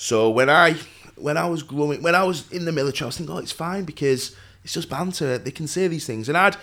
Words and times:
So 0.00 0.30
when 0.30 0.48
I 0.48 0.76
when 1.16 1.36
I 1.36 1.46
was 1.48 1.64
growing, 1.64 2.00
when 2.02 2.14
I 2.14 2.22
was 2.22 2.48
in 2.52 2.64
the 2.64 2.70
military, 2.70 3.06
I 3.06 3.08
was 3.08 3.16
thinking, 3.18 3.34
oh, 3.34 3.38
it's 3.38 3.50
fine 3.50 3.84
because 3.84 4.34
it's 4.62 4.72
just 4.72 4.88
banter. 4.88 5.38
They 5.38 5.50
can 5.50 5.66
say 5.66 5.88
these 5.88 6.06
things, 6.06 6.28
and 6.30 6.38
I'd. 6.38 6.56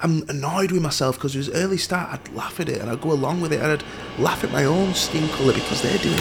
I'm 0.00 0.28
annoyed 0.28 0.72
with 0.72 0.82
myself 0.82 1.14
because 1.14 1.36
it 1.36 1.38
was 1.38 1.50
early 1.50 1.76
start. 1.76 2.10
I'd 2.10 2.28
laugh 2.34 2.58
at 2.58 2.68
it 2.68 2.80
and 2.80 2.90
I'd 2.90 3.00
go 3.00 3.12
along 3.12 3.40
with 3.40 3.52
it 3.52 3.60
and 3.60 3.70
I'd 3.70 3.84
laugh 4.18 4.42
at 4.42 4.50
my 4.50 4.64
own 4.64 4.94
skin 4.94 5.28
colour 5.28 5.52
because 5.52 5.80
they're 5.80 5.96
doing 5.98 6.18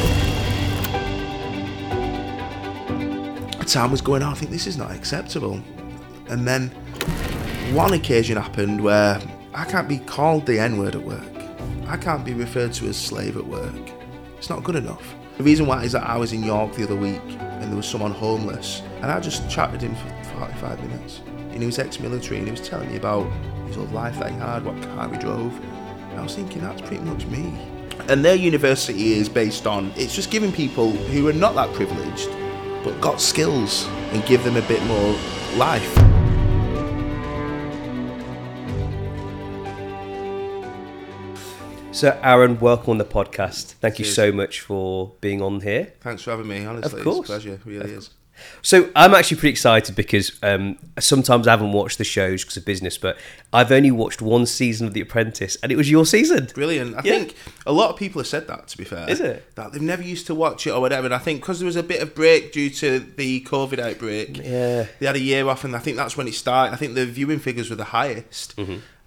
it. 3.57 3.67
Time 3.67 3.89
was 3.89 4.01
going 4.01 4.21
on. 4.21 4.33
I 4.33 4.35
think 4.35 4.51
this 4.51 4.67
is 4.67 4.77
not 4.77 4.91
acceptable. 4.91 5.59
And 6.29 6.47
then 6.47 6.67
one 7.73 7.93
occasion 7.93 8.37
happened 8.37 8.83
where 8.83 9.19
I 9.55 9.65
can't 9.65 9.89
be 9.89 9.97
called 9.97 10.45
the 10.45 10.59
N 10.59 10.77
word 10.77 10.93
at 10.93 11.01
work. 11.01 11.33
I 11.87 11.97
can't 11.97 12.23
be 12.23 12.35
referred 12.35 12.73
to 12.73 12.85
as 12.85 12.97
slave 12.97 13.35
at 13.35 13.47
work. 13.47 13.73
It's 14.37 14.51
not 14.51 14.63
good 14.63 14.75
enough. 14.75 15.15
The 15.41 15.45
reason 15.45 15.65
why 15.65 15.83
is 15.83 15.93
that 15.93 16.03
I 16.03 16.17
was 16.17 16.33
in 16.33 16.43
York 16.43 16.75
the 16.75 16.83
other 16.83 16.95
week 16.95 17.19
and 17.27 17.63
there 17.63 17.75
was 17.75 17.87
someone 17.87 18.11
homeless 18.11 18.83
and 19.01 19.05
I 19.05 19.19
just 19.19 19.49
chatted 19.49 19.81
him 19.81 19.95
for 19.95 20.37
45 20.37 20.79
minutes. 20.87 21.21
And 21.49 21.55
he 21.61 21.65
was 21.65 21.79
ex-military 21.79 22.37
and 22.37 22.45
he 22.45 22.51
was 22.51 22.61
telling 22.61 22.91
me 22.91 22.97
about 22.97 23.23
his 23.65 23.75
old 23.75 23.91
life 23.91 24.19
that 24.19 24.29
he 24.29 24.37
had, 24.37 24.63
what 24.63 24.79
car 24.83 25.09
he 25.09 25.17
drove. 25.17 25.59
And 26.11 26.19
I 26.19 26.21
was 26.21 26.35
thinking, 26.35 26.61
that's 26.61 26.79
pretty 26.81 27.03
much 27.03 27.25
me. 27.25 27.57
And 28.07 28.23
their 28.23 28.35
university 28.35 29.13
is 29.13 29.29
based 29.29 29.65
on, 29.65 29.91
it's 29.95 30.13
just 30.13 30.29
giving 30.29 30.51
people 30.51 30.91
who 30.91 31.27
are 31.27 31.33
not 31.33 31.55
that 31.55 31.73
privileged, 31.73 32.29
but 32.83 33.01
got 33.01 33.19
skills 33.19 33.87
and 34.11 34.23
give 34.27 34.43
them 34.43 34.57
a 34.57 34.67
bit 34.67 34.83
more 34.83 35.15
life. 35.55 36.10
So, 42.01 42.19
Aaron, 42.23 42.59
welcome 42.59 42.89
on 42.89 42.97
the 42.97 43.05
podcast. 43.05 43.73
Thank 43.73 43.99
you 43.99 44.05
so 44.05 44.31
much 44.31 44.61
for 44.61 45.11
being 45.21 45.39
on 45.39 45.61
here. 45.61 45.93
Thanks 46.01 46.23
for 46.23 46.31
having 46.31 46.47
me, 46.47 46.65
honestly. 46.65 46.97
Of 46.99 47.03
course. 47.03 47.19
It's 47.19 47.29
a 47.29 47.31
pleasure, 47.31 47.53
it 47.53 47.61
really 47.63 47.91
is. 47.91 48.09
So, 48.61 48.89
I'm 48.95 49.13
actually 49.13 49.37
pretty 49.37 49.51
excited 49.51 49.95
because 49.95 50.31
um, 50.43 50.77
sometimes 50.99 51.47
I 51.47 51.51
haven't 51.51 51.71
watched 51.71 51.97
the 51.97 52.03
shows 52.03 52.43
because 52.43 52.57
of 52.57 52.65
business, 52.65 52.97
but 52.97 53.17
I've 53.53 53.71
only 53.71 53.91
watched 53.91 54.21
one 54.21 54.45
season 54.45 54.87
of 54.87 54.93
The 54.93 55.01
Apprentice, 55.01 55.57
and 55.63 55.71
it 55.71 55.75
was 55.75 55.89
your 55.89 56.05
season. 56.05 56.47
Brilliant. 56.53 56.95
I 56.95 57.01
Yeah. 57.03 57.11
think 57.19 57.35
a 57.65 57.71
lot 57.71 57.89
of 57.89 57.97
people 57.97 58.19
have 58.21 58.27
said 58.27 58.47
that, 58.47 58.67
to 58.69 58.77
be 58.77 58.83
fair. 58.83 59.09
Is 59.09 59.19
it? 59.19 59.55
That 59.55 59.73
they've 59.73 59.81
never 59.81 60.03
used 60.03 60.27
to 60.27 60.35
watch 60.35 60.67
it 60.67 60.71
or 60.71 60.79
whatever. 60.81 61.05
And 61.05 61.13
I 61.13 61.19
think 61.19 61.41
because 61.41 61.59
there 61.59 61.65
was 61.65 61.75
a 61.75 61.83
bit 61.83 62.01
of 62.01 62.13
break 62.15 62.51
due 62.53 62.69
to 62.69 62.99
the 62.99 63.41
COVID 63.41 63.79
outbreak, 63.79 64.37
Yeah. 64.37 64.85
they 64.99 65.05
had 65.05 65.15
a 65.15 65.19
year 65.19 65.47
off, 65.47 65.63
and 65.63 65.75
I 65.75 65.79
think 65.79 65.97
that's 65.97 66.15
when 66.15 66.27
it 66.27 66.33
started. 66.35 66.73
I 66.73 66.77
think 66.77 66.93
the 66.95 67.05
viewing 67.05 67.39
figures 67.39 67.69
were 67.69 67.75
the 67.75 67.85
highest. 67.85 68.55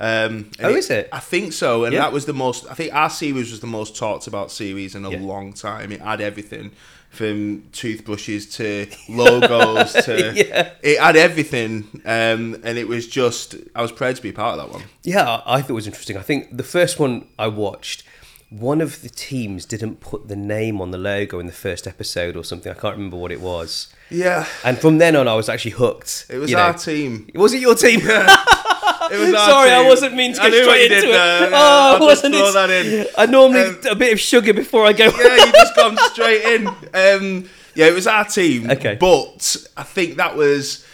Um, 0.00 0.50
Oh, 0.60 0.74
is 0.74 0.90
it? 0.90 1.08
I 1.12 1.20
think 1.20 1.52
so. 1.52 1.84
And 1.84 1.94
Yeah. 1.94 2.00
that 2.00 2.12
was 2.12 2.26
the 2.26 2.32
most, 2.34 2.66
I 2.68 2.74
think 2.74 2.92
our 2.92 3.08
series 3.08 3.50
was 3.52 3.60
the 3.60 3.66
most 3.66 3.96
talked 3.96 4.26
about 4.26 4.50
series 4.50 4.94
in 4.94 5.04
a 5.04 5.10
Yeah. 5.10 5.18
long 5.20 5.52
time. 5.52 5.92
It 5.92 6.00
had 6.00 6.20
everything 6.20 6.72
from 7.14 7.64
toothbrushes 7.72 8.46
to 8.56 8.86
logos 9.08 9.92
to. 10.04 10.32
Yeah. 10.34 10.72
It 10.82 11.00
had 11.00 11.16
everything. 11.16 11.88
Um, 12.04 12.60
and 12.64 12.78
it 12.78 12.88
was 12.88 13.06
just, 13.06 13.54
I 13.74 13.82
was 13.82 13.92
proud 13.92 14.16
to 14.16 14.22
be 14.22 14.32
part 14.32 14.58
of 14.58 14.66
that 14.66 14.78
one. 14.78 14.86
Yeah, 15.02 15.42
I 15.46 15.60
thought 15.60 15.70
it 15.70 15.74
was 15.74 15.86
interesting. 15.86 16.16
I 16.16 16.22
think 16.22 16.56
the 16.56 16.62
first 16.62 16.98
one 16.98 17.28
I 17.38 17.48
watched, 17.48 18.02
one 18.50 18.80
of 18.80 19.02
the 19.02 19.08
teams 19.08 19.64
didn't 19.64 20.00
put 20.00 20.28
the 20.28 20.36
name 20.36 20.80
on 20.80 20.90
the 20.90 20.98
logo 20.98 21.40
in 21.40 21.46
the 21.46 21.52
first 21.52 21.86
episode 21.86 22.36
or 22.36 22.44
something. 22.44 22.70
I 22.70 22.74
can't 22.74 22.94
remember 22.96 23.16
what 23.16 23.32
it 23.32 23.40
was. 23.40 23.92
Yeah. 24.10 24.46
And 24.64 24.78
from 24.78 24.98
then 24.98 25.16
on, 25.16 25.26
I 25.26 25.34
was 25.34 25.48
actually 25.48 25.72
hooked. 25.72 26.26
It 26.28 26.38
was 26.38 26.50
you 26.50 26.56
know. 26.56 26.62
our 26.62 26.74
team. 26.74 27.28
Was 27.34 27.52
it 27.52 27.60
your 27.60 27.74
team? 27.74 28.00
It 29.12 29.18
was 29.18 29.30
Sorry, 29.44 29.70
I 29.70 29.82
wasn't 29.86 30.14
mean 30.14 30.34
to 30.34 30.42
I 30.42 30.50
go 30.50 30.56
what 30.56 30.64
straight 30.64 30.82
into 30.92 30.94
did 31.02 31.04
it. 31.08 31.12
there, 31.12 31.40
yeah. 31.42 31.50
Oh, 31.52 31.92
I'll 31.94 31.98
just 31.98 32.22
wasn't 32.24 32.34
throw 32.34 32.52
that 32.52 32.70
in. 32.70 33.06
I 33.18 33.26
normally 33.26 33.60
Um, 33.62 33.78
a 33.90 33.94
bit 33.94 34.12
of 34.12 34.20
sugar 34.20 34.52
before 34.54 34.86
I 34.86 34.92
go. 34.92 35.04
yeah, 35.06 35.44
you 35.46 35.52
just 35.52 35.76
gone 35.76 35.96
straight 36.12 36.42
in. 36.44 36.66
Um, 36.68 37.48
yeah, 37.74 37.86
it 37.86 37.94
was 37.94 38.06
our 38.06 38.24
team. 38.24 38.70
Okay. 38.70 38.96
But 38.98 39.66
I 39.76 39.82
think 39.82 40.16
that 40.16 40.36
was. 40.36 40.84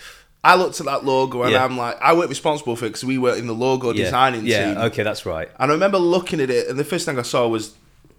I 0.43 0.55
looked 0.55 0.81
at 0.81 0.87
that 0.87 1.05
logo 1.05 1.43
and 1.43 1.53
Yeah. 1.53 1.63
I'm 1.65 1.77
like, 1.77 2.01
I 2.01 2.15
weren't 2.15 2.31
responsible 2.31 2.75
for 2.75 2.87
it 2.87 2.91
because 2.91 3.05
we 3.05 3.19
were 3.19 3.35
in 3.37 3.47
the 3.47 3.53
logo 3.55 3.93
yeah. 3.93 4.05
designing 4.05 4.47
yeah, 4.47 4.69
team. 4.75 4.79
okay, 4.85 5.03
that's 5.03 5.27
right. 5.27 5.51
And 5.59 5.71
I 5.71 5.75
remember 5.75 5.99
looking 5.99 6.41
at 6.41 6.49
it, 6.49 6.69
and 6.69 6.79
the 6.79 6.85
first 6.85 7.05
thing 7.05 7.19
I 7.19 7.23
saw 7.23 7.47
was 7.47 7.75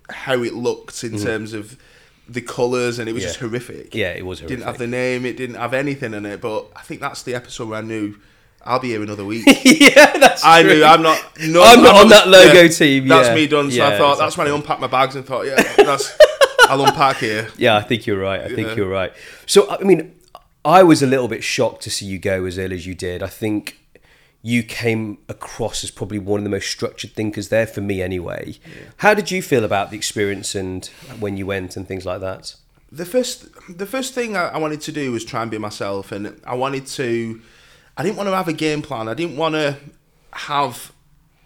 how 0.10 0.44
it 0.44 0.54
looked 0.54 1.04
in 1.04 1.18
terms 1.18 1.54
of 1.54 1.78
the 2.30 2.42
colours, 2.42 3.00
and 3.00 3.10
it 3.10 3.14
was. 3.14 3.24
Yeah. 3.24 3.30
just 3.30 3.40
horrific. 3.40 3.96
Yeah, 3.96 4.12
it 4.12 4.24
was 4.26 4.40
horrific. 4.40 4.54
It 4.54 4.58
didn't 4.60 4.68
have 4.68 4.78
the 4.78 4.88
name, 4.88 5.26
it 5.26 5.36
didn't 5.36 5.56
have 5.56 5.74
anything 5.74 6.14
in 6.14 6.26
it. 6.28 6.42
But 6.42 6.68
I 6.76 6.82
think 6.82 7.02
that's 7.02 7.24
the 7.24 7.34
episode 7.34 7.70
where 7.70 7.80
I 7.80 7.82
knew 7.82 8.16
I'll 8.66 8.80
be 8.80 8.90
here 8.90 9.02
another 9.02 9.26
week. 9.26 9.46
yeah, 9.64 10.18
that's 10.18 10.44
I 10.44 10.62
true. 10.62 10.76
knew 10.76 10.84
I'm 10.84 11.02
not. 11.02 11.20
No, 11.40 11.64
I'm 11.64 11.82
not 11.82 11.96
on 11.96 12.10
that 12.10 12.28
logo 12.28 12.68
team, 12.68 13.08
That's 13.08 13.30
yeah. 13.30 13.36
me 13.36 13.48
done. 13.48 13.72
So 13.72 13.78
Yeah, 13.78 13.90
I 13.90 13.98
thought 13.98 14.18
that's 14.18 14.38
when 14.38 14.48
I 14.48 14.56
unpacked 14.56 14.82
my 14.82 14.88
bags 14.88 15.16
and 15.16 15.26
thought, 15.26 15.46
yeah, 15.46 15.62
that's. 15.78 16.18
I'll 16.70 16.86
unpack 16.86 17.18
here. 17.18 17.50
Yeah, 17.58 17.76
I 17.76 17.82
think 17.82 18.06
you're 18.06 18.20
right. 18.20 18.42
I 18.42 18.56
think 18.56 18.78
you're 18.78 18.88
right. 18.88 19.12
So, 19.46 19.70
I 19.70 19.84
mean, 19.84 20.16
I 20.64 20.84
was 20.84 21.02
a 21.02 21.08
little 21.08 21.28
bit 21.28 21.44
shocked 21.44 21.82
to 21.84 21.90
see 21.90 22.06
you 22.06 22.18
go 22.20 22.46
as 22.46 22.58
early 22.58 22.76
as 22.76 22.86
you 22.86 22.96
did. 22.96 23.22
I 23.22 23.28
think 23.28 23.78
you 24.42 24.64
came 24.64 25.18
across 25.28 25.84
as 25.84 25.92
probably 25.92 26.20
one 26.20 26.40
of 26.40 26.44
the 26.44 26.50
most 26.50 26.70
structured 26.70 27.12
thinkers 27.12 27.50
there 27.50 27.68
for 27.68 27.82
me, 27.82 28.02
anyway. 28.02 28.58
How 28.98 29.14
did 29.14 29.32
you 29.32 29.42
feel 29.42 29.64
about 29.66 29.92
the 29.92 29.98
experience 29.98 30.56
and 30.56 30.86
when 31.20 31.36
you 31.36 31.46
went 31.46 31.76
and 31.76 31.88
things 31.88 32.06
like 32.06 32.22
that? 32.22 32.56
The 32.92 33.06
first, 33.06 33.48
the 33.70 33.86
first 33.86 34.14
thing 34.14 34.38
I 34.38 34.58
wanted 34.58 34.82
to 34.82 34.92
do 34.92 35.12
was 35.12 35.26
try 35.26 35.42
and 35.42 35.52
be 35.52 35.58
myself, 35.58 36.12
and 36.12 36.40
I 36.46 36.56
wanted 36.56 36.86
to. 36.88 37.42
I 37.98 38.04
didn't 38.04 38.18
want 38.18 38.30
to 38.30 38.36
have 38.36 38.48
a 38.48 38.54
game 38.54 38.82
plan. 38.82 39.08
I 39.08 39.14
didn't 39.14 39.38
want 39.38 39.56
to 39.56 39.78
have 40.34 40.92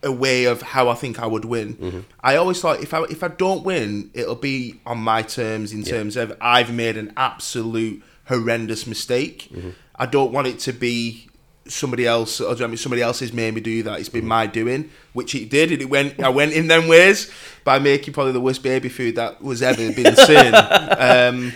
a 0.03 0.11
way 0.11 0.45
of 0.45 0.61
how 0.61 0.87
I 0.87 0.93
think 0.93 1.19
I 1.19 1.25
would 1.25 1.45
win. 1.45 1.75
Mm-hmm. 1.75 1.99
I 2.21 2.35
always 2.35 2.61
thought 2.61 2.81
if 2.81 2.93
I 2.93 3.03
if 3.03 3.23
I 3.23 3.27
don't 3.29 3.63
win, 3.63 4.11
it'll 4.13 4.35
be 4.35 4.79
on 4.85 4.99
my 4.99 5.23
terms 5.23 5.73
in 5.73 5.83
terms 5.83 6.15
of 6.15 6.37
I've 6.39 6.71
made 6.71 6.95
an 6.95 7.11
absolute 7.17 8.03
horrendous 8.25 8.85
mistake. 8.85 9.49
Mm-hmm. 9.51 9.71
I 9.95 10.05
don't 10.05 10.31
want 10.31 10.47
it 10.47 10.59
to 10.59 10.73
be 10.73 11.27
somebody 11.67 12.05
else 12.05 12.39
or 12.39 12.53
I 12.63 12.67
mean, 12.67 12.77
somebody 12.77 13.01
else 13.01 13.19
has 13.21 13.33
made 13.33 13.55
me 13.55 13.61
do 13.61 13.81
that. 13.83 13.99
It's 13.99 14.09
been 14.09 14.21
mm-hmm. 14.21 14.29
my 14.29 14.47
doing, 14.47 14.91
which 15.13 15.33
it 15.33 15.49
did, 15.49 15.71
and 15.71 15.81
it 15.81 15.89
went. 15.89 16.21
I 16.21 16.29
went 16.29 16.53
in 16.53 16.67
them 16.67 16.87
ways 16.87 17.31
by 17.63 17.79
making 17.79 18.13
probably 18.13 18.33
the 18.33 18.41
worst 18.41 18.63
baby 18.63 18.89
food 18.89 19.15
that 19.15 19.41
was 19.41 19.61
ever 19.61 19.91
been 19.91 20.15
seen. 20.15 20.53
um, 20.99 21.53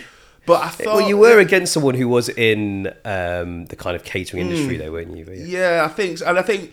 but 0.49 0.61
I 0.63 0.69
thought, 0.69 0.95
Well, 0.97 1.07
you 1.07 1.17
were 1.17 1.39
against 1.39 1.71
someone 1.73 1.95
who 1.95 2.07
was 2.07 2.27
in 2.29 2.87
um, 3.05 3.65
the 3.71 3.75
kind 3.77 3.95
of 3.95 4.03
catering 4.03 4.41
industry, 4.45 4.75
Hmm. 4.75 4.81
though, 4.83 4.91
weren't 4.91 5.15
you? 5.17 5.25
Yeah. 5.31 5.59
Yeah, 5.59 5.85
I 5.85 5.87
think, 5.97 6.19
and 6.25 6.37
I 6.37 6.41
think 6.41 6.71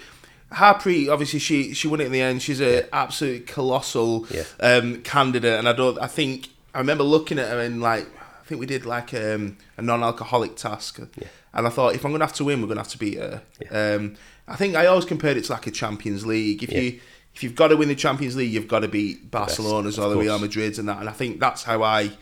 Harpreet 0.52 1.08
obviously 1.10 1.38
she 1.40 1.74
she 1.74 1.88
won 1.88 2.00
it 2.00 2.06
in 2.06 2.12
the 2.12 2.20
end. 2.22 2.40
She's 2.42 2.60
a 2.60 2.92
absolute 2.94 3.46
colossal 3.46 4.26
Yeah. 4.30 4.44
um, 4.60 5.02
candidate, 5.02 5.58
and 5.58 5.68
I 5.68 5.72
don't. 5.72 5.98
I 6.00 6.06
think 6.06 6.48
I 6.74 6.78
remember 6.78 7.04
looking 7.04 7.38
at 7.38 7.48
her 7.48 7.60
and 7.60 7.80
like 7.80 8.06
I 8.42 8.44
think 8.46 8.60
we 8.60 8.66
did 8.66 8.86
like 8.86 9.12
um, 9.14 9.56
a 9.76 9.82
non-alcoholic 9.82 10.54
task, 10.56 10.98
and 11.00 11.66
I 11.66 11.68
thought 11.70 11.94
if 11.96 12.04
I'm 12.04 12.12
gonna 12.12 12.24
have 12.24 12.34
to 12.34 12.44
win, 12.44 12.60
we're 12.62 12.68
gonna 12.68 12.80
have 12.80 12.88
to 12.96 12.98
beat 12.98 13.18
her. 13.18 13.42
Um, 13.70 14.14
I 14.46 14.54
think 14.56 14.76
I 14.76 14.86
always 14.86 15.04
compared 15.04 15.36
it 15.36 15.44
to 15.46 15.52
like 15.52 15.66
a 15.66 15.72
Champions 15.72 16.24
League. 16.24 16.62
If 16.62 16.72
you 16.72 17.00
if 17.34 17.42
you've 17.42 17.56
got 17.56 17.68
to 17.68 17.76
win 17.76 17.88
the 17.88 17.94
Champions 17.96 18.36
League, 18.36 18.52
you've 18.52 18.68
got 18.68 18.80
to 18.80 18.88
beat 18.88 19.30
Barcelona's 19.30 19.98
or 19.98 20.08
the 20.10 20.16
Real. 20.16 20.38
Madrid's 20.38 20.78
and 20.78 20.88
that. 20.88 21.00
And 21.00 21.08
I 21.08 21.12
think 21.12 21.40
that's 21.40 21.64
how 21.64 21.82
I 21.82 22.12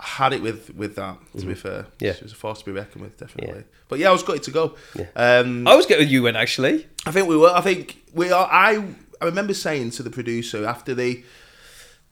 had 0.00 0.32
it 0.32 0.42
with 0.42 0.74
with 0.74 0.96
that. 0.96 1.18
To 1.38 1.46
be 1.46 1.54
fair, 1.54 1.82
Mm-hmm. 1.82 2.04
Yeah. 2.04 2.12
she 2.14 2.24
was 2.24 2.32
a 2.32 2.36
force 2.36 2.60
to 2.60 2.64
be 2.64 2.72
reckoned 2.72 3.02
with, 3.02 3.16
definitely. 3.18 3.64
But 3.88 3.98
yeah, 3.98 4.08
I 4.08 4.12
was 4.12 4.22
gutted 4.22 4.42
to 4.44 4.50
go. 4.50 4.74
Yeah. 4.94 5.06
Um, 5.16 5.66
I 5.68 5.74
was 5.76 5.86
getting 5.86 6.08
you 6.08 6.22
went 6.22 6.36
actually. 6.36 6.86
I 7.06 7.10
think 7.12 7.28
we 7.28 7.36
were. 7.36 7.50
I 7.54 7.60
think 7.60 8.02
we 8.12 8.30
are. 8.32 8.48
I 8.50 8.84
I 9.20 9.24
remember 9.26 9.54
saying 9.54 9.90
to 9.92 10.02
the 10.02 10.10
producer 10.10 10.64
after 10.66 10.94
the 10.94 11.22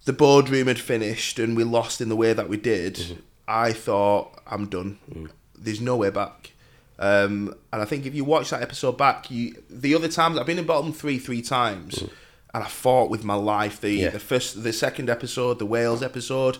the 0.04 0.12
boardroom 0.12 0.68
had 0.68 0.78
finished 0.78 1.38
and 1.38 1.56
we 1.56 1.64
lost 1.64 2.00
in 2.00 2.08
the 2.08 2.16
way 2.16 2.32
that 2.32 2.48
we 2.48 2.56
did. 2.56 2.94
Mm-hmm. 2.96 3.20
I 3.46 3.72
thought 3.72 4.40
I'm 4.46 4.66
done. 4.68 4.98
Mm. 5.10 5.30
There's 5.56 5.80
no 5.80 5.96
way 5.96 6.10
back. 6.10 6.52
Um, 6.98 7.54
and 7.72 7.80
I 7.80 7.84
think 7.84 8.06
if 8.06 8.14
you 8.14 8.24
watch 8.24 8.50
that 8.50 8.60
episode 8.62 8.98
back, 8.98 9.30
you 9.30 9.54
the 9.70 9.94
other 9.94 10.08
times 10.08 10.38
I've 10.38 10.46
been 10.46 10.58
in 10.58 10.66
bottom 10.66 10.92
three 10.92 11.18
three 11.18 11.42
times, 11.42 12.02
and 12.02 12.64
I 12.64 12.66
fought 12.68 13.08
with 13.10 13.24
my 13.24 13.34
life. 13.34 13.80
The 13.80 13.98
Mm. 13.98 14.00
Yeah. 14.02 14.10
the 14.10 14.18
first, 14.20 14.62
the 14.62 14.72
second 14.72 15.08
episode, 15.08 15.58
the 15.58 15.66
Wales 15.66 16.02
episode. 16.02 16.58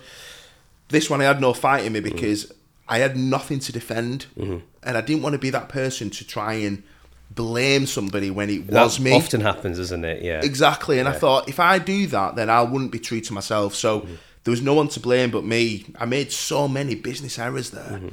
This 0.88 1.10
one 1.10 1.20
I 1.20 1.24
had 1.24 1.40
no 1.40 1.52
fight 1.52 1.84
in 1.84 1.92
me 1.92 2.00
Mm. 2.00 2.04
because 2.12 2.52
I 2.88 2.98
had 2.98 3.16
nothing 3.16 3.58
to 3.60 3.72
defend, 3.72 4.26
Mm-hmm. 4.38 4.58
and 4.82 4.96
I 4.96 5.00
didn't 5.02 5.22
want 5.22 5.34
to 5.34 5.38
be 5.38 5.50
that 5.50 5.68
person 5.68 6.10
to 6.10 6.26
try 6.26 6.54
and 6.54 6.82
blame 7.30 7.86
somebody 7.86 8.30
when 8.30 8.48
it 8.50 8.66
That 8.68 8.84
was 8.84 8.98
me. 8.98 9.12
often 9.12 9.42
happens, 9.42 9.78
isn't 9.78 10.04
it? 10.04 10.22
Yeah. 10.22 10.40
Exactly, 10.42 10.98
and 10.98 11.06
I 11.08 11.12
thought 11.12 11.48
if 11.48 11.60
I 11.60 11.78
do 11.78 12.06
that, 12.08 12.36
then 12.36 12.48
I 12.48 12.62
wouldn't 12.62 12.90
be 12.90 12.98
true 12.98 13.20
to 13.20 13.32
myself. 13.32 13.74
So 13.74 14.00
Mm-hmm. 14.00 14.14
there 14.44 14.50
was 14.52 14.62
no 14.62 14.72
one 14.74 14.88
to 14.88 15.00
blame 15.00 15.30
but 15.30 15.44
me. 15.44 15.84
I 15.98 16.06
made 16.06 16.32
so 16.32 16.66
many 16.68 16.94
business 16.94 17.38
errors 17.38 17.70
there, 17.70 17.92
Mm-hmm. 17.98 18.08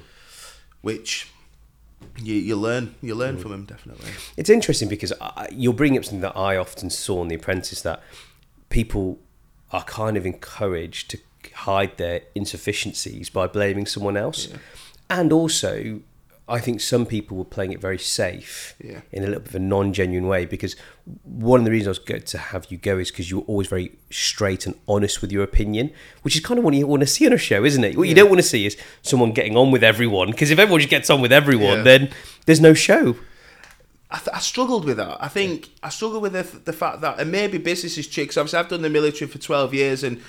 which 0.81 1.29
you 2.21 2.35
you 2.35 2.55
learn 2.55 2.95
you 3.01 3.15
Mm. 3.15 3.17
learn 3.17 3.37
from 3.37 3.51
them 3.51 3.65
definitely. 3.65 4.09
It's 4.37 4.49
interesting 4.49 4.89
because 4.89 5.13
I, 5.21 5.47
you're 5.51 5.73
bringing 5.73 5.97
up 5.99 6.05
something 6.05 6.21
that 6.21 6.37
I 6.37 6.57
often 6.57 6.89
saw 6.89 7.21
in 7.23 7.29
The 7.29 7.35
Apprentice 7.35 7.81
that 7.81 8.03
people 8.69 9.19
are 9.71 9.83
kind 9.85 10.17
of 10.17 10.25
encouraged 10.25 11.09
to 11.11 11.17
hide 11.53 11.97
their 11.97 12.21
insufficiencies 12.35 13.29
by 13.29 13.47
blaming 13.47 13.85
someone 13.85 14.17
else. 14.17 14.47
And 15.09 15.31
also, 15.31 15.99
I 16.47 16.59
think 16.59 16.79
some 16.81 17.05
people 17.07 17.37
were 17.37 17.43
playing 17.45 17.71
it 17.73 17.79
very 17.81 17.97
safe 17.97 18.75
Yeah. 18.83 19.01
in 19.11 19.23
a 19.23 19.27
little 19.27 19.41
bit 19.41 19.49
of 19.49 19.55
a 19.55 19.59
non-genuine 19.59 20.27
way 20.27 20.45
because 20.45 20.75
one 21.23 21.59
of 21.61 21.65
the 21.65 21.71
reasons 21.71 21.87
I 21.87 21.91
was 21.91 21.99
good 21.99 22.25
to 22.27 22.37
have 22.37 22.67
you 22.69 22.77
go 22.77 22.97
is 22.99 23.09
because 23.11 23.31
you 23.31 23.37
were 23.39 23.45
always 23.45 23.67
very 23.67 23.93
straight 24.11 24.65
and 24.67 24.75
honest 24.87 25.21
with 25.21 25.31
your 25.31 25.43
opinion, 25.43 25.91
which 26.21 26.35
is 26.35 26.43
kind 26.45 26.57
of 26.59 26.63
what 26.63 26.73
you 26.75 26.85
want 26.85 27.01
to 27.01 27.07
see 27.07 27.25
on 27.25 27.33
a 27.33 27.37
show, 27.37 27.63
isn't 27.65 27.83
it? 27.83 27.97
What 27.97 28.07
you 28.07 28.13
don't 28.15 28.29
want 28.29 28.41
to 28.41 28.47
see 28.47 28.65
is 28.65 28.77
someone 29.01 29.31
getting 29.31 29.57
on 29.57 29.71
with 29.71 29.83
everyone 29.83 30.31
because 30.31 30.51
if 30.51 30.59
everyone 30.59 30.81
just 30.81 30.89
gets 30.91 31.09
on 31.09 31.19
with 31.21 31.31
everyone, 31.31 31.77
Yeah. 31.77 31.83
then 31.83 32.09
there's 32.45 32.61
no 32.61 32.73
show. 32.75 33.15
I, 34.11 34.17
th- 34.19 34.29
I 34.35 34.39
struggled 34.39 34.85
with 34.85 34.97
that. 34.97 35.17
I 35.19 35.27
think 35.27 35.69
I 35.81 35.89
struggled 35.89 36.21
with 36.21 36.33
the, 36.33 36.43
the 36.59 36.73
fact 36.73 37.01
that, 37.01 37.19
and 37.19 37.31
maybe 37.31 37.57
business 37.57 37.97
is 37.97 38.07
tricky. 38.07 38.27
'cause 38.27 38.37
obviously, 38.37 38.59
I've 38.59 38.69
done 38.69 38.83
the 38.83 38.89
military 38.89 39.29
for 39.29 39.39
12 39.39 39.73
years, 39.73 40.03
and 40.03 40.21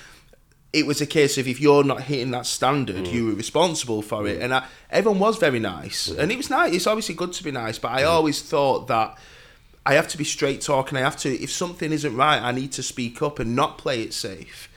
it 0.73 0.85
was 0.85 1.01
a 1.01 1.05
case 1.05 1.37
of 1.37 1.47
if 1.47 1.59
you're 1.59 1.83
not 1.83 2.03
hitting 2.03 2.31
that 2.31 2.45
standard, 2.45 3.05
mm. 3.05 3.11
you 3.11 3.25
were 3.27 3.33
responsible 3.33 4.01
for 4.01 4.27
it. 4.27 4.39
Mm. 4.39 4.43
And 4.43 4.53
I, 4.53 4.65
everyone 4.89 5.19
was 5.19 5.37
very 5.37 5.59
nice, 5.59 6.09
mm. 6.09 6.19
and 6.19 6.31
it 6.31 6.37
was 6.37 6.49
nice. 6.49 6.73
It's 6.73 6.87
obviously 6.87 7.15
good 7.15 7.33
to 7.33 7.43
be 7.43 7.51
nice, 7.51 7.79
but 7.79 7.91
I 7.91 8.03
always 8.03 8.41
thought 8.41 8.87
that 8.87 9.17
I 9.85 9.93
have 9.93 10.09
to 10.09 10.17
be 10.17 10.25
straight 10.25 10.61
talking. 10.61 10.97
I 10.97 11.01
have 11.01 11.17
to, 11.17 11.29
if 11.29 11.51
something 11.51 11.93
isn't 11.93 12.15
right, 12.15 12.41
I 12.41 12.51
need 12.51 12.73
to 12.73 12.83
speak 12.83 13.21
up 13.21 13.39
and 13.39 13.55
not 13.55 13.77
play 13.77 14.01
it 14.01 14.13
safe. 14.13 14.69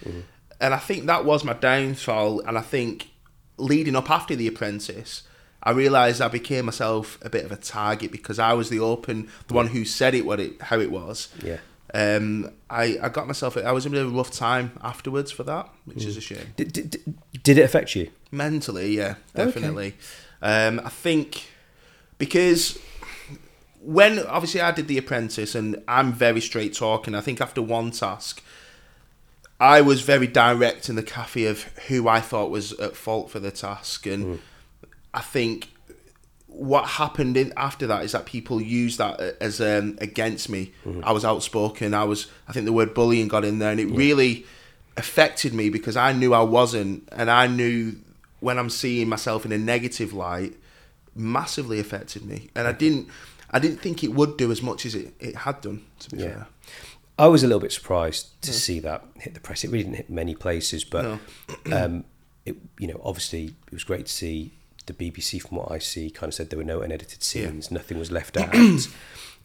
And 0.60 0.72
I 0.72 0.78
think 0.78 1.06
that 1.06 1.24
was 1.24 1.42
my 1.42 1.54
downfall. 1.54 2.40
And 2.40 2.56
I 2.56 2.60
think 2.60 3.08
leading 3.56 3.96
up 3.96 4.08
after 4.08 4.36
The 4.36 4.46
Apprentice, 4.46 5.24
I 5.62 5.72
realised 5.72 6.20
I 6.20 6.28
became 6.28 6.66
myself 6.66 7.18
a 7.22 7.28
bit 7.28 7.44
of 7.44 7.50
a 7.50 7.56
target 7.56 8.12
because 8.12 8.38
I 8.38 8.52
was 8.52 8.70
the 8.70 8.78
open, 8.78 9.28
the 9.48 9.54
one 9.54 9.68
who 9.68 9.84
said 9.84 10.14
it 10.14 10.24
what 10.24 10.38
it 10.38 10.62
how 10.62 10.78
it 10.78 10.90
was. 10.90 11.28
Yeah. 11.42 11.58
Um, 11.92 12.50
I, 12.68 12.98
I 13.02 13.08
got 13.08 13.26
myself. 13.26 13.56
I 13.56 13.72
was 13.72 13.84
in 13.86 13.94
a 13.96 14.06
rough 14.06 14.30
time 14.30 14.72
afterwards 14.82 15.30
for 15.32 15.42
that, 15.44 15.68
which 15.86 15.98
Mm. 15.98 16.06
is 16.06 16.16
a 16.16 16.20
shame. 16.20 16.52
Did, 16.56 16.72
did, 16.72 17.14
did 17.42 17.58
it 17.58 17.62
affect 17.62 17.96
you? 17.96 18.10
Mentally, 18.30 18.96
yeah, 18.96 19.16
definitely. 19.34 19.94
Um, 20.40 20.80
I 20.84 20.88
think 20.88 21.48
because 22.18 22.78
when 23.82 24.18
obviously 24.26 24.60
I 24.60 24.70
did 24.70 24.86
The 24.88 24.98
Apprentice 24.98 25.54
and 25.54 25.82
I'm 25.88 26.12
very 26.12 26.40
straight 26.40 26.74
talking. 26.74 27.14
I 27.14 27.20
think 27.22 27.40
after 27.40 27.60
one 27.62 27.90
task, 27.90 28.42
I 29.58 29.80
was 29.80 30.02
very 30.02 30.26
direct 30.26 30.88
in 30.88 30.94
the 30.96 31.02
cafe 31.02 31.46
of 31.46 31.64
who 31.88 32.06
I 32.08 32.20
thought 32.20 32.50
was 32.50 32.72
at 32.74 32.94
fault 32.96 33.30
for 33.30 33.40
the 33.40 33.50
task, 33.50 34.06
and 34.06 34.38
I 35.12 35.20
think 35.20 35.69
what 36.52 36.84
happened 36.86 37.36
in, 37.36 37.52
after 37.56 37.86
that 37.86 38.04
is 38.04 38.12
that 38.12 38.26
people 38.26 38.60
used 38.60 38.98
that 38.98 39.20
as 39.40 39.60
um, 39.60 39.96
against 40.00 40.48
me. 40.48 40.72
I 41.02 41.12
was 41.12 41.24
outspoken. 41.24 41.94
I 41.94 42.04
was. 42.04 42.26
I 42.48 42.52
think 42.52 42.66
the 42.66 42.72
word 42.72 42.92
bullying 42.94 43.28
got 43.28 43.44
in 43.44 43.58
there, 43.60 43.70
and 43.70 43.80
it 43.80 43.86
really 43.86 44.44
affected 44.96 45.54
me 45.54 45.70
because 45.70 45.96
I 45.96 46.12
knew 46.12 46.34
I 46.34 46.42
wasn't, 46.42 47.08
and 47.12 47.30
I 47.30 47.46
knew 47.46 47.96
when 48.40 48.58
I'm 48.58 48.70
seeing 48.70 49.08
myself 49.08 49.44
in 49.44 49.52
a 49.52 49.58
negative 49.58 50.12
light, 50.12 50.54
massively 51.14 51.78
affected 51.80 52.24
me, 52.24 52.50
and 52.54 52.66
I 52.66 52.72
didn't. 52.72 53.08
I 53.52 53.58
didn't 53.58 53.78
think 53.78 54.04
it 54.04 54.12
would 54.12 54.36
do 54.36 54.52
as 54.52 54.62
much 54.62 54.86
as 54.86 54.94
it, 54.94 55.12
it 55.18 55.34
had 55.36 55.60
done. 55.60 55.82
To 56.00 56.10
be 56.10 56.18
Yeah. 56.22 56.28
fair, 56.28 56.46
I 57.18 57.26
was 57.26 57.42
a 57.42 57.46
little 57.46 57.60
bit 57.60 57.72
surprised 57.72 58.40
to 58.42 58.52
see 58.52 58.78
that 58.80 59.04
hit 59.16 59.34
the 59.34 59.40
press. 59.40 59.64
It 59.64 59.70
really 59.70 59.84
didn't 59.84 59.96
hit 59.96 60.10
many 60.10 60.34
places, 60.34 60.84
but 60.84 61.18
um, 61.72 62.04
it, 62.46 62.56
you 62.78 62.86
know, 62.86 63.00
obviously, 63.04 63.54
it 63.66 63.72
was 63.72 63.84
great 63.84 64.06
to 64.06 64.12
see 64.12 64.52
the 64.86 64.92
BBC. 64.92 65.40
From 65.42 65.58
what 65.58 65.70
I 65.70 65.78
see, 65.78 66.10
kind 66.10 66.28
of 66.30 66.34
said 66.34 66.50
there 66.50 66.58
were 66.58 66.64
no 66.64 66.80
unedited 66.82 67.22
scenes, 67.22 67.70
nothing 67.70 67.98
was 67.98 68.10
left 68.10 68.36
out. 68.38 68.54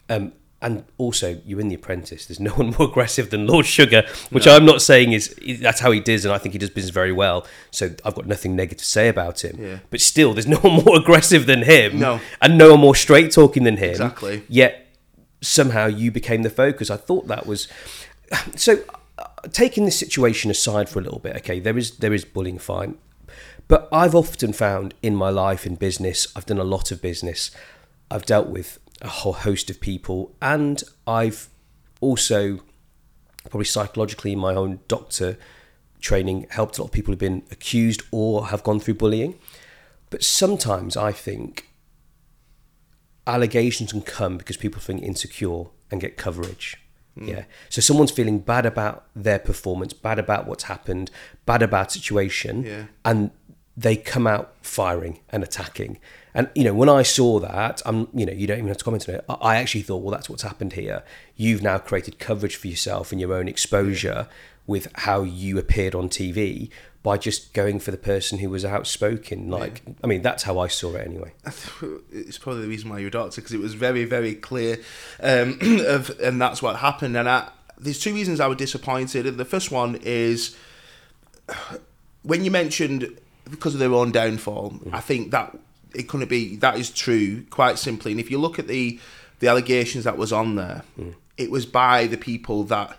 um, 0.10 0.32
and 0.62 0.84
also, 0.98 1.40
you're 1.46 1.60
in 1.60 1.68
The 1.68 1.76
Apprentice. 1.76 2.26
There's 2.26 2.40
no 2.40 2.52
one 2.56 2.74
more 2.78 2.88
aggressive 2.90 3.30
than 3.30 3.46
Lord 3.46 3.66
Sugar, 3.66 4.04
which 4.32 4.48
I'm 4.48 4.66
not 4.66 4.82
saying 4.82 5.12
is 5.12 5.36
that's 5.62 5.80
how 5.80 5.92
he 5.92 6.00
does, 6.00 6.26
and 6.26 6.34
I 6.34 6.38
think 6.40 6.54
he 6.54 6.60
does 6.60 6.70
business 6.72 6.92
very 6.94 7.12
well. 7.12 7.46
So 7.72 7.92
I've 8.04 8.16
got 8.16 8.26
nothing 8.26 8.56
negative 8.56 8.80
to 8.80 8.86
say 8.86 9.08
about 9.10 9.44
him. 9.44 9.62
Yeah. 9.62 9.80
But 9.92 10.02
still, 10.02 10.34
there's 10.34 10.48
no 10.48 10.58
one 10.62 10.84
more 10.84 10.98
aggressive 10.98 11.46
than 11.46 11.64
him, 11.64 12.00
No. 12.00 12.20
and 12.42 12.58
no 12.58 12.72
one 12.72 12.80
more 12.80 12.96
straight 12.96 13.32
talking 13.32 13.64
than 13.64 13.78
him. 13.78 13.92
Exactly. 13.92 14.44
Yet 14.48 14.88
somehow 15.42 15.86
you 15.88 16.10
became 16.10 16.42
the 16.42 16.50
focus. 16.50 16.90
I 16.90 16.98
thought 16.98 17.28
that 17.28 17.46
was 17.46 17.68
so. 18.56 18.80
uh, 19.20 19.26
Taking 19.52 19.86
this 19.86 20.00
situation 20.00 20.50
aside 20.50 20.90
for 20.90 21.00
a 21.00 21.04
little 21.04 21.20
bit, 21.20 21.36
okay, 21.38 21.60
there 21.60 21.78
is 21.78 21.98
there 21.98 22.14
is 22.14 22.26
bullying, 22.26 22.58
fine, 22.58 22.98
but 23.68 23.88
I've 23.92 24.16
often 24.16 24.54
found 24.54 24.94
in 25.02 25.16
my 25.16 25.30
life 25.30 25.66
in 25.66 25.76
business, 25.76 26.28
I've 26.36 26.46
done 26.46 26.60
a 26.60 26.64
lot 26.64 26.92
of 26.92 27.02
business, 27.02 27.52
I've 28.12 28.26
dealt 28.26 28.48
with 28.48 28.80
a 29.02 29.08
whole 29.08 29.34
host 29.34 29.70
of 29.70 29.80
people, 29.82 30.36
and 30.42 30.84
I've 31.08 31.50
also 32.02 32.60
probably 33.50 33.66
psychologically 33.66 34.34
in 34.34 34.40
my 34.40 34.54
own 34.56 34.80
doctor 34.88 35.38
training 36.00 36.46
helped 36.50 36.78
a 36.78 36.82
lot 36.82 36.88
of 36.88 36.92
people 36.94 37.12
who've 37.12 37.20
been 37.20 37.44
accused 37.52 38.04
or 38.12 38.48
have 38.48 38.64
gone 38.64 38.80
through 38.80 38.94
bullying. 38.96 39.38
But 40.10 40.24
sometimes 40.24 40.96
I 40.96 41.12
think 41.12 41.70
allegations 43.28 43.92
can 43.92 44.02
come 44.02 44.38
because 44.38 44.58
people 44.58 44.80
feel 44.82 45.02
insecure 45.02 45.66
and 45.92 46.00
get 46.00 46.18
coverage. 46.18 46.78
Hmm. 47.18 47.28
Yeah. 47.28 47.44
So 47.70 47.82
someone's 47.82 48.12
feeling 48.12 48.40
bad 48.40 48.66
about 48.66 49.06
their 49.16 49.40
performance, 49.40 49.94
bad 49.94 50.20
about 50.20 50.48
what's 50.48 50.66
happened, 50.66 51.10
bad 51.46 51.62
about 51.62 51.92
situation, 51.92 52.64
Yeah. 52.66 52.86
and 53.04 53.32
they 53.78 53.96
come 53.96 54.26
out 54.28 54.54
firing 54.62 55.20
and 55.30 55.44
attacking. 55.44 56.00
And 56.34 56.50
you 56.54 56.64
know, 56.64 56.74
when 56.74 56.90
I 56.90 57.04
saw 57.04 57.40
that, 57.40 57.82
I'm 57.86 58.08
you 58.14 58.26
know, 58.26 58.34
you 58.34 58.48
don't 58.48 58.58
even 58.58 58.68
have 58.68 58.78
to 58.78 58.84
comment 58.84 59.08
on 59.08 59.16
it. 59.16 59.26
I- 59.30 59.58
actually 59.58 59.82
thought, 59.84 60.04
well, 60.04 60.12
that's 60.12 60.30
what's 60.30 60.44
happened 60.44 60.74
here. 60.74 61.04
You've 61.36 61.62
now 61.62 61.78
created 61.78 62.20
coverage 62.20 62.56
for 62.56 62.68
yourself 62.68 63.12
and 63.12 63.22
your 63.22 63.34
own 63.34 63.48
exposure 63.48 64.28
with 64.68 64.88
how 64.96 65.24
you 65.24 65.58
appeared 65.58 65.96
on 65.96 66.10
TV 66.10 66.70
by 67.04 67.18
just 67.18 67.54
going 67.54 67.80
for 67.80 67.92
the 67.92 67.98
person 67.98 68.40
who 68.40 68.50
was 68.50 68.66
outspoken. 68.66 69.50
Like, 69.50 69.84
I 70.04 70.08
mean, 70.08 70.24
that's 70.24 70.44
how 70.44 70.58
I 70.58 70.68
saw 70.68 70.96
it 70.96 71.06
anyway. 71.06 71.34
it's 72.12 72.40
probably 72.40 72.64
the 72.64 72.68
reason 72.68 72.90
why 72.90 72.98
you're 72.98 73.10
a 73.10 73.12
doctor 73.12 73.42
because 73.42 73.54
it 73.54 73.60
was 73.60 73.76
very 73.76 74.06
very 74.06 74.34
clear 74.34 74.80
um, 75.22 75.60
of 75.62 76.20
and 76.20 76.42
that's 76.42 76.62
what 76.62 76.78
happened 76.78 77.16
and 77.16 77.30
I, 77.30 77.50
there's 77.78 78.00
two 78.00 78.14
reasons 78.14 78.40
I 78.40 78.48
was 78.48 78.58
disappointed 78.58 79.26
and 79.28 79.38
the 79.38 79.46
first 79.46 79.72
one 79.72 80.00
is 80.02 80.58
when 82.24 82.44
you 82.44 82.52
mentioned 82.52 83.20
because 83.50 83.74
of 83.74 83.80
their 83.80 83.94
own 83.94 84.12
downfall 84.12 84.80
I 84.92 85.00
think 85.00 85.32
that 85.32 85.58
it 85.94 86.08
couldn't 86.08 86.30
be 86.30 86.56
that 86.58 86.78
is 86.78 86.90
true 86.90 87.44
quite 87.50 87.78
simply 87.78 88.12
and 88.12 88.20
if 88.20 88.30
you 88.32 88.38
look 88.38 88.60
at 88.60 88.68
the 88.68 89.00
the 89.40 89.48
allegations 89.48 90.04
that 90.04 90.18
was 90.18 90.34
on 90.34 90.56
there 90.56 90.84
it 91.38 91.52
was 91.52 91.66
by 91.66 92.08
the 92.08 92.18
people 92.18 92.64
that 92.66 92.98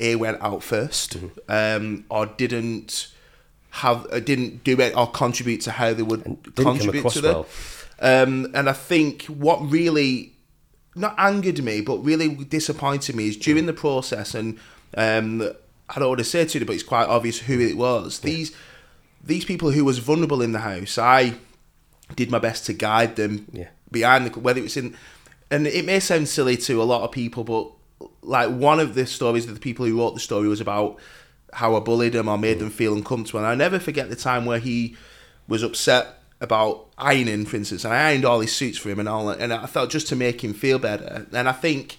a 0.00 0.14
went 0.16 0.40
out 0.40 0.60
1st 0.60 1.30
um, 1.48 2.04
or 2.08 2.26
didn't 2.26 3.08
have 3.70 4.06
uh, 4.12 4.20
didn't 4.20 4.64
do 4.64 4.80
it 4.80 4.96
or 4.96 5.10
contribute 5.10 5.60
to 5.62 5.72
how 5.72 5.92
they 5.92 6.02
would 6.02 6.22
contribute 6.54 7.08
to 7.10 7.20
them. 7.20 7.34
well. 7.34 7.46
Um, 8.00 8.50
and 8.54 8.68
I 8.68 8.72
think 8.72 9.24
what 9.24 9.58
really 9.60 10.34
not 10.94 11.14
angered 11.18 11.62
me, 11.62 11.80
but 11.80 11.98
really 11.98 12.28
disappointed 12.28 13.14
me 13.14 13.28
is 13.28 13.36
during 13.36 13.66
the 13.66 13.72
process, 13.72 14.34
and 14.34 14.58
um, 14.96 15.42
I 15.88 15.98
don't 15.98 16.08
want 16.08 16.18
to 16.18 16.24
say 16.24 16.44
to 16.44 16.58
you, 16.58 16.64
but 16.64 16.74
it's 16.74 16.82
quite 16.82 17.08
obvious 17.08 17.40
who 17.40 17.60
it 17.60 17.76
was. 17.76 18.20
These 18.20 18.54
these 19.22 19.44
people 19.44 19.70
who 19.72 19.84
was 19.84 19.98
vulnerable 19.98 20.42
in 20.42 20.52
the 20.52 20.60
house, 20.60 20.98
I 20.98 21.34
did 22.16 22.30
my 22.30 22.38
best 22.38 22.66
to 22.66 22.72
guide 22.72 23.16
them 23.16 23.46
Yeah. 23.52 23.68
behind 23.90 24.26
the 24.26 24.38
whether 24.40 24.62
it's 24.62 24.76
in, 24.76 24.94
and 25.50 25.66
it 25.66 25.84
may 25.84 26.00
sound 26.00 26.28
silly 26.28 26.56
to 26.58 26.80
a 26.82 26.84
lot 26.84 27.02
of 27.02 27.12
people, 27.12 27.44
but 27.44 27.70
like 28.22 28.50
one 28.50 28.80
of 28.80 28.94
the 28.94 29.06
stories 29.06 29.46
that 29.46 29.52
the 29.54 29.60
people 29.60 29.84
who 29.86 29.98
wrote 29.98 30.14
the 30.14 30.20
story 30.20 30.48
was 30.48 30.60
about 30.60 30.98
how 31.54 31.74
I 31.76 31.80
bullied 31.80 32.12
them 32.12 32.28
or 32.28 32.38
made 32.38 32.58
them 32.58 32.70
feel 32.70 32.94
uncomfortable. 32.94 33.40
And 33.40 33.48
I 33.48 33.54
never 33.54 33.78
forget 33.78 34.10
the 34.10 34.16
time 34.16 34.44
where 34.44 34.58
he 34.58 34.96
was 35.48 35.62
upset 35.62 36.06
about 36.40 36.86
ironing, 36.98 37.46
for 37.46 37.56
instance, 37.56 37.84
and 37.84 37.92
I 37.94 38.10
ironed 38.10 38.24
all 38.24 38.40
his 38.40 38.54
suits 38.54 38.78
for 38.78 38.90
him 38.90 39.00
and 39.00 39.08
all 39.08 39.26
that. 39.26 39.40
And 39.40 39.52
I 39.52 39.66
felt 39.66 39.90
just 39.90 40.06
to 40.08 40.16
make 40.16 40.44
him 40.44 40.52
feel 40.54 40.78
better. 40.78 41.26
And 41.32 41.48
I 41.48 41.52
think 41.52 41.96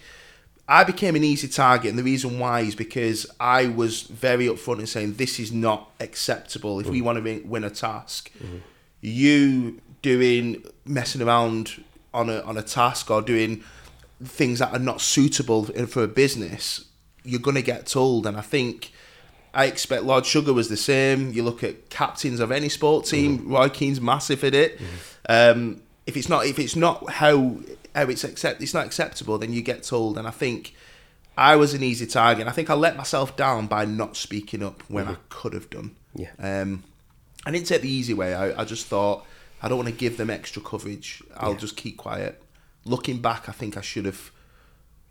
I 0.71 0.83
became 0.83 1.15
an 1.15 1.23
easy 1.23 1.47
target, 1.47 1.89
and 1.89 1.97
the 1.97 2.03
reason 2.03 2.37
why 2.37 2.59
is 2.59 2.75
because 2.75 3.25
I 3.39 3.65
was 3.65 4.03
very 4.03 4.45
upfront 4.45 4.79
in 4.79 4.85
saying 4.85 5.15
this 5.15 5.39
is 5.39 5.51
not 5.51 5.89
acceptable. 5.99 6.79
If 6.79 6.87
we 6.87 7.01
mm. 7.01 7.05
want 7.05 7.23
to 7.25 7.41
win- 7.43 7.63
a 7.63 7.71
task, 7.71 8.31
you 9.01 9.81
doing 10.03 10.63
messing 10.85 11.23
around 11.23 11.83
on 12.13 12.29
a 12.29 12.41
on 12.41 12.55
a 12.55 12.61
task 12.61 13.09
or 13.09 13.23
doing 13.23 13.63
things 14.23 14.59
that 14.59 14.71
are 14.71 14.79
not 14.79 15.01
suitable 15.01 15.63
for 15.63 16.03
a 16.03 16.07
business, 16.07 16.85
you're 17.23 17.39
gonna 17.39 17.63
get 17.63 17.87
told. 17.87 18.27
And 18.27 18.37
I 18.37 18.41
think 18.41 18.91
I 19.55 19.65
expect 19.65 20.03
Lord 20.03 20.27
Sugar 20.27 20.53
was 20.53 20.69
the 20.69 20.77
same. 20.77 21.31
You 21.31 21.41
look 21.41 21.63
at 21.63 21.89
captains 21.89 22.39
of 22.39 22.51
any 22.51 22.69
sport 22.69 23.05
team. 23.05 23.39
Mm. 23.39 23.51
Roy 23.51 23.69
Keane's 23.69 23.99
massive 23.99 24.43
at 24.43 24.53
it. 24.53 24.79
Mm. 24.79 25.51
Um, 25.51 25.81
if 26.05 26.15
it's 26.15 26.29
not 26.29 26.45
if 26.45 26.59
it's 26.59 26.75
not 26.75 27.09
how 27.09 27.57
how 27.95 28.03
it's 28.03 28.23
accept 28.23 28.61
it's 28.61 28.73
not 28.73 28.85
acceptable, 28.85 29.37
then 29.37 29.53
you 29.53 29.61
get 29.61 29.83
told. 29.83 30.17
And 30.17 30.27
I 30.27 30.31
think 30.31 30.75
I 31.37 31.55
was 31.55 31.73
an 31.73 31.83
easy 31.83 32.05
target. 32.05 32.47
I 32.47 32.51
think 32.51 32.69
I 32.69 32.73
let 32.73 32.97
myself 32.97 33.35
down 33.35 33.67
by 33.67 33.85
not 33.85 34.17
speaking 34.17 34.63
up 34.63 34.83
when 34.87 35.07
I 35.07 35.11
mm-hmm. 35.13 35.21
could 35.29 35.53
have 35.53 35.69
done. 35.69 35.95
Yeah. 36.13 36.31
Um, 36.37 36.83
I 37.45 37.51
didn't 37.51 37.67
take 37.67 37.81
the 37.81 37.89
easy 37.89 38.13
way 38.13 38.33
out. 38.33 38.57
I 38.57 38.65
just 38.65 38.87
thought 38.87 39.25
I 39.61 39.69
don't 39.69 39.77
want 39.77 39.89
to 39.89 39.95
give 39.95 40.17
them 40.17 40.29
extra 40.29 40.61
coverage. 40.61 41.23
I'll 41.37 41.55
just 41.55 41.77
keep 41.77 41.97
quiet. 41.97 42.41
Looking 42.85 43.21
back, 43.21 43.49
I 43.49 43.51
think 43.51 43.77
I 43.77 43.81
should 43.81 44.05
have 44.05 44.31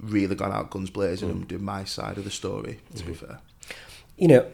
really 0.01 0.35
gone 0.35 0.53
out 0.53 0.71
guns 0.71 0.91
blazing 0.91 1.31
and 1.31 1.45
mm. 1.45 1.49
do 1.49 1.59
my 1.59 1.85
side 1.85 2.19
of 2.19 2.25
the 2.25 2.31
story. 2.31 2.81
To 2.97 3.05
be 3.05 3.13
mm-hmm. 3.13 3.27
fair, 3.27 3.39
you 4.17 4.29
know, 4.29 4.47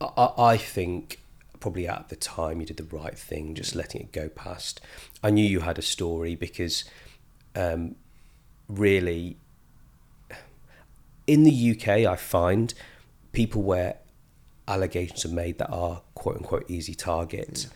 I, 0.00 0.06
I, 0.16 0.42
I 0.52 0.56
think 0.56 1.20
probably 1.66 1.88
at 1.88 2.10
the 2.10 2.14
time 2.14 2.60
you 2.60 2.66
did 2.66 2.76
the 2.76 2.96
right 2.96 3.18
thing, 3.18 3.52
just 3.52 3.74
letting 3.74 4.00
it 4.00 4.12
go 4.12 4.28
past. 4.28 4.80
I 5.20 5.30
knew 5.30 5.44
you 5.44 5.58
had 5.58 5.80
a 5.80 5.82
story 5.82 6.36
because 6.36 6.84
um, 7.56 7.96
really, 8.68 9.36
in 11.26 11.42
the 11.42 11.72
UK, 11.72 12.06
I 12.08 12.14
find 12.14 12.72
people 13.32 13.62
where 13.62 13.96
allegations 14.68 15.24
are 15.24 15.34
made 15.34 15.58
that 15.58 15.68
are 15.68 16.02
quote 16.14 16.36
unquote 16.36 16.70
easy 16.70 16.94
targets 16.94 17.66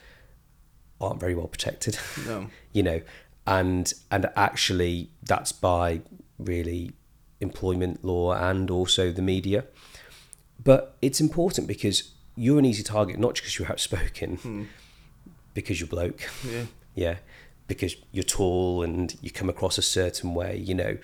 aren't 1.00 1.18
very 1.18 1.34
well 1.34 1.48
protected. 1.48 1.98
No. 2.28 2.46
you 2.72 2.84
know, 2.84 3.00
and 3.44 3.92
and 4.12 4.30
actually 4.36 5.10
that's 5.24 5.50
by 5.50 6.02
really 6.38 6.92
employment 7.40 8.04
law 8.04 8.34
and 8.34 8.70
also 8.70 9.10
the 9.10 9.22
media. 9.22 9.64
But 10.62 10.96
it's 11.02 11.20
important 11.20 11.66
because 11.66 12.12
you're 12.42 12.58
an 12.58 12.64
easy 12.64 12.82
target 12.82 13.18
not 13.18 13.34
just 13.34 13.42
because 13.42 13.58
you're 13.58 13.70
outspoken, 13.70 14.68
because 15.54 15.78
you're 15.80 15.88
bloke, 15.88 16.22
Yeah. 16.50 16.64
yeah, 16.94 17.16
because 17.66 17.96
you're 18.12 18.24
tall 18.24 18.82
and 18.82 19.14
you 19.20 19.30
come 19.30 19.48
across 19.50 19.76
a 19.78 19.82
certain 19.82 20.34
way, 20.34 20.56
you 20.56 20.74
know, 20.74 20.96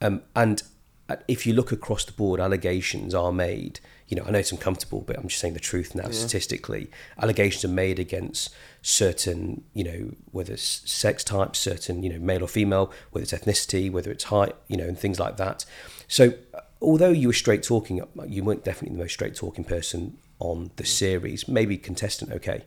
um, 0.00 0.22
and 0.36 0.62
uh, 1.08 1.16
if 1.26 1.46
you 1.46 1.52
look 1.54 1.72
across 1.72 2.04
the 2.04 2.12
board, 2.12 2.38
allegations 2.38 3.14
are 3.14 3.32
made. 3.32 3.80
You 4.08 4.16
know, 4.16 4.24
I 4.26 4.30
know 4.30 4.38
it's 4.38 4.52
uncomfortable, 4.52 5.02
but 5.06 5.16
I'm 5.18 5.28
just 5.28 5.40
saying 5.40 5.54
the 5.54 5.60
truth 5.60 5.94
now. 5.94 6.10
Statistically, 6.10 6.90
allegations 7.20 7.64
are 7.64 7.74
made 7.86 7.98
against 7.98 8.54
certain, 8.82 9.64
you 9.74 9.84
know, 9.84 10.10
whether 10.32 10.52
it's 10.52 10.82
sex 10.90 11.24
type, 11.24 11.56
certain, 11.56 12.02
you 12.02 12.10
know, 12.12 12.18
male 12.18 12.42
or 12.44 12.48
female, 12.48 12.92
whether 13.10 13.22
it's 13.24 13.32
ethnicity, 13.32 13.90
whether 13.90 14.10
it's 14.10 14.24
height, 14.24 14.54
you 14.68 14.76
know, 14.76 14.84
and 14.84 14.98
things 14.98 15.18
like 15.18 15.36
that. 15.38 15.64
So, 16.08 16.34
although 16.80 17.10
you 17.10 17.28
were 17.28 17.34
straight 17.44 17.62
talking, 17.62 18.00
you 18.26 18.44
weren't 18.44 18.64
definitely 18.64 18.96
the 18.96 19.02
most 19.02 19.14
straight 19.14 19.34
talking 19.34 19.64
person 19.64 20.18
on 20.38 20.70
the 20.76 20.84
series. 20.84 21.48
Maybe 21.48 21.76
contestant, 21.76 22.32
okay, 22.32 22.64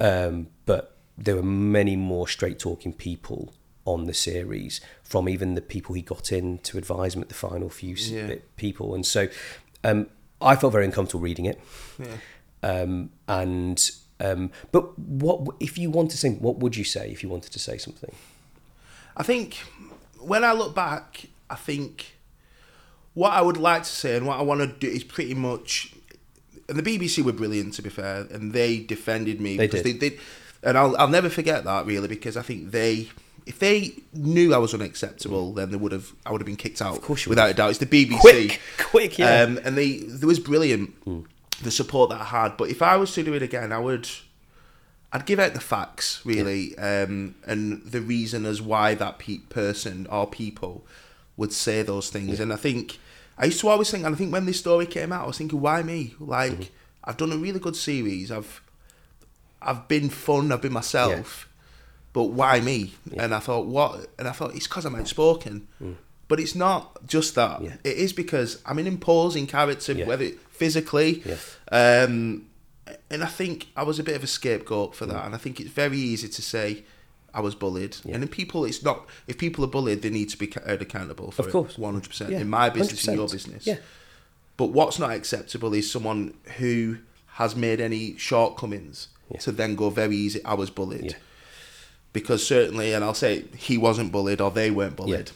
um, 0.00 0.48
but 0.66 0.96
there 1.18 1.36
were 1.36 1.42
many 1.42 1.96
more 1.96 2.28
straight 2.28 2.58
talking 2.58 2.92
people 2.92 3.54
on 3.84 4.04
the 4.06 4.14
series 4.14 4.80
from 5.02 5.28
even 5.28 5.54
the 5.54 5.60
people 5.62 5.94
he 5.94 6.02
got 6.02 6.32
in 6.32 6.58
to 6.58 6.76
advise 6.76 7.14
him 7.14 7.22
at 7.22 7.28
the 7.28 7.34
final 7.34 7.70
few 7.70 7.94
Yeah. 7.94 8.34
people 8.56 8.94
and 8.96 9.06
so 9.06 9.28
um, 9.84 10.08
I 10.42 10.56
felt 10.56 10.72
very 10.72 10.84
uncomfortable 10.84 11.20
reading 11.22 11.44
it 11.46 11.60
Yeah. 11.98 12.16
um, 12.64 13.10
and 13.28 13.90
um, 14.18 14.50
but 14.72 14.98
what 14.98 15.54
if 15.60 15.78
you 15.78 15.88
want 15.88 16.10
to 16.10 16.16
say 16.18 16.30
what 16.30 16.58
would 16.58 16.76
you 16.76 16.82
say 16.82 17.10
if 17.12 17.22
you 17.22 17.28
wanted 17.28 17.52
to 17.52 17.60
say 17.60 17.78
something 17.78 18.12
I 19.16 19.22
think 19.22 19.54
when 20.18 20.42
I 20.44 20.52
look 20.52 20.74
back, 20.74 21.26
I 21.48 21.54
think 21.54 22.16
what 23.14 23.32
I 23.32 23.40
would 23.40 23.56
like 23.56 23.84
to 23.84 23.88
say 23.88 24.16
and 24.16 24.26
what 24.26 24.38
I 24.38 24.42
want 24.42 24.60
to 24.60 24.66
do 24.66 24.88
is 24.88 25.04
pretty 25.04 25.32
much. 25.34 25.94
And 26.68 26.78
the 26.78 26.82
BBC 26.82 27.22
were 27.24 27.32
brilliant, 27.32 27.74
to 27.74 27.82
be 27.82 27.90
fair, 27.90 28.26
and 28.30 28.52
they 28.52 28.78
defended 28.80 29.40
me. 29.40 29.56
They 29.56 29.66
because 29.66 29.82
did. 29.82 30.00
They, 30.00 30.18
and 30.62 30.76
I'll, 30.76 30.96
I'll 30.96 31.08
never 31.08 31.28
forget 31.28 31.64
that, 31.64 31.86
really, 31.86 32.08
because 32.08 32.36
I 32.36 32.42
think 32.42 32.70
they. 32.72 33.08
If 33.46 33.60
they 33.60 33.92
knew 34.12 34.52
I 34.52 34.58
was 34.58 34.74
unacceptable, 34.74 35.52
then 35.52 35.70
they 35.70 35.76
would 35.76 35.92
have. 35.92 36.12
I 36.24 36.32
would 36.32 36.40
have 36.40 36.46
been 36.46 36.56
kicked 36.56 36.82
out. 36.82 36.96
Of 36.96 37.02
course 37.02 37.24
you 37.24 37.30
without 37.30 37.50
a 37.50 37.54
doubt. 37.54 37.70
It's 37.70 37.78
the 37.78 37.86
BBC. 37.86 38.18
quick 38.18 38.60
quick 38.78 39.18
yeah 39.18 39.42
Um, 39.42 39.60
and 39.64 39.78
they, 39.78 39.98
there 39.98 40.26
was 40.26 40.40
brilliant 40.40 40.94
the 41.62 41.70
support 41.70 42.10
that 42.10 42.20
I 42.20 42.24
had. 42.24 42.56
But 42.56 42.70
if 42.70 42.82
I 42.82 42.96
was 42.96 43.12
to 43.14 43.22
do 43.22 43.32
it 43.34 43.42
again, 43.42 43.70
I 43.70 43.78
would, 43.78 44.08
I'd 45.12 45.26
give 45.26 45.38
out 45.38 45.54
the 45.54 45.60
facts 45.60 46.20
really, 46.24 46.76
um, 46.78 47.36
and 47.46 47.82
the 47.84 48.00
reason 48.00 48.44
as 48.44 48.60
why 48.60 48.94
that 48.94 49.18
pe- 49.18 49.38
person 49.48 50.06
or 50.10 50.26
people 50.26 50.84
would 51.36 51.52
say 51.52 51.82
those 51.82 52.10
things. 52.10 52.40
And 52.40 52.52
I 52.52 52.56
think 52.56 52.98
I 53.38 53.46
used 53.46 53.60
to 53.60 53.68
always 53.68 53.90
think, 53.90 54.04
and 54.04 54.14
I 54.14 54.18
think 54.18 54.32
when 54.32 54.46
this 54.46 54.58
story 54.58 54.86
came 54.86 55.12
out, 55.12 55.24
I 55.24 55.26
was 55.26 55.38
thinking, 55.38 55.60
why 55.60 55.82
me? 55.82 56.14
Like 56.18 56.52
Mm-hmm. 56.52 56.62
I've 57.08 57.16
done 57.16 57.30
a 57.32 57.36
really 57.36 57.60
good 57.60 57.76
series. 57.76 58.32
I've, 58.32 58.60
I've 59.62 59.86
been 59.88 60.08
fun. 60.10 60.50
I've 60.50 60.62
been 60.62 60.72
myself. 60.72 61.48
But 62.12 62.24
why 62.24 62.60
me? 62.60 62.94
And 63.16 63.32
I 63.34 63.38
thought, 63.38 63.66
what? 63.66 64.08
And 64.18 64.26
I 64.26 64.32
thought 64.32 64.56
it's 64.56 64.66
because 64.66 64.84
I'm 64.86 64.96
outspoken. 64.96 65.68
But 66.28 66.40
it's 66.40 66.56
not 66.56 67.06
just 67.06 67.36
that. 67.36 67.60
Mm. 67.60 67.64
Yeah. 67.66 67.74
It 67.84 67.98
is 67.98 68.12
because 68.12 68.60
I'm 68.66 68.78
an 68.78 68.86
imposing 68.88 69.46
character, 69.46 69.92
Yeah. 69.92 70.06
whether 70.06 70.30
physically. 70.50 71.22
Yeah. 71.24 71.36
Um, 71.70 72.46
and 73.10 73.22
I 73.22 73.26
think 73.26 73.68
I 73.76 73.84
was 73.84 74.00
a 74.00 74.02
bit 74.02 74.16
of 74.16 74.24
a 74.24 74.26
scapegoat 74.26 74.96
for 74.96 75.06
Mm. 75.06 75.10
that. 75.10 75.26
And 75.26 75.34
I 75.34 75.38
think 75.38 75.60
it's 75.60 75.70
very 75.70 75.98
easy 75.98 76.28
to 76.28 76.42
say 76.42 76.82
I 77.36 77.40
was 77.40 77.54
bullied. 77.54 77.96
And 78.04 78.22
then 78.22 78.28
people, 78.28 78.64
it's 78.64 78.82
not. 78.82 79.06
If 79.28 79.36
people 79.38 79.62
are 79.64 79.68
bullied, 79.68 80.00
they 80.02 80.10
need 80.10 80.30
to 80.30 80.38
be 80.38 80.50
held 80.66 80.80
accountable 80.82 81.30
for 81.30 81.42
Of 81.42 81.52
course. 81.52 81.76
one 81.78 81.92
hundred 81.92 82.08
percent 82.08 82.30
Yeah, 82.32 82.40
in 82.40 82.48
my 82.50 82.70
business, 82.70 83.06
in 83.06 83.14
your 83.14 83.28
business. 83.28 83.66
Yeah. 83.66 83.76
But 84.56 84.66
what's 84.70 84.98
not 84.98 85.10
acceptable 85.10 85.74
is 85.74 85.90
someone 85.90 86.32
who 86.56 86.98
has 87.40 87.54
made 87.54 87.78
any 87.80 88.16
shortcomings 88.16 89.08
Yeah. 89.30 89.40
to 89.40 89.52
then 89.52 89.74
go 89.76 89.90
very 89.90 90.16
easy. 90.16 90.42
I 90.44 90.54
was 90.54 90.70
bullied. 90.70 91.04
Yeah. 91.12 91.18
Because 92.14 92.46
certainly, 92.46 92.94
and 92.94 93.04
I'll 93.04 93.12
say 93.26 93.44
he 93.54 93.76
wasn't 93.76 94.10
bullied 94.12 94.40
or 94.40 94.50
they 94.50 94.70
weren't 94.70 94.96
bullied. 94.96 95.32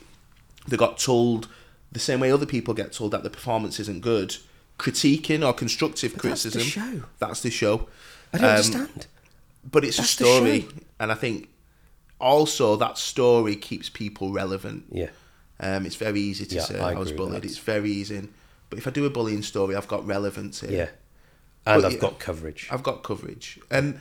They 0.66 0.78
got 0.78 0.96
told 0.98 1.48
the 1.92 2.00
same 2.00 2.20
way 2.20 2.32
other 2.32 2.46
people 2.46 2.72
get 2.72 2.92
told 2.92 3.10
that 3.12 3.22
the 3.22 3.30
performance 3.30 3.78
isn't 3.78 4.00
good. 4.00 4.36
Critiquing 4.78 5.46
or 5.46 5.52
constructive 5.52 6.14
But 6.14 6.22
that's 6.22 6.44
the 6.44 6.50
criticism. 6.52 6.62
show. 7.00 7.04
That's 7.18 7.42
the 7.42 7.50
show. 7.50 7.88
I 8.32 8.38
don't 8.38 8.44
Um, 8.46 8.50
understand 8.56 9.06
But 9.70 9.84
it's 9.84 9.98
That's 9.98 10.08
a 10.08 10.12
story. 10.12 10.68
And 10.98 11.12
I 11.12 11.14
think 11.14 11.48
also 12.20 12.76
that 12.76 12.98
story 12.98 13.56
keeps 13.56 13.88
people 13.88 14.32
relevant. 14.32 14.84
yeah 14.92 15.10
Um, 15.60 15.84
it's 15.86 15.96
very 15.96 16.20
easy 16.20 16.46
to 16.46 16.54
Yeah, 16.54 16.64
say 16.64 16.78
I 16.80 16.92
I, 16.92 16.98
was 16.98 17.12
bullied. 17.12 17.44
It's 17.44 17.58
very 17.58 17.90
easy. 17.90 18.28
But 18.70 18.78
if 18.78 18.86
I 18.86 18.90
do 18.90 19.04
a 19.06 19.10
bullying 19.10 19.42
story, 19.42 19.74
I've 19.76 19.88
got 19.88 20.06
relevance 20.06 20.60
here. 20.60 20.70
yeah 20.78 20.88
and 21.66 21.82
But 21.82 21.84
I've 21.86 21.92
yeah. 21.94 21.98
got 22.08 22.18
coverage 22.18 22.68
I've 22.72 22.82
got 22.82 23.02
coverage. 23.02 23.58
And 23.70 23.98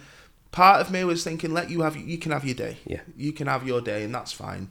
part 0.51 0.81
of 0.81 0.91
me 0.91 1.03
was 1.03 1.23
thinking, 1.23 1.53
let 1.53 1.69
you 1.69 1.81
have 1.81 1.95
you 1.97 2.17
can 2.17 2.31
have 2.31 2.45
your 2.45 2.55
day. 2.55 2.77
Yeah. 2.85 3.01
You 3.17 3.31
can 3.33 3.47
have 3.47 3.67
your 3.67 3.81
day 3.81 4.03
and 4.05 4.13
that's 4.13 4.31
fine. 4.31 4.65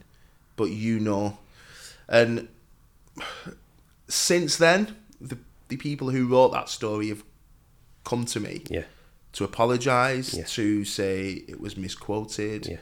But 0.55 0.69
you 0.71 0.99
know. 0.99 1.37
And 2.07 2.47
since 4.07 4.57
then, 4.57 4.95
the 5.21 5.37
the 5.67 5.77
people 5.77 6.09
who 6.09 6.27
wrote 6.27 6.51
that 6.51 6.69
story 6.69 7.09
have 7.09 7.23
come 8.03 8.25
to 8.25 8.39
me 8.39 8.63
yeah 8.69 8.83
to 9.31 9.43
apologise, 9.43 10.33
Yeah. 10.33 10.45
to 10.45 10.83
say 10.85 11.43
it 11.47 11.59
was 11.61 11.77
misquoted. 11.77 12.65
Yeah. 12.65 12.77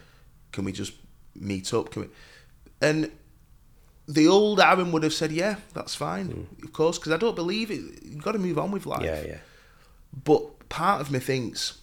Can 0.58 0.66
we 0.66 0.72
just 0.72 0.94
meet 1.36 1.72
up? 1.72 1.92
Can 1.92 2.02
we? 2.02 2.08
And 2.82 3.12
the 4.08 4.28
old 4.28 4.60
Aaron 4.60 4.92
would 4.92 5.04
have 5.04 5.14
said, 5.14 5.32
"Yeah, 5.32 5.58
that's 5.76 5.94
fine, 5.94 6.48
of 6.64 6.74
course," 6.74 6.98
because 6.98 7.12
I 7.12 7.18
don't 7.18 7.36
believe 7.36 7.70
it. 7.70 8.02
You've 8.04 8.24
got 8.24 8.32
to 8.32 8.40
move 8.40 8.58
on 8.58 8.72
with 8.72 8.88
life. 8.88 9.02
Mm. 9.02 9.06
yeah 9.06 9.22
yeah 9.34 9.38
But 10.26 10.68
part 10.70 11.00
of 11.00 11.12
me 11.12 11.20
thinks 11.20 11.78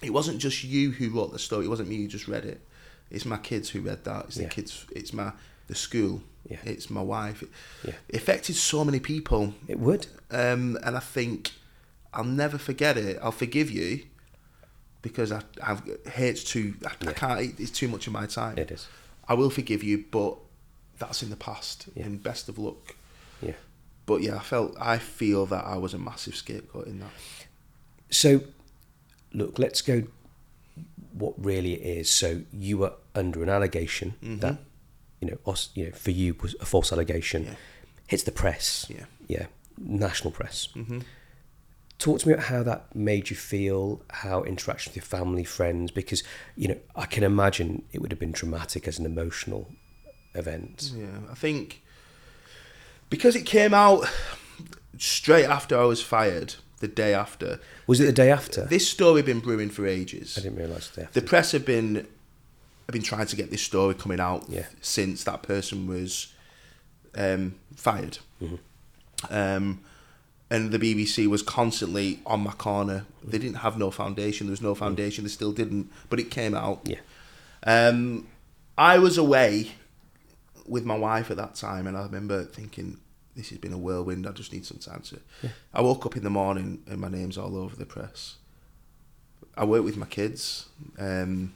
it 0.00 0.12
wasn't 0.12 0.38
just 0.38 0.62
you 0.62 0.92
who 0.92 1.10
wrote 1.10 1.32
the 1.32 1.40
story. 1.40 1.64
It 1.66 1.70
wasn't 1.70 1.88
me 1.88 1.96
who 1.96 2.06
just 2.06 2.28
read 2.28 2.44
it. 2.44 2.60
It's 3.10 3.24
my 3.26 3.36
kids 3.36 3.70
who 3.70 3.80
read 3.80 4.04
that. 4.04 4.26
It's 4.26 4.36
Yeah. 4.36 4.44
the 4.44 4.50
kids. 4.54 4.86
It's 4.94 5.12
my 5.12 5.32
the 5.66 5.74
school. 5.74 6.22
Yeah. 6.48 6.58
It's 6.64 6.88
my 6.88 7.02
wife. 7.02 7.42
It, 7.42 7.50
Yeah. 7.84 7.94
it 8.10 8.16
affected 8.22 8.54
so 8.54 8.84
many 8.84 9.00
people, 9.00 9.54
it 9.66 9.80
would 9.80 10.06
um, 10.30 10.78
and 10.84 10.96
I 10.96 11.00
think 11.00 11.50
I'll 12.12 12.32
never 12.44 12.58
forget 12.58 12.96
it. 12.96 13.18
I'll 13.20 13.32
forgive 13.46 13.72
you 13.72 14.04
because 15.04 15.30
I 15.30 15.42
I've 15.62 15.82
hate's 16.10 16.42
too. 16.42 16.74
I, 16.84 17.10
I 17.10 17.12
can't. 17.12 17.60
It's 17.60 17.70
too 17.70 17.86
much 17.94 18.06
of 18.08 18.12
my 18.12 18.26
time. 18.26 18.58
it 18.58 18.70
is 18.72 18.88
I 19.28 19.34
will 19.34 19.50
forgive 19.50 19.82
you, 19.84 20.04
but 20.10 20.36
that's 20.98 21.22
in 21.22 21.30
the 21.30 21.36
past. 21.36 21.88
Yeah. 21.94 22.06
And 22.06 22.22
best 22.22 22.48
of 22.48 22.58
luck. 22.58 22.96
yeah 23.40 23.58
But 24.06 24.22
yeah, 24.22 24.36
I 24.36 24.40
felt. 24.40 24.74
I 24.80 24.98
feel 24.98 25.46
that 25.46 25.64
I 25.64 25.76
was 25.76 25.94
a 25.94 25.98
massive 25.98 26.34
scapegoat 26.34 26.86
in 26.86 26.98
that. 27.00 27.10
So, 28.10 28.40
look, 29.32 29.58
let's 29.58 29.82
go. 29.82 30.04
What 31.12 31.34
really 31.38 31.74
it 31.74 31.98
is. 31.98 32.10
So 32.10 32.42
you 32.52 32.78
were 32.78 32.94
under 33.14 33.42
an 33.42 33.48
allegation 33.48 34.14
that, 34.40 34.58
you 35.20 35.28
know, 35.30 35.38
os, 35.46 35.68
you 35.74 35.84
know, 35.86 35.92
for 35.92 36.10
you 36.10 36.34
was 36.42 36.56
a 36.60 36.64
false 36.66 36.92
allegation. 36.92 37.44
Yeah. 37.44 37.54
Hits 38.08 38.24
the 38.24 38.32
press. 38.32 38.86
Yeah. 38.88 39.04
Yeah. 39.28 39.46
National 39.78 40.32
press. 40.32 40.68
hmm 40.74 41.00
Talk 41.98 42.20
to 42.20 42.28
me 42.28 42.34
about 42.34 42.46
how 42.46 42.62
that 42.64 42.94
made 42.94 43.30
you 43.30 43.36
feel. 43.36 44.02
How 44.10 44.42
interaction 44.42 44.90
with 44.90 44.96
your 44.96 45.04
family, 45.04 45.44
friends, 45.44 45.90
because 45.90 46.22
you 46.56 46.68
know 46.68 46.78
I 46.96 47.06
can 47.06 47.22
imagine 47.22 47.84
it 47.92 48.00
would 48.02 48.10
have 48.12 48.18
been 48.20 48.32
traumatic 48.32 48.86
as 48.88 48.98
an 48.98 49.06
emotional 49.06 49.70
event. 50.34 50.90
Yeah, 50.94 51.20
I 51.30 51.34
think 51.34 51.82
because 53.10 53.36
it 53.36 53.46
came 53.46 53.72
out 53.72 54.06
straight 54.98 55.44
after 55.46 55.78
I 55.78 55.84
was 55.84 56.02
fired, 56.02 56.56
the 56.80 56.88
day 56.88 57.14
after. 57.14 57.60
Was 57.86 58.00
it 58.00 58.06
the 58.06 58.12
day 58.12 58.30
after? 58.30 58.64
This 58.64 58.88
story 58.88 59.18
had 59.20 59.26
been 59.26 59.40
brewing 59.40 59.70
for 59.70 59.86
ages. 59.86 60.36
I 60.36 60.42
didn't 60.42 60.58
realise 60.58 60.88
the. 60.88 61.08
The 61.12 61.22
press 61.22 61.52
have 61.52 61.64
been 61.64 61.94
have 61.94 62.92
been 62.92 63.02
trying 63.02 63.26
to 63.26 63.36
get 63.36 63.50
this 63.50 63.62
story 63.62 63.94
coming 63.94 64.20
out 64.20 64.44
Yeah. 64.48 64.66
since 64.82 65.24
that 65.24 65.42
person 65.42 65.86
was 65.86 66.32
um, 67.14 67.54
fired. 67.76 68.18
Um, 69.30 69.80
and 70.54 70.70
the 70.70 70.78
BBC 70.78 71.26
was 71.26 71.42
constantly 71.42 72.20
on 72.24 72.40
my 72.40 72.52
corner. 72.52 73.06
They 73.24 73.38
didn't 73.38 73.56
have 73.56 73.76
no 73.76 73.90
foundation. 73.90 74.46
There 74.46 74.52
was 74.52 74.62
no 74.62 74.76
foundation. 74.76 75.24
They 75.24 75.30
still 75.30 75.50
didn't. 75.50 75.90
But 76.08 76.20
it 76.20 76.30
came 76.30 76.54
out. 76.54 76.82
yeah. 76.84 77.00
Um, 77.64 78.28
I 78.78 78.98
was 78.98 79.18
away 79.18 79.72
with 80.64 80.84
my 80.84 80.96
wife 80.96 81.30
at 81.32 81.36
that 81.38 81.56
time, 81.56 81.88
and 81.88 81.96
I 81.96 82.02
remember 82.02 82.44
thinking, 82.44 82.98
"This 83.34 83.48
has 83.48 83.58
been 83.58 83.72
a 83.72 83.78
whirlwind. 83.78 84.28
I 84.28 84.30
just 84.32 84.52
need 84.52 84.64
some 84.64 84.78
time 84.78 85.02
to." 85.08 85.18
I 85.72 85.80
woke 85.80 86.06
up 86.06 86.16
in 86.16 86.22
the 86.22 86.30
morning, 86.30 86.84
and 86.86 87.00
my 87.00 87.08
name's 87.08 87.36
all 87.36 87.56
over 87.56 87.74
the 87.74 87.86
press. 87.86 88.36
I 89.56 89.64
work 89.64 89.82
with 89.82 89.96
my 89.96 90.06
kids, 90.06 90.68
um, 90.98 91.54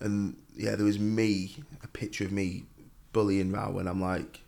and 0.00 0.36
yeah, 0.56 0.74
there 0.74 0.86
was 0.86 0.98
me, 0.98 1.56
a 1.84 1.88
picture 1.88 2.24
of 2.24 2.32
me 2.32 2.64
bullying 3.12 3.52
Rao, 3.52 3.78
and 3.78 3.88
I'm 3.88 4.00
like, 4.00 4.40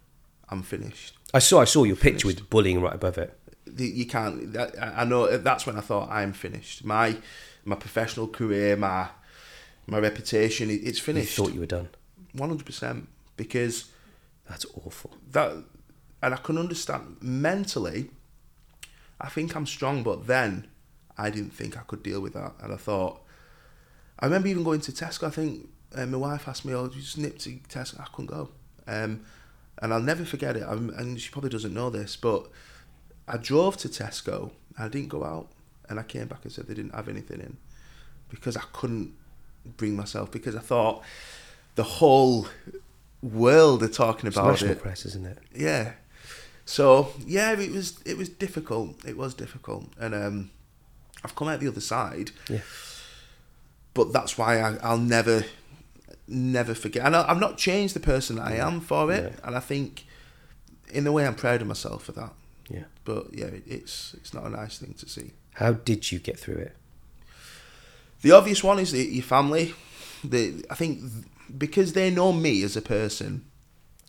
I'm 0.49 0.63
finished. 0.63 1.15
I 1.35 1.39
saw 1.39 1.61
I 1.61 1.65
saw 1.65 1.85
your 1.85 1.97
picture 1.97 2.27
with 2.27 2.49
bullying 2.51 2.81
right 2.81 2.95
above 2.95 3.19
it. 3.19 3.39
The- 3.75 3.87
You 4.01 4.07
can't. 4.07 4.53
that- 4.53 4.75
I 4.83 5.03
I 5.03 5.05
know 5.05 5.21
that's 5.39 5.67
when 5.67 5.77
I 5.77 5.81
thought 5.81 6.11
I'm 6.11 6.33
finished. 6.33 6.85
My 6.85 7.17
my 7.65 7.77
professional 7.77 8.29
career, 8.29 8.77
my 8.77 9.09
my 9.87 9.99
reputation, 9.99 10.71
it- 10.71 10.83
it's 10.89 10.99
You 10.99 11.05
finished. 11.05 11.37
thought 11.37 11.53
you 11.55 11.61
were 11.61 11.67
done. 11.79 11.89
One 12.33 12.49
hundred 12.51 12.67
percent 12.67 13.09
because 13.37 13.87
That's 14.49 14.67
awful. 14.85 15.11
that, 15.33 15.51
and 16.23 16.35
I 16.35 16.37
can 16.37 16.59
understand 16.59 17.17
mentally. 17.21 18.11
I 19.21 19.29
think 19.29 19.55
I'm 19.57 19.67
strong, 19.67 20.03
but 20.03 20.27
then 20.27 20.67
I 21.17 21.31
didn't 21.31 21.53
think 21.55 21.77
I 21.77 21.83
could 21.87 22.03
deal 22.03 22.21
with 22.21 22.35
that, 22.35 22.53
and 22.63 22.73
I 22.73 22.77
thought. 22.77 23.21
I 24.19 24.27
remember 24.27 24.49
even 24.49 24.63
going 24.65 24.81
to 24.83 24.93
Tesco. 24.93 25.27
I 25.27 25.31
think 25.31 25.69
uh, 25.95 26.07
my 26.07 26.19
wife 26.19 26.47
asked 26.49 26.65
me, 26.65 26.75
"Oh, 26.75 26.85
you 26.95 27.01
just 27.01 27.19
nip 27.19 27.39
to 27.41 27.51
Tesco." 27.69 28.01
I 28.01 28.05
couldn't 28.13 28.27
go, 28.27 28.51
um, 28.87 29.21
and 29.81 29.93
I'll 29.93 30.01
never 30.13 30.25
forget 30.25 30.57
it. 30.57 30.65
I'm, 30.69 30.91
and 30.91 31.21
she 31.21 31.31
probably 31.31 31.51
doesn't 31.51 31.75
know 31.75 31.91
this, 31.91 32.17
but 32.17 32.49
I 33.29 33.37
drove 33.37 33.77
to 33.79 33.89
Tesco. 33.89 34.51
I 34.79 34.89
didn't 34.89 35.09
go 35.09 35.25
out, 35.25 35.49
and 35.89 35.99
I 35.99 36.03
came 36.03 36.27
back 36.27 36.41
and 36.45 36.53
said 36.53 36.67
they 36.67 36.75
didn't 36.75 36.95
have 36.95 37.09
anything 37.09 37.41
in 37.41 37.57
because 38.29 38.57
I 38.57 38.63
couldn't 38.73 39.13
bring 39.77 39.97
myself 39.97 40.31
because 40.31 40.57
I 40.57 40.61
thought 40.61 41.03
the 41.75 41.85
whole 41.85 42.49
world 43.23 43.83
are 43.83 43.89
talking 43.89 44.27
It's 44.27 44.37
about 44.37 44.51
national 44.51 44.73
it. 44.73 44.83
press, 44.83 45.07
isn't 45.07 45.27
it? 45.27 45.39
Yeah. 45.55 45.93
So 46.65 47.13
yeah, 47.27 47.53
it 47.53 47.71
was 47.73 48.01
it 48.05 48.17
was 48.17 48.29
difficult. 48.29 49.05
It 49.05 49.17
was 49.17 49.35
difficult, 49.35 49.87
and 50.01 50.15
um, 50.15 50.51
I've 51.25 51.35
come 51.35 51.49
out 51.49 51.61
the 51.61 51.69
other 51.69 51.81
side. 51.81 52.31
Yeah. 52.49 52.61
But 53.95 54.13
that's 54.13 54.39
why 54.39 54.59
I, 54.61 54.77
I'll 54.83 54.97
never, 54.97 55.45
never 56.27 56.75
forget. 56.75 57.05
And 57.05 57.15
I, 57.15 57.29
I've 57.31 57.39
not 57.41 57.59
changed 57.59 57.95
the 57.95 58.01
person 58.01 58.37
that 58.37 58.47
I 58.47 58.55
am 58.57 58.81
for 58.81 59.13
it. 59.13 59.35
Yeah. 59.35 59.47
And 59.47 59.55
I 59.55 59.61
think, 59.61 60.07
in 60.91 61.07
a 61.07 61.13
way, 61.13 61.27
I'm 61.27 61.35
proud 61.35 61.61
of 61.61 61.69
myself 61.69 62.05
for 62.05 62.13
that. 62.13 62.33
Yeah. 62.69 62.85
But 63.05 63.33
yeah, 63.33 63.47
it, 63.47 63.65
it's 63.67 64.15
it's 64.15 64.35
not 64.35 64.45
a 64.45 64.51
nice 64.51 64.79
thing 64.79 64.95
to 64.95 65.09
see. 65.09 65.33
How 65.55 65.73
did 65.73 66.11
you 66.11 66.19
get 66.19 66.39
through 66.39 66.57
it? 66.57 66.77
The 68.23 68.33
obvious 68.33 68.63
one 68.63 68.79
is 68.79 68.93
the, 68.93 69.05
your 69.05 69.25
family. 69.25 69.75
The 70.25 70.65
I 70.71 70.75
think 70.75 71.01
because 71.57 71.93
they 71.93 72.11
know 72.11 72.33
me 72.33 72.63
as 72.63 72.77
a 72.77 72.83
person, 72.83 73.45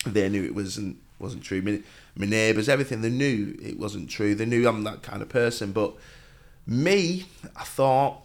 they 0.05 0.29
knew 0.29 0.43
it 0.43 0.55
wasn't 0.55 0.97
wasn't 1.19 1.43
true. 1.43 1.61
My, 1.61 1.81
my 2.15 2.25
neighbours, 2.25 2.69
everything, 2.69 3.01
they 3.01 3.09
knew 3.09 3.57
it 3.61 3.79
wasn't 3.79 4.09
true. 4.09 4.35
They 4.35 4.45
knew 4.45 4.67
I'm 4.67 4.83
that 4.83 5.01
kind 5.01 5.21
of 5.21 5.29
person. 5.29 5.71
But 5.71 5.95
me, 6.67 7.25
I 7.55 7.63
thought 7.63 8.21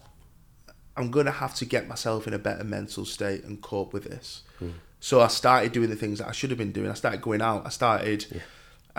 I'm 0.95 1.11
gonna 1.11 1.31
have 1.31 1.55
to 1.55 1.65
get 1.65 1.87
myself 1.87 2.27
in 2.27 2.33
a 2.33 2.39
better 2.39 2.63
mental 2.63 3.05
state 3.05 3.43
and 3.43 3.61
cope 3.61 3.93
with 3.93 4.03
this. 4.05 4.43
Hmm. 4.59 4.71
So 4.99 5.21
I 5.21 5.27
started 5.27 5.71
doing 5.71 5.89
the 5.89 5.95
things 5.95 6.19
that 6.19 6.27
I 6.27 6.33
should 6.33 6.49
have 6.49 6.59
been 6.59 6.73
doing. 6.73 6.91
I 6.91 6.93
started 6.93 7.21
going 7.21 7.41
out. 7.41 7.65
I 7.65 7.69
started, 7.69 8.25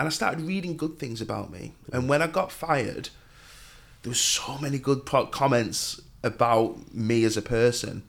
and 0.01 0.07
I 0.07 0.09
started 0.09 0.41
reading 0.41 0.77
good 0.77 0.97
things 0.97 1.21
about 1.21 1.51
me. 1.51 1.73
And 1.93 2.09
when 2.09 2.23
I 2.23 2.27
got 2.27 2.51
fired, 2.51 3.09
there 4.01 4.09
was 4.09 4.19
so 4.19 4.57
many 4.57 4.79
good 4.79 5.05
pro- 5.05 5.27
comments 5.27 6.01
about 6.23 6.91
me 6.91 7.23
as 7.23 7.37
a 7.37 7.41
person, 7.43 8.01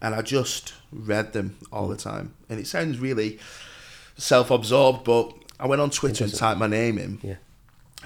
and 0.00 0.14
I 0.14 0.22
just 0.22 0.74
read 0.92 1.32
them 1.32 1.56
all 1.72 1.88
the 1.88 1.96
time. 1.96 2.34
And 2.48 2.60
it 2.60 2.68
sounds 2.68 3.00
really 3.00 3.40
self-absorbed, 4.16 5.02
but 5.02 5.32
I 5.58 5.66
went 5.66 5.82
on 5.82 5.90
Twitter 5.90 6.22
and 6.22 6.32
typed 6.32 6.60
my 6.60 6.68
name 6.68 6.98
in, 6.98 7.18
Yeah. 7.20 7.38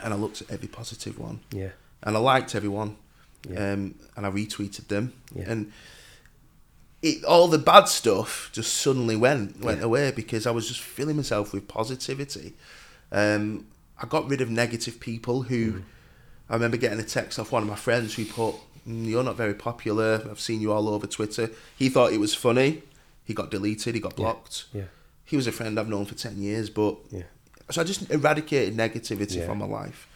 and 0.02 0.14
I 0.14 0.16
looked 0.16 0.40
at 0.40 0.50
every 0.50 0.68
positive 0.68 1.18
one, 1.18 1.40
Yeah. 1.50 1.72
and 2.02 2.16
I 2.16 2.18
liked 2.18 2.54
everyone, 2.54 2.96
Yeah. 3.46 3.72
um, 3.74 3.94
and 4.16 4.24
I 4.24 4.30
retweeted 4.30 4.88
them, 4.88 5.12
Yeah. 5.34 5.50
and 5.50 5.72
it 7.02 7.24
all 7.24 7.48
the 7.48 7.58
bad 7.58 7.88
stuff 7.88 8.48
just 8.52 8.72
suddenly 8.72 9.16
went 9.16 9.60
went 9.60 9.80
Yeah. 9.80 9.84
away 9.84 10.12
because 10.12 10.46
I 10.46 10.50
was 10.52 10.66
just 10.66 10.80
filling 10.80 11.16
myself 11.16 11.52
with 11.52 11.68
positivity. 11.68 12.54
Um, 13.12 13.66
I 14.02 14.06
got 14.06 14.28
rid 14.28 14.40
of 14.40 14.50
negative 14.50 14.98
people 14.98 15.42
who. 15.42 15.72
Mm. 15.72 15.82
I 16.50 16.54
remember 16.54 16.76
getting 16.76 16.98
a 16.98 17.04
text 17.04 17.38
off 17.38 17.52
one 17.52 17.62
of 17.62 17.68
my 17.68 17.76
friends 17.76 18.14
who 18.14 18.24
put, 18.24 18.54
"Mm, 18.86 19.06
"You're 19.06 19.22
not 19.22 19.36
very 19.36 19.54
popular. 19.54 20.26
I've 20.30 20.40
seen 20.40 20.60
you 20.60 20.72
all 20.72 20.88
over 20.88 21.06
Twitter." 21.06 21.50
He 21.76 21.88
thought 21.88 22.12
it 22.12 22.18
was 22.20 22.34
funny. 22.34 22.82
He 23.24 23.32
got 23.34 23.50
deleted. 23.50 23.94
He 23.94 24.00
got 24.00 24.16
blocked. 24.16 24.64
Yeah. 24.72 24.84
He 25.24 25.36
was 25.36 25.46
a 25.46 25.52
friend 25.52 25.78
I've 25.78 25.88
known 25.88 26.04
for 26.04 26.14
ten 26.14 26.42
years, 26.42 26.68
but 26.68 26.96
Yeah. 27.10 27.22
so 27.70 27.80
I 27.80 27.84
just 27.84 28.10
eradicated 28.10 28.76
negativity 28.76 29.36
Yeah. 29.36 29.46
from 29.46 29.58
my 29.58 29.66
life. 29.66 30.08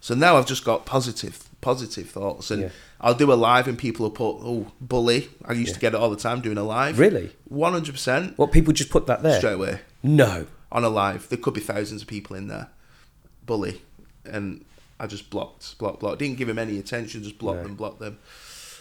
So 0.00 0.14
now 0.14 0.36
I've 0.36 0.46
just 0.46 0.64
got 0.64 0.86
positive, 0.86 1.44
positive 1.60 2.08
thoughts, 2.10 2.50
and 2.50 2.62
Yeah. 2.62 2.68
I'll 3.00 3.14
do 3.14 3.32
a 3.32 3.34
live, 3.34 3.68
and 3.68 3.76
people 3.78 4.04
will 4.04 4.10
put, 4.10 4.38
"Oh, 4.42 4.72
bully." 4.80 5.28
I 5.44 5.52
used 5.52 5.74
to 5.74 5.80
get 5.80 5.94
it 5.94 6.00
all 6.00 6.10
the 6.10 6.16
time 6.16 6.40
doing 6.40 6.58
a 6.58 6.64
live. 6.64 6.98
Really? 6.98 7.30
One 7.48 7.72
hundred 7.74 7.92
percent 7.92 8.36
What 8.38 8.50
people 8.50 8.72
just 8.72 8.90
put 8.90 9.06
that 9.06 9.22
there? 9.22 9.38
straight 9.38 9.54
away 9.54 9.80
No. 10.02 10.46
On 10.76 10.84
a 10.84 10.88
live. 10.88 11.28
There 11.30 11.38
could 11.38 11.54
be 11.54 11.60
thousands 11.60 12.02
of 12.02 12.08
people 12.08 12.36
in 12.36 12.46
there. 12.48 12.68
Bully, 13.46 13.80
and 14.24 14.64
I 15.00 15.06
just 15.06 15.30
blocked, 15.30 15.78
blocked, 15.78 16.00
blocked. 16.00 16.18
Didn't 16.18 16.36
give 16.36 16.48
him 16.48 16.58
any 16.58 16.78
attention. 16.78 17.22
Just 17.22 17.38
blocked 17.38 17.58
No. 17.58 17.62
them, 17.64 17.74
blocked 17.76 17.98
them. 18.00 18.18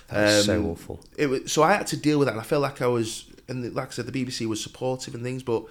That's 0.10 0.45
so 0.45 0.60
Um, 0.60 0.65
awful. 0.67 0.99
It 1.17 1.27
was 1.27 1.51
so 1.51 1.63
I 1.63 1.73
had 1.73 1.88
to 1.88 1.97
deal 1.97 2.19
with 2.19 2.27
that, 2.27 2.34
and 2.34 2.41
I 2.41 2.43
felt 2.43 2.62
like 2.62 2.81
I 2.81 2.88
was, 2.88 3.25
and 3.47 3.73
like 3.73 3.88
I 3.88 3.91
said, 3.91 4.05
the 4.08 4.12
BBC 4.12 4.45
was 4.45 4.62
supportive 4.62 5.15
and 5.15 5.23
things, 5.23 5.41
but 5.41 5.63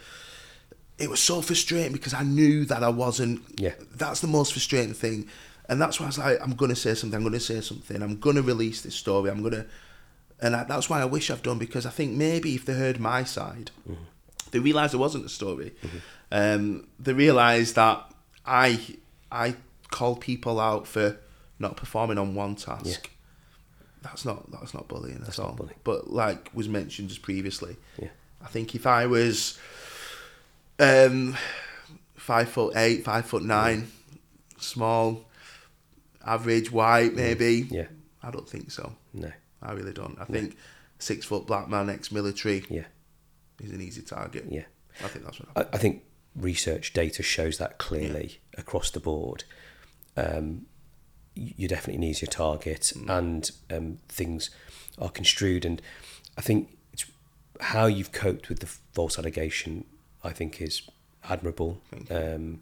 it 0.98 1.10
was 1.10 1.20
so 1.20 1.40
frustrating 1.42 1.92
because 1.92 2.14
I 2.14 2.22
knew 2.22 2.64
that 2.66 2.82
I 2.82 2.88
wasn't. 2.88 3.42
Yeah. 3.60 3.74
That's 3.94 4.20
the 4.20 4.26
most 4.28 4.52
frustrating 4.52 4.94
thing, 4.94 5.28
and 5.68 5.80
that's 5.80 6.00
why 6.00 6.06
I 6.06 6.08
was 6.08 6.18
like, 6.18 6.38
I'm 6.40 6.54
gonna 6.54 6.74
say 6.76 6.94
something. 6.94 7.16
I'm 7.16 7.24
gonna 7.24 7.38
say 7.40 7.60
something. 7.60 8.00
I'm 8.02 8.18
gonna 8.18 8.42
release 8.42 8.80
this 8.82 8.94
story. 8.94 9.30
I'm 9.30 9.42
gonna, 9.42 9.66
and 10.40 10.56
I, 10.56 10.64
that's 10.64 10.88
why 10.88 11.00
I 11.00 11.04
wish 11.04 11.30
I've 11.30 11.42
done 11.42 11.58
because 11.58 11.84
I 11.84 11.90
think 11.90 12.12
maybe 12.12 12.54
if 12.54 12.64
they 12.64 12.74
heard 12.74 12.98
my 13.00 13.24
side, 13.24 13.70
they 14.54 14.60
realised 14.60 14.94
it 14.94 14.98
wasn't 14.98 15.26
a 15.26 15.28
story. 15.28 15.74
Um, 16.32 16.86
they 16.98 17.12
realised 17.12 17.74
that 17.74 18.10
I 18.46 18.80
I 19.30 19.56
called 19.90 20.20
people 20.20 20.58
out 20.60 20.86
for 20.86 21.18
not 21.58 21.76
performing 21.76 22.18
on 22.18 22.34
one 22.34 22.54
task. 22.54 22.86
Yeah. 22.86 23.10
That's 24.02 24.24
not 24.24 24.50
that's 24.52 24.72
not 24.74 24.86
bullying 24.88 25.18
That's 25.20 25.38
at 25.38 25.42
not 25.42 25.50
all. 25.50 25.56
bullying. 25.56 25.78
But 25.84 26.10
like 26.10 26.50
was 26.54 26.68
mentioned 26.68 27.08
just 27.08 27.22
previously, 27.22 27.76
Yeah. 28.00 28.08
I 28.42 28.48
think 28.48 28.74
if 28.74 28.86
I 28.86 29.06
was 29.06 29.58
um, 30.78 31.36
five 32.16 32.48
foot 32.48 32.76
eight, 32.76 33.04
five 33.04 33.26
foot 33.26 33.42
nine, 33.42 33.88
small, 34.58 35.24
average, 36.26 36.70
white, 36.70 37.14
maybe. 37.14 37.66
Yeah. 37.70 37.86
I 38.22 38.30
don't 38.30 38.48
think 38.48 38.70
so. 38.70 38.92
No. 39.12 39.30
I 39.62 39.72
really 39.72 39.92
don't. 39.92 40.18
I 40.20 40.24
think 40.24 40.56
six 40.98 41.24
foot 41.26 41.46
black 41.46 41.68
man, 41.68 41.88
ex 41.90 42.10
military, 42.12 42.64
Yeah. 42.68 42.84
Is 43.60 43.70
an 43.72 43.80
easy 43.80 44.02
target. 44.02 44.46
Yeah. 44.50 44.64
I 45.02 45.08
think 45.08 45.24
that's 45.24 45.40
what. 45.40 45.48
I, 45.56 45.76
I 45.76 45.78
think 45.78 46.02
research 46.36 46.92
data 46.92 47.22
shows 47.22 47.58
that 47.58 47.78
clearly 47.78 48.40
across 48.56 48.90
the 48.90 49.00
board. 49.00 49.44
Um, 50.16 50.66
you're 51.34 51.68
definitely 51.68 51.96
an 51.96 52.04
easier 52.04 52.28
target, 52.28 52.92
and 53.08 53.50
um, 53.70 53.98
things 54.08 54.50
are 54.98 55.08
construed. 55.10 55.64
And 55.64 55.82
I 56.38 56.42
think 56.42 56.76
it's 56.92 57.04
how 57.60 57.86
you've 57.86 58.12
coped 58.12 58.48
with 58.48 58.60
the 58.60 58.66
false 58.66 59.18
allegation. 59.18 59.84
I 60.22 60.30
think 60.30 60.60
is 60.62 60.82
admirable. 61.28 61.82
Um, 62.10 62.60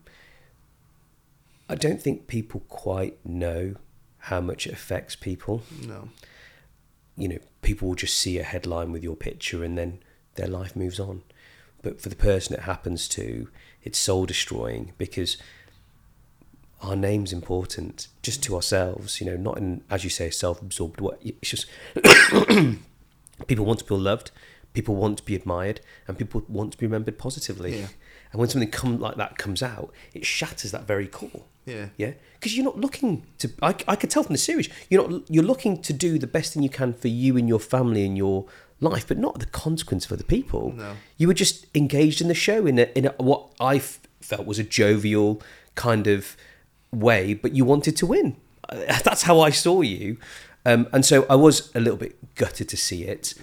I 1.69 1.75
don't 1.75 2.03
think 2.03 2.27
people 2.27 2.61
quite 2.69 3.25
know 3.25 3.77
how 4.19 4.41
much 4.41 4.67
it 4.67 4.73
affects 4.73 5.17
people. 5.17 5.63
No. 5.87 6.09
you 7.17 7.29
know, 7.29 7.39
people 7.61 7.89
will 7.89 7.95
just 7.95 8.19
see 8.19 8.39
a 8.39 8.43
headline 8.43 8.93
with 8.93 9.03
your 9.03 9.17
picture 9.17 9.63
and 9.65 9.77
then 9.77 9.99
their 10.35 10.49
life 10.49 10.77
moves 10.77 11.01
on. 11.01 11.23
But 11.83 12.01
for 12.01 12.09
the 12.09 12.17
person 12.17 12.55
it 12.55 12.61
happens 12.61 13.09
to, 13.09 13.49
it's 13.83 13.99
soul 13.99 14.27
destroying 14.27 14.93
because 14.99 15.37
our 16.83 16.97
name's 16.97 17.33
important 17.33 18.09
just 18.23 18.43
to 18.45 18.55
ourselves, 18.55 19.21
you 19.21 19.27
know, 19.27 19.37
not 19.37 19.59
in, 19.59 19.83
as 19.91 20.05
you 20.05 20.11
say, 20.11 20.31
self 20.31 20.61
absorbed 20.61 21.01
way. 21.01 21.17
It's 21.23 21.51
just 21.51 21.67
people 23.47 23.65
want 23.65 23.79
to 23.81 23.85
feel 23.85 23.99
loved, 23.99 24.31
people 24.73 24.97
want 24.97 25.19
to 25.19 25.25
be 25.25 25.35
admired, 25.35 25.81
and 26.09 26.19
people 26.19 26.45
want 26.49 26.73
to 26.73 26.79
be 26.79 26.87
remembered 26.87 27.19
positively. 27.19 27.81
Yeah. 27.81 27.89
And 28.33 28.41
when 28.41 28.49
something 28.49 28.71
come 28.71 28.99
like 28.99 29.17
that 29.17 29.39
comes 29.39 29.63
out, 29.63 29.93
it 30.15 30.25
shatters 30.25 30.73
that 30.73 30.87
very 30.87 31.07
core. 31.07 31.45
Yeah. 31.67 31.89
Yeah, 31.97 32.13
because 32.35 32.57
you're 32.57 32.65
not 32.65 32.79
looking 32.79 33.25
to. 33.39 33.51
I, 33.63 33.77
I 33.87 33.95
could 33.95 34.11
tell 34.11 34.25
from 34.25 34.33
the 34.35 34.39
series 34.39 34.69
you're 34.89 35.09
not. 35.09 35.23
You're 35.31 35.45
looking 35.45 35.81
to 35.83 35.93
do 35.93 36.19
the 36.19 36.27
best 36.27 36.53
thing 36.53 36.63
you 36.63 36.71
can 36.71 36.93
for 36.93 37.09
you 37.09 37.37
and 37.37 37.49
your 37.49 37.61
family 37.61 38.05
and 38.05 38.19
your 38.19 38.47
life, 38.83 39.07
but 39.09 39.19
not 39.19 39.39
the 39.39 39.47
consequence 39.47 40.05
for 40.05 40.17
the 40.17 40.25
people. 40.25 40.73
No. 40.73 40.95
You 41.17 41.29
were 41.29 41.35
just 41.35 41.67
engaged 41.75 42.21
in 42.21 42.29
the 42.29 42.35
show 42.35 42.67
in 42.67 42.79
a, 42.79 42.83
in 42.95 43.07
a, 43.07 43.11
what 43.19 43.53
I 43.61 43.77
f- 43.77 44.01
felt 44.21 44.47
was 44.47 44.59
a 44.59 44.65
jovial 44.65 45.41
kind 45.75 46.07
of 46.07 46.37
way, 46.93 47.35
but 47.35 47.53
you 47.55 47.65
wanted 47.65 47.97
to 47.99 48.07
win. 48.07 48.37
Uh, 48.69 48.77
That's 49.05 49.23
how 49.23 49.41
I 49.41 49.51
saw 49.51 49.81
you, 49.81 50.19
um, 50.65 50.89
and 50.93 51.05
so 51.05 51.27
I 51.31 51.35
was 51.37 51.75
a 51.75 51.81
little 51.81 51.99
bit 51.99 52.35
gutted 52.35 52.69
to 52.69 52.77
see 52.77 53.05
it. 53.05 53.35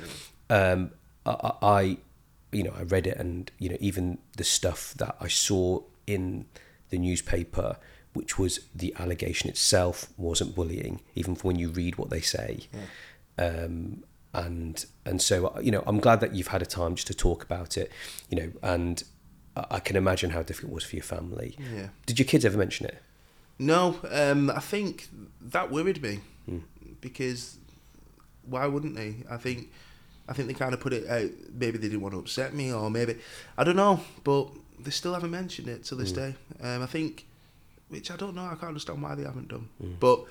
Um, 0.49 0.91
I, 1.25 1.52
I, 1.62 1.97
you 2.52 2.63
know, 2.63 2.73
I 2.78 2.84
read 2.84 3.08
it, 3.08 3.17
and 3.17 3.52
you 3.60 3.69
know, 3.69 3.78
even 3.80 4.19
the 4.38 4.43
stuff 4.43 4.93
that 4.97 5.15
I 5.19 5.28
saw 5.28 5.82
in 6.08 6.45
the 6.89 6.97
newspaper, 6.97 7.78
which 8.13 8.39
was 8.39 8.62
the 8.73 8.95
allegation 8.99 9.49
itself, 9.49 10.10
wasn't 10.17 10.56
bullying. 10.56 11.02
Even 11.15 11.36
when 11.36 11.58
you 11.58 11.69
read 11.69 11.97
what 11.97 12.10
they 12.10 12.21
say, 12.21 12.67
um, 13.38 14.04
and 14.34 14.86
and 15.06 15.22
so 15.22 15.58
you 15.62 15.72
know 15.72 15.84
I'm 15.88 16.00
glad 16.00 16.20
that 16.22 16.36
you've 16.36 16.48
had 16.48 16.62
a 16.62 16.65
time 16.65 16.96
just 16.96 17.08
to 17.08 17.13
talk 17.13 17.44
about 17.44 17.78
it, 17.78 17.92
you 18.30 18.38
know, 18.38 18.52
and 18.62 19.04
I 19.56 19.80
can 19.80 19.96
imagine 19.96 20.30
how 20.32 20.44
difficult 20.44 20.72
it 20.72 20.76
was 20.76 20.84
for 20.84 20.96
your 20.96 21.04
family. 21.04 21.58
Yeah. 21.76 21.88
Did 22.06 22.20
your 22.20 22.26
kids 22.28 22.46
ever 22.46 22.58
mention 22.58 22.86
it? 22.86 23.02
No, 23.58 24.00
um, 24.10 24.50
I 24.50 24.60
think 24.60 25.10
that 25.42 25.72
worried 25.72 26.02
me 26.02 26.22
because 27.02 27.58
why 28.46 28.65
wouldn't 28.68 28.96
they? 28.96 29.15
I 29.30 29.38
think 29.38 29.70
I 30.28 30.34
think 30.34 30.48
they 30.48 30.54
kind 30.54 30.74
of 30.74 30.80
put 30.80 30.94
it 30.94 31.08
out. 31.10 31.30
Maybe 31.54 31.78
they 31.78 31.88
didn't 31.88 32.02
want 32.02 32.13
to 32.13 32.20
upset 32.20 32.54
me, 32.54 32.72
or 32.72 32.89
maybe 32.89 33.18
I 33.58 33.63
don't 33.63 33.76
know. 33.76 34.00
But 34.24 34.50
they 34.80 34.92
still 34.92 35.13
haven't 35.13 35.32
mentioned 35.32 35.68
it 35.68 35.84
to 35.86 35.96
this 35.96 36.12
day. 36.12 36.36
Um, 36.62 36.82
I 36.84 36.86
think, 36.86 37.26
which 37.89 38.12
I 38.12 38.15
don't 38.15 38.36
know. 38.36 38.46
I 38.46 38.50
can't 38.56 38.65
understand 38.65 39.02
why 39.02 39.15
they 39.15 39.24
haven't 39.24 39.50
done. 39.50 39.70
But 40.00 40.24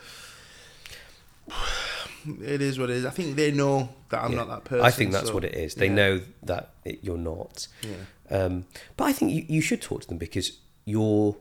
it 2.42 2.60
is 2.60 2.78
what 2.78 2.90
it 2.90 2.96
is. 2.96 3.04
I 3.04 3.10
think 3.10 3.36
they 3.36 3.50
know 3.50 3.88
that 4.10 4.22
I'm 4.22 4.32
Yeah. 4.32 4.38
not 4.38 4.48
that 4.48 4.64
person. 4.64 4.84
I 4.84 4.90
think 4.90 5.12
that's 5.12 5.28
so, 5.28 5.34
what 5.34 5.44
it 5.44 5.54
is. 5.54 5.74
They 5.74 5.86
yeah. 5.86 5.94
know 5.94 6.20
that 6.42 6.74
it, 6.84 7.00
you're 7.02 7.18
not. 7.18 7.68
Yeah. 7.82 7.96
Um, 8.30 8.66
but 8.96 9.04
I 9.04 9.12
think 9.12 9.32
you, 9.32 9.44
you 9.48 9.60
should 9.60 9.80
talk 9.82 10.02
to 10.02 10.08
them 10.08 10.18
because 10.18 10.58
you're 10.84 11.36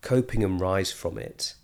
coping 0.00 0.42
and 0.42 0.60
rise 0.60 0.90
from 0.92 1.18
it, 1.18 1.54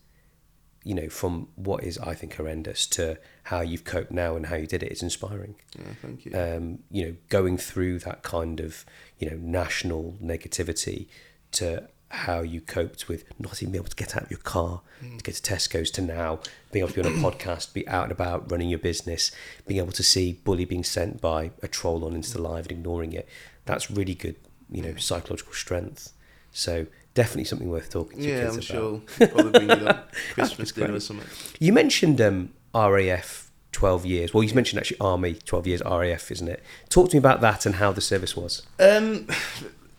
you 0.85 0.95
know, 0.95 1.09
from 1.09 1.49
what 1.57 1.83
is, 1.83 1.99
I 1.99 2.15
think, 2.15 2.37
horrendous 2.37 2.87
to 2.89 3.19
how 3.45 3.61
you've 3.61 3.85
coped 3.85 4.13
now 4.13 4.37
and 4.37 4.47
how 4.47 4.57
you 4.57 4.67
did 4.67 4.83
it 4.83 4.93
is 4.93 5.03
inspiring. 5.03 5.57
Yeah, 5.77 5.85
thank 6.01 6.25
you. 6.25 6.33
Um, 6.39 6.79
you 6.91 7.05
know, 7.07 7.17
going 7.29 7.59
through 7.59 7.99
that 8.01 8.23
kind 8.23 8.61
of, 8.61 8.85
you 9.19 9.29
know, 9.29 9.37
national 9.37 10.17
negativity 10.23 11.09
to 11.53 11.89
how 12.11 12.41
you 12.41 12.61
coped 12.61 13.07
with 13.09 13.25
not 13.39 13.63
even 13.63 13.73
being 13.73 13.83
able 13.83 13.91
to 13.91 13.97
get 13.97 14.17
out 14.17 14.25
of 14.25 14.31
your 14.31 14.41
car 14.41 14.81
to 15.01 15.23
get 15.23 15.35
to 15.35 15.55
Tesco's 15.55 15.91
to 15.93 16.03
now 16.03 16.41
being 16.73 16.85
able 16.85 16.93
to 16.95 17.03
be 17.03 17.09
on 17.09 17.15
a 17.15 17.17
podcast, 17.19 17.73
be 17.73 17.87
out 17.87 18.05
and 18.05 18.13
about 18.13 18.51
running 18.51 18.69
your 18.69 18.79
business, 18.79 19.31
being 19.67 19.79
able 19.79 19.93
to 19.93 20.03
see 20.03 20.33
bully 20.45 20.65
being 20.65 20.85
sent 20.85 21.21
by 21.21 21.51
a 21.63 21.69
troll 21.69 22.05
on 22.05 22.15
Insta 22.15 22.39
Live 22.41 22.65
and 22.65 22.73
ignoring 22.73 23.13
it. 23.13 23.29
That's 23.67 23.91
really 23.91 24.15
good, 24.15 24.37
you 24.71 24.83
know, 24.83 24.97
psychological 24.97 25.53
strength. 25.53 26.13
So 26.51 26.87
definitely 27.15 27.45
something 27.45 27.69
worth 27.69 27.91
talking 27.91 28.19
to 28.19 28.25
yeah, 28.29 28.51
kids 28.51 28.71
I'm 28.71 28.77
about. 28.79 29.09
sure. 29.19 29.29
Probably 29.29 29.67
bring 29.67 29.71
it 29.71 29.87
up 29.87 30.13
Christmas 30.35 30.73
dinner 30.73 30.95
or 30.95 31.01
something. 31.01 31.27
You 31.61 31.73
mentioned 31.73 32.21
um, 32.21 32.51
RAF 32.75 33.51
12 33.73 34.07
years. 34.07 34.35
Well, 34.35 34.43
you 34.43 34.55
mentioned 34.55 34.81
actually 34.81 34.99
Army 35.01 35.35
12 35.35 35.67
years 35.67 35.83
RAF, 35.85 36.31
isn't 36.31 36.49
it? 36.49 36.63
Talk 36.89 37.11
to 37.11 37.17
me 37.17 37.19
about 37.19 37.41
that 37.43 37.67
and 37.67 37.77
how 37.77 37.93
the 37.93 38.01
service 38.01 38.37
was. 38.37 38.63
Um, 38.81 39.29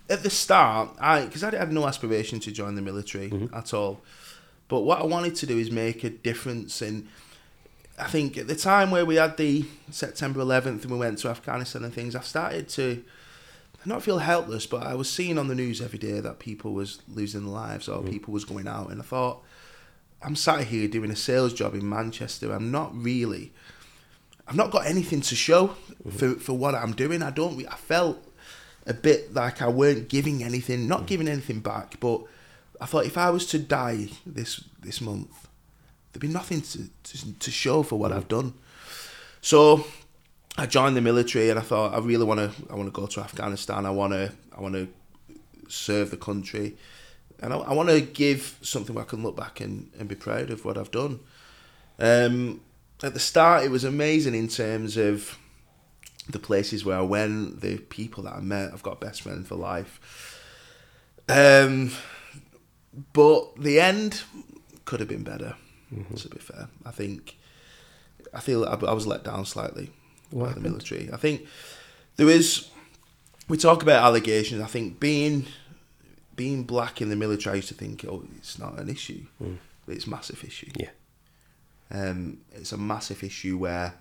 at 0.10 0.24
the 0.24 0.30
start, 0.30 0.89
I 1.00 1.26
because 1.26 1.43
I 1.43 1.56
had 1.56 1.72
no 1.72 1.88
aspiration 1.88 2.39
to 2.41 2.52
join 2.52 2.76
the 2.76 2.82
military 2.82 3.30
mm-hmm. 3.30 3.54
at 3.54 3.74
all, 3.74 4.02
but 4.67 4.82
what 4.82 5.00
I 5.00 5.06
wanted 5.06 5.36
to 5.36 5.45
do 5.45 5.58
is 5.58 5.72
make 5.72 6.04
a 6.04 6.10
difference. 6.10 6.82
And 6.82 7.08
I 7.98 8.08
think 8.08 8.38
at 8.38 8.48
the 8.48 8.56
time 8.56 8.91
where 8.91 9.06
we 9.06 9.15
had 9.15 9.38
the 9.38 9.65
September 9.91 10.39
11th 10.39 10.84
and 10.84 10.91
we 10.91 10.98
went 10.98 11.19
to 11.19 11.30
Afghanistan 11.30 11.84
and 11.84 11.93
things, 11.93 12.15
I 12.15 12.22
started 12.22 12.69
to 12.69 13.04
not 13.86 14.04
feel 14.04 14.17
helpless, 14.19 14.65
but 14.65 14.84
I 14.84 14.95
was 14.95 15.10
seeing 15.10 15.38
on 15.38 15.48
the 15.48 15.56
news 15.56 15.82
every 15.82 16.00
day 16.00 16.19
that 16.19 16.39
people 16.39 16.74
was 16.74 17.02
losing 17.08 17.45
their 17.45 17.54
lives 17.54 17.88
or 17.88 18.00
mm-hmm. 18.00 18.10
people 18.10 18.34
was 18.34 18.45
going 18.45 18.67
out, 18.67 18.89
and 18.89 19.02
I 19.02 19.06
thought, 19.06 19.43
I'm 20.22 20.36
sat 20.36 20.65
here 20.65 20.88
doing 20.88 21.12
a 21.12 21.15
sales 21.15 21.54
job 21.54 21.76
in 21.76 21.88
Manchester. 21.88 22.52
I'm 22.52 22.72
not 22.72 22.91
really. 22.93 23.54
I've 24.48 24.56
not 24.56 24.72
got 24.72 24.86
anything 24.86 25.22
to 25.22 25.36
show 25.36 25.67
mm-hmm. 25.67 26.10
for, 26.10 26.36
for 26.36 26.54
what 26.54 26.76
I'm 26.76 26.91
doing. 26.91 27.22
I 27.22 27.30
don't. 27.30 27.65
I 27.67 27.76
felt 27.76 28.29
a 28.89 28.93
bit 28.93 29.34
like 29.34 29.62
I 29.62 29.69
weren't 29.69 30.10
giving 30.10 30.43
anything, 30.43 30.88
not 30.88 31.06
giving 31.06 31.28
anything 31.28 31.60
back. 31.60 31.99
But 31.99 32.23
I 32.82 32.86
thought 32.86 33.06
if 33.06 33.17
I 33.17 33.30
was 33.30 33.45
to 33.47 33.60
die 33.60 34.10
this 34.25 34.63
this 34.82 34.99
month, 34.99 35.47
there'd 36.12 36.21
be 36.21 36.28
nothing 36.28 36.62
to 36.62 36.89
to, 37.04 37.39
to 37.39 37.52
show 37.52 37.84
for 37.84 37.97
what 37.97 38.12
I've 38.12 38.28
done. 38.28 38.54
So 39.41 39.86
I 40.58 40.65
joined 40.65 40.97
the 40.97 41.02
military, 41.02 41.49
and 41.49 41.60
I 41.60 41.62
thought 41.62 41.93
I 41.93 41.99
really 41.99 42.25
want 42.25 42.39
to. 42.39 42.52
I 42.71 42.75
want 42.75 42.88
to 42.88 42.91
go 42.91 43.06
to 43.06 43.21
Afghanistan. 43.21 43.86
I 43.86 43.91
want 43.91 44.13
to. 44.13 44.32
I 44.58 44.62
want 44.62 44.73
to 44.73 44.88
serve 45.69 46.10
the 46.10 46.17
country, 46.17 46.75
and 47.39 47.54
I, 47.54 47.58
I 47.58 47.73
want 47.73 47.89
to 47.89 48.02
give 48.02 48.58
something 48.62 48.95
where 48.95 49.06
I 49.06 49.08
can 49.08 49.23
look 49.23 49.38
back 49.38 49.62
and, 49.62 49.89
and 49.99 50.10
be 50.10 50.15
proud 50.15 50.49
of 50.49 50.65
what 50.65 50.78
I've 50.78 50.91
done. 50.91 51.19
Um, 51.99 52.62
at 53.04 53.13
the 53.13 53.19
start, 53.19 53.63
it 53.63 53.71
was 53.71 53.84
amazing 53.84 54.36
in 54.36 54.47
terms 54.47 54.97
of 54.97 55.38
the 56.30 56.39
places 56.39 56.86
where 56.86 56.98
I 56.98 57.02
went, 57.02 57.62
the 57.62 57.78
people 57.78 58.24
that 58.24 58.34
I 58.34 58.39
met. 58.39 58.72
I've 58.74 58.84
got 58.84 59.00
best 59.02 59.22
friends 59.22 59.48
for 59.48 59.56
life. 59.56 60.00
Um, 61.28 61.92
but 63.13 63.56
the 63.62 63.80
end 63.80 64.24
could 64.86 65.00
have 65.00 65.10
been 65.10 65.24
better. 65.24 65.56
To 66.18 66.30
be 66.30 66.38
fair, 66.39 66.68
I 66.86 66.92
think 66.92 67.36
I 68.32 68.39
feel 68.42 68.63
I, 68.63 68.74
I 68.86 68.94
was 68.94 69.08
let 69.08 69.24
down 69.24 69.44
slightly 69.46 69.89
What 70.30 70.42
by 70.44 70.48
happened? 70.50 70.65
the 70.65 70.70
military. 70.70 71.10
I 71.12 71.18
think 71.18 71.48
there 72.15 72.30
is. 72.30 72.70
We 73.48 73.58
talk 73.58 73.82
about 73.82 74.04
allegations. 74.04 74.62
I 74.62 74.68
think 74.68 75.00
being 75.00 75.48
being 76.36 76.62
black 76.63 77.02
in 77.02 77.10
the 77.10 77.15
military, 77.15 77.54
I 77.54 77.56
used 77.56 77.70
to 77.70 77.74
think, 77.74 78.06
oh, 78.08 78.24
it's 78.38 78.60
not 78.60 78.78
an 78.80 78.88
issue, 78.88 79.26
but 79.39 79.96
it's 79.96 80.06
a 80.06 80.10
massive 80.12 80.44
issue. 80.44 80.70
Yeah. 80.78 80.89
Um, 81.89 82.42
it's 82.52 82.72
a 82.72 82.78
massive 82.78 83.24
issue 83.24 83.58
where 83.58 83.96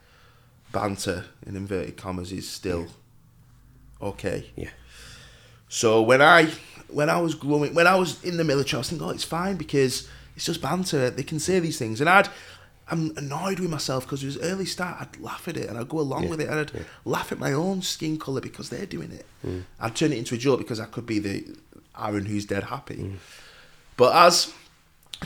banter, 0.73 1.25
in 1.47 1.57
inverted 1.57 1.97
commas, 1.97 2.33
is 2.33 2.49
still 2.49 2.87
okay. 4.01 4.51
Yeah. 4.57 4.71
So 5.69 6.03
when 6.03 6.23
I 6.23 6.51
when 6.89 7.11
I 7.11 7.21
was 7.21 7.35
growing, 7.35 7.75
when 7.75 7.87
I 7.87 7.97
was 7.97 8.23
in 8.25 8.37
the 8.37 8.45
military, 8.45 8.79
I 8.79 8.81
was 8.81 8.89
thinking, 8.91 9.07
oh, 9.07 9.11
it's 9.11 9.25
fine 9.25 9.57
because 9.57 10.09
it's 10.37 10.47
just 10.47 10.63
banter. 10.63 11.11
They 11.11 11.23
can 11.23 11.39
say 11.39 11.61
these 11.61 11.79
things, 11.79 12.01
and 12.01 12.09
I'd 12.09 12.29
I'm 12.91 13.13
annoyed 13.19 13.61
with 13.61 13.71
myself 13.71 14.05
because 14.05 14.23
it 14.23 14.27
was 14.27 14.39
early 14.39 14.65
start. 14.65 14.97
I'd 15.01 15.21
laugh 15.21 15.47
at 15.47 15.57
it 15.57 15.69
and 15.69 15.79
I'd 15.79 15.89
go 15.89 16.01
along 16.01 16.25
Yeah, 16.25 16.31
with 16.31 16.41
it, 16.41 16.49
and 16.49 16.61
I'd 16.61 16.75
yeah. 16.75 16.83
laugh 17.05 17.33
at 17.33 17.39
my 17.39 17.53
own 17.53 17.83
skin 17.83 18.19
color 18.19 18.41
because 18.41 18.71
they're 18.71 18.87
doing 18.87 19.13
it. 19.13 19.27
Mm. 19.47 19.65
I'd 19.79 19.95
turn 19.95 20.13
it 20.13 20.19
into 20.19 20.35
a 20.35 20.39
joke 20.39 20.59
because 20.59 20.81
I 20.81 20.87
could 20.87 21.05
be 21.05 21.19
the 21.19 21.45
Aaron 21.99 22.25
who's 22.25 22.47
dead 22.47 22.65
happy. 22.65 22.97
Mm. 22.97 23.17
But 23.99 24.15
as 24.17 24.55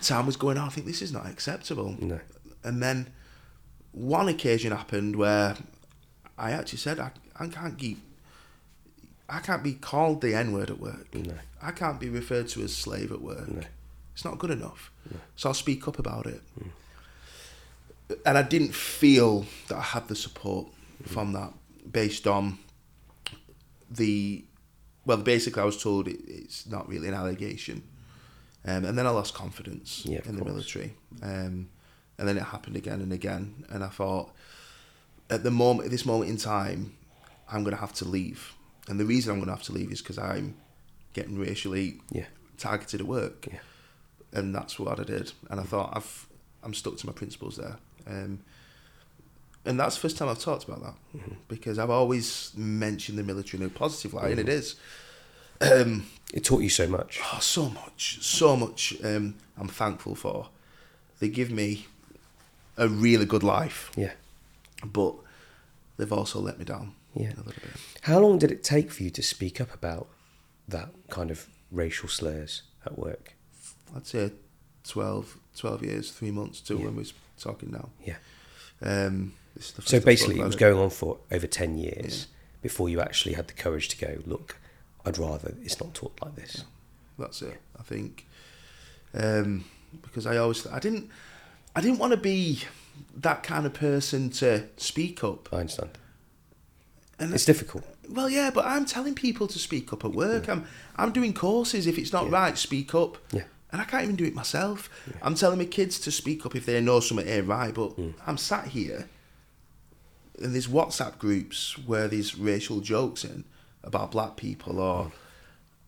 time 0.00 0.26
was 0.26 0.36
going 0.36 0.58
on, 0.58 0.66
I 0.66 0.70
think 0.70 0.86
this 0.86 1.02
is 1.02 1.12
not 1.12 1.26
acceptable. 1.26 1.94
No. 2.00 2.18
And 2.64 2.82
then 2.82 3.12
one 3.92 4.28
occasion 4.28 4.72
happened 4.72 5.16
where 5.16 5.56
I 6.38 6.52
actually 6.52 6.78
said 6.78 6.98
I, 6.98 7.10
I 7.38 7.46
can't 7.48 7.78
keep 7.78 7.98
I 9.28 9.38
can't 9.40 9.62
be 9.62 9.72
called 9.74 10.20
the 10.20 10.34
N 10.34 10.52
word 10.52 10.70
at 10.70 10.78
work. 10.80 11.14
No. 11.14 11.34
I 11.62 11.70
can't 11.70 11.98
be 12.00 12.08
referred 12.08 12.48
to 12.48 12.62
as 12.62 12.74
slave 12.74 13.12
at 13.12 13.22
work. 13.22 13.48
No. 13.48 13.62
It's 14.14 14.24
not 14.24 14.38
good 14.38 14.50
enough. 14.50 14.90
So 15.36 15.48
I'll 15.48 15.54
speak 15.54 15.88
up 15.88 15.98
about 15.98 16.26
it. 16.26 16.42
And 18.26 18.36
I 18.36 18.42
didn't 18.42 18.74
feel 18.74 19.46
that 19.68 19.76
I 19.78 19.80
had 19.82 20.08
the 20.08 20.16
support 20.16 20.66
from 21.06 21.32
that 21.32 21.52
based 21.90 22.26
on 22.26 22.58
the 23.90 24.44
well 25.06 25.16
basically 25.18 25.62
I 25.62 25.64
was 25.64 25.82
told 25.82 26.08
it, 26.08 26.18
it's 26.26 26.66
not 26.66 26.88
really 26.88 27.08
an 27.08 27.14
allegation. 27.14 27.82
Um, 28.64 28.84
and 28.84 28.96
then 28.96 29.06
I 29.06 29.10
lost 29.10 29.34
confidence 29.34 30.02
Yeah, 30.04 30.20
in 30.24 30.36
the 30.36 30.42
course. 30.42 30.52
military. 30.52 30.94
Um, 31.22 31.68
and 32.18 32.28
then 32.28 32.36
it 32.36 32.42
happened 32.44 32.76
again 32.76 33.00
and 33.00 33.12
again. 33.12 33.64
And 33.70 33.82
I 33.82 33.88
thought, 33.88 34.30
at 35.30 35.42
the 35.44 35.50
moment, 35.50 35.86
at 35.86 35.90
this 35.90 36.04
moment 36.06 36.30
in 36.30 36.36
time, 36.36 36.94
I'm 37.50 37.62
going 37.64 37.74
to 37.74 37.80
have 37.80 37.92
to 37.94 38.04
leave. 38.04 38.54
And 38.88 38.98
the 38.98 39.04
reason 39.04 39.32
I'm 39.32 39.38
going 39.38 39.48
to 39.48 39.54
have 39.54 39.62
to 39.64 39.72
leave 39.72 39.90
is 39.92 40.00
because 40.02 40.18
I'm 40.18 40.54
getting 41.12 41.38
racially 41.38 42.00
Yeah. 42.10 42.26
targeted 42.58 43.00
at 43.00 43.06
work. 43.06 43.46
Yeah. 43.50 43.58
And 44.32 44.54
that's 44.54 44.78
what 44.78 44.98
I 44.98 45.04
did. 45.04 45.32
And 45.50 45.60
I 45.60 45.62
thought, 45.64 45.92
I've, 45.94 46.26
I'm 46.62 46.74
stuck 46.74 46.96
to 46.98 47.06
my 47.06 47.12
principles 47.12 47.56
there. 47.56 47.76
Um, 48.06 48.40
and 49.64 49.78
that's 49.78 49.94
the 49.94 50.00
first 50.00 50.16
time 50.16 50.28
I've 50.28 50.40
talked 50.40 50.64
about 50.64 50.82
that 50.82 50.94
because 51.48 51.78
I've 51.78 51.90
always 51.90 52.52
mentioned 52.56 53.16
the 53.18 53.22
military 53.22 53.62
in 53.62 53.66
a 53.68 53.70
positive 53.70 54.12
light, 54.14 54.32
and 54.32 54.40
it 54.40 54.48
is. 54.48 54.74
Um, 55.60 56.06
It 56.34 56.42
taught 56.44 56.62
you 56.62 56.68
so 56.70 56.88
much. 56.88 57.20
Oh, 57.32 57.38
so 57.40 57.68
much, 57.68 58.18
so 58.22 58.56
much. 58.56 58.94
Um, 59.04 59.36
I'm 59.56 59.68
thankful 59.68 60.16
for. 60.16 60.48
They 61.20 61.28
give 61.28 61.52
me 61.52 61.86
a 62.76 62.88
really 62.88 63.24
good 63.26 63.42
life, 63.42 63.90
Yeah. 63.96 64.12
but 64.84 65.14
they've 65.96 66.12
also 66.12 66.40
let 66.40 66.58
me 66.58 66.64
down. 66.64 66.94
Yeah. 67.14 67.34
a 67.34 67.36
little 67.44 67.52
bit. 67.52 67.70
How 68.02 68.18
long 68.20 68.38
did 68.38 68.50
it 68.50 68.64
take 68.64 68.90
for 68.90 69.02
you 69.02 69.10
to 69.10 69.22
speak 69.22 69.60
up 69.60 69.74
about 69.74 70.08
that 70.66 70.88
kind 71.10 71.30
of 71.30 71.46
racial 71.70 72.08
slurs 72.08 72.62
at 72.86 72.98
work? 72.98 73.34
I'd 73.94 74.06
say 74.06 74.32
12, 74.84 75.36
12 75.56 75.82
years, 75.82 76.10
three 76.10 76.30
months 76.30 76.60
to 76.62 76.76
when 76.78 76.96
we're 76.96 77.04
talking 77.38 77.70
now. 77.70 77.90
Yeah. 78.02 78.16
Um, 78.80 79.34
this 79.54 79.66
is 79.66 79.72
the 79.72 79.82
So 79.82 80.00
basically, 80.00 80.40
it 80.40 80.44
was 80.44 80.54
about 80.54 80.60
going 80.60 80.78
on 80.78 80.88
for 80.90 81.18
over 81.30 81.46
10 81.46 81.76
years 81.76 82.28
before 82.62 82.88
you 82.88 83.00
actually 83.02 83.34
had 83.34 83.46
the 83.48 83.52
courage 83.54 83.88
to 83.88 83.98
go, 83.98 84.18
look, 84.24 84.56
I'd 85.04 85.18
rather 85.18 85.54
it's 85.62 85.78
not 85.80 85.92
taught 85.94 86.18
like 86.22 86.34
this. 86.36 86.64
That's 87.18 87.42
it. 87.42 87.60
I 87.78 87.82
think 87.82 88.26
um, 89.14 89.64
because 90.00 90.26
I 90.26 90.38
always 90.38 90.66
I 90.66 90.78
didn't 90.78 91.10
I 91.74 91.80
didn't 91.80 91.98
want 91.98 92.12
to 92.12 92.16
be 92.16 92.60
that 93.16 93.42
kind 93.42 93.66
of 93.66 93.74
person 93.74 94.30
to 94.30 94.64
speak 94.76 95.22
up. 95.24 95.48
I 95.52 95.56
understand. 95.58 95.98
And 97.18 97.32
It's 97.32 97.44
difficult. 97.44 97.84
Well, 98.08 98.28
yeah, 98.28 98.50
but 98.50 98.66
I'm 98.66 98.84
telling 98.84 99.14
people 99.14 99.46
to 99.48 99.58
speak 99.58 99.92
up 99.92 100.04
at 100.04 100.12
work. 100.12 100.48
I'm 100.48 100.66
I'm 100.96 101.12
doing 101.12 101.32
courses. 101.32 101.86
If 101.86 101.98
it's 101.98 102.12
not 102.12 102.28
right, 102.30 102.58
speak 102.58 102.94
up. 102.94 103.16
Yeah. 103.32 103.44
And 103.70 103.80
I 103.80 103.84
can't 103.84 104.02
even 104.04 104.16
do 104.16 104.24
it 104.24 104.34
myself. 104.34 104.90
I'm 105.22 105.34
telling 105.34 105.58
my 105.58 105.64
kids 105.64 105.98
to 106.00 106.10
speak 106.10 106.44
up 106.44 106.54
if 106.54 106.66
they 106.66 106.78
know 106.80 107.00
something 107.00 107.26
ain't 107.26 107.46
right. 107.48 107.72
But 107.72 107.96
Mm. 107.96 108.14
I'm 108.26 108.36
sat 108.36 108.68
here 108.68 109.08
and 110.42 110.52
there's 110.54 110.66
WhatsApp 110.66 111.18
groups 111.18 111.78
where 111.78 112.08
there's 112.08 112.36
racial 112.36 112.80
jokes 112.80 113.24
in 113.24 113.44
about 113.82 114.10
black 114.10 114.36
people, 114.36 114.78
or 114.80 115.12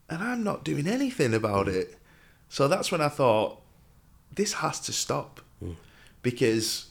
and 0.08 0.22
I'm 0.22 0.42
not 0.44 0.64
doing 0.64 0.86
anything 0.86 1.34
about 1.34 1.68
it. 1.68 1.98
So 2.48 2.68
that's 2.68 2.90
when 2.92 3.00
I 3.00 3.08
thought 3.08 3.60
this 4.34 4.54
has 4.54 4.80
to 4.80 4.92
stop 4.92 5.40
because 6.22 6.86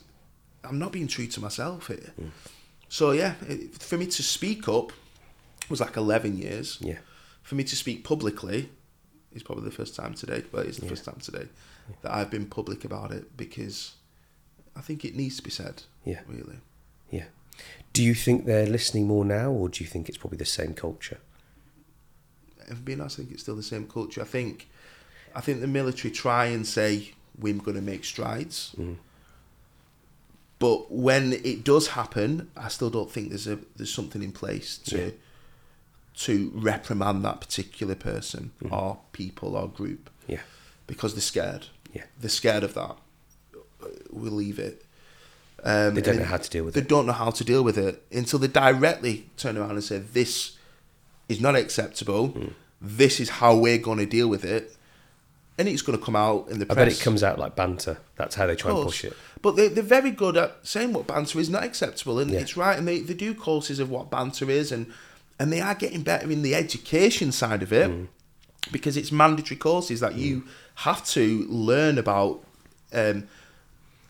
I'm 0.64 0.80
not 0.80 0.92
being 0.92 1.08
true 1.08 1.28
to 1.28 1.40
myself 1.40 1.88
here. 1.88 2.14
Mm. 2.20 2.30
So 2.90 3.12
yeah, 3.12 3.34
it, 3.48 3.82
for 3.82 3.98
me 3.98 4.06
to 4.06 4.24
speak 4.24 4.68
up 4.68 4.92
was 5.70 5.82
like 5.82 5.98
11 5.98 6.38
years. 6.38 6.78
Yeah. 6.82 7.00
For 7.42 7.56
me 7.56 7.64
to 7.64 7.76
speak 7.76 8.04
publicly 8.04 8.70
is 9.34 9.44
probably 9.44 9.66
the 9.66 9.76
first 9.76 9.96
time 9.96 10.14
today, 10.14 10.44
but 10.52 10.66
it's 10.66 10.78
the 10.78 10.88
first 10.88 11.06
time 11.06 11.20
today 11.22 11.48
that 12.02 12.14
I've 12.14 12.30
been 12.30 12.46
public 12.46 12.86
about 12.86 13.12
it 13.12 13.36
because 13.36 13.94
I 14.76 14.82
think 14.82 15.04
it 15.04 15.16
needs 15.16 15.38
to 15.38 15.44
be 15.44 15.50
said. 15.50 15.84
Yeah. 16.06 16.22
Really. 16.28 16.58
Yeah. 17.10 17.26
Do 17.92 18.04
you 18.04 18.16
think 18.16 18.46
they're 18.46 18.66
listening 18.66 19.08
more 19.08 19.26
now, 19.26 19.52
or 19.52 19.70
do 19.70 19.84
you 19.84 19.90
think 19.90 20.10
it's 20.10 20.18
probably 20.18 20.38
the 20.38 20.46
same 20.46 20.74
culture? 20.74 21.20
If 22.68 22.84
being 22.84 23.02
honest, 23.02 23.20
I 23.20 23.24
think 23.24 23.34
it's 23.34 23.44
still 23.44 23.56
the 23.56 23.64
same 23.64 23.88
culture. 23.88 24.22
I 24.22 24.26
think, 24.26 24.70
I 25.36 25.42
think 25.42 25.62
the 25.62 25.68
military 25.68 26.12
try 26.12 26.46
and 26.46 26.66
say 26.66 27.14
we're 27.38 27.54
going 27.56 27.76
to 27.76 27.82
make 27.82 28.04
strides, 28.06 28.76
but 30.60 30.92
when 30.92 31.34
it 31.34 31.64
does 31.64 31.88
happen, 31.90 32.50
I 32.56 32.70
still 32.70 32.90
don't 32.90 33.12
think 33.12 33.30
there's 33.30 33.48
a 33.48 33.60
there's 33.76 33.94
something 33.94 34.24
in 34.24 34.32
place 34.32 34.78
to 34.86 34.98
Yeah. 35.06 35.12
to 36.26 36.52
reprimand 36.56 37.26
that 37.26 37.42
particular 37.42 37.96
person 37.96 38.52
or 38.70 39.00
people 39.14 39.56
or 39.56 39.68
group 39.68 40.10
Yeah. 40.28 40.42
because 40.88 41.14
they're 41.16 41.22
scared. 41.22 41.66
Yeah. 41.92 42.04
They're 42.20 42.30
scared 42.30 42.64
of 42.64 42.74
that. 42.76 42.96
We'll 44.12 44.32
leave 44.34 44.60
it. 44.60 44.86
Um, 45.64 45.96
They 45.96 46.02
don't 46.02 46.18
know 46.20 46.26
how 46.26 46.38
to 46.38 46.50
deal 46.50 46.64
with 46.66 46.74
they 46.76 46.82
it. 46.82 46.84
They 46.84 46.88
don't 46.90 47.06
know 47.08 47.14
how 47.14 47.32
to 47.32 47.44
deal 47.44 47.64
with 47.64 47.78
it 47.78 48.06
until 48.12 48.40
they 48.40 48.48
directly 48.48 49.30
turn 49.38 49.58
around 49.58 49.72
and 49.72 49.84
say, 49.84 49.98
"This 50.00 50.54
is 51.28 51.40
not 51.42 51.56
acceptable. 51.56 52.28
Hmm. 52.28 52.48
This 52.82 53.20
is 53.20 53.30
how 53.30 53.56
we're 53.58 53.78
going 53.78 53.98
to 54.00 54.06
deal 54.06 54.28
with 54.28 54.44
it," 54.46 54.76
and 55.58 55.68
it's 55.68 55.82
going 55.82 55.98
to 55.98 56.04
come 56.04 56.16
out 56.16 56.48
in 56.50 56.60
the 56.60 56.66
press. 56.66 56.78
I 56.78 56.86
bet 56.86 56.92
it 56.94 57.00
comes 57.02 57.24
out 57.24 57.38
like 57.40 57.56
banter. 57.56 57.98
That's 58.16 58.36
how 58.36 58.48
they 58.48 58.56
try 58.56 58.72
and 58.72 58.84
push 58.84 59.06
it. 59.06 59.14
But 59.42 59.56
they, 59.56 59.68
they're 59.68 59.84
very 59.84 60.12
good 60.12 60.38
at 60.38 60.58
saying 60.64 60.94
what 60.94 61.06
banter 61.08 61.40
is 61.40 61.50
not 61.50 61.64
acceptable, 61.64 62.18
and 62.20 62.32
Yeah. 62.32 62.40
it's 62.40 62.56
right. 62.58 62.78
And 62.78 62.88
they, 62.88 63.00
they 63.02 63.14
do 63.14 63.34
courses 63.36 63.80
of 63.80 63.90
what 63.90 64.10
banter 64.10 64.50
is, 64.50 64.72
and 64.72 64.92
and 65.40 65.52
they 65.52 65.62
are 65.62 65.76
getting 65.76 66.02
better 66.04 66.32
in 66.32 66.42
the 66.44 66.56
education 66.56 67.32
side 67.32 67.62
of 67.64 67.74
it 67.74 67.90
Mm. 67.90 68.08
because 68.72 68.96
it's 68.96 69.12
mandatory 69.12 69.58
courses 69.58 70.00
that 70.00 70.16
you 70.16 70.44
have 70.76 71.06
to 71.08 71.46
learn 71.50 71.98
about 71.98 72.44
um, 72.94 73.28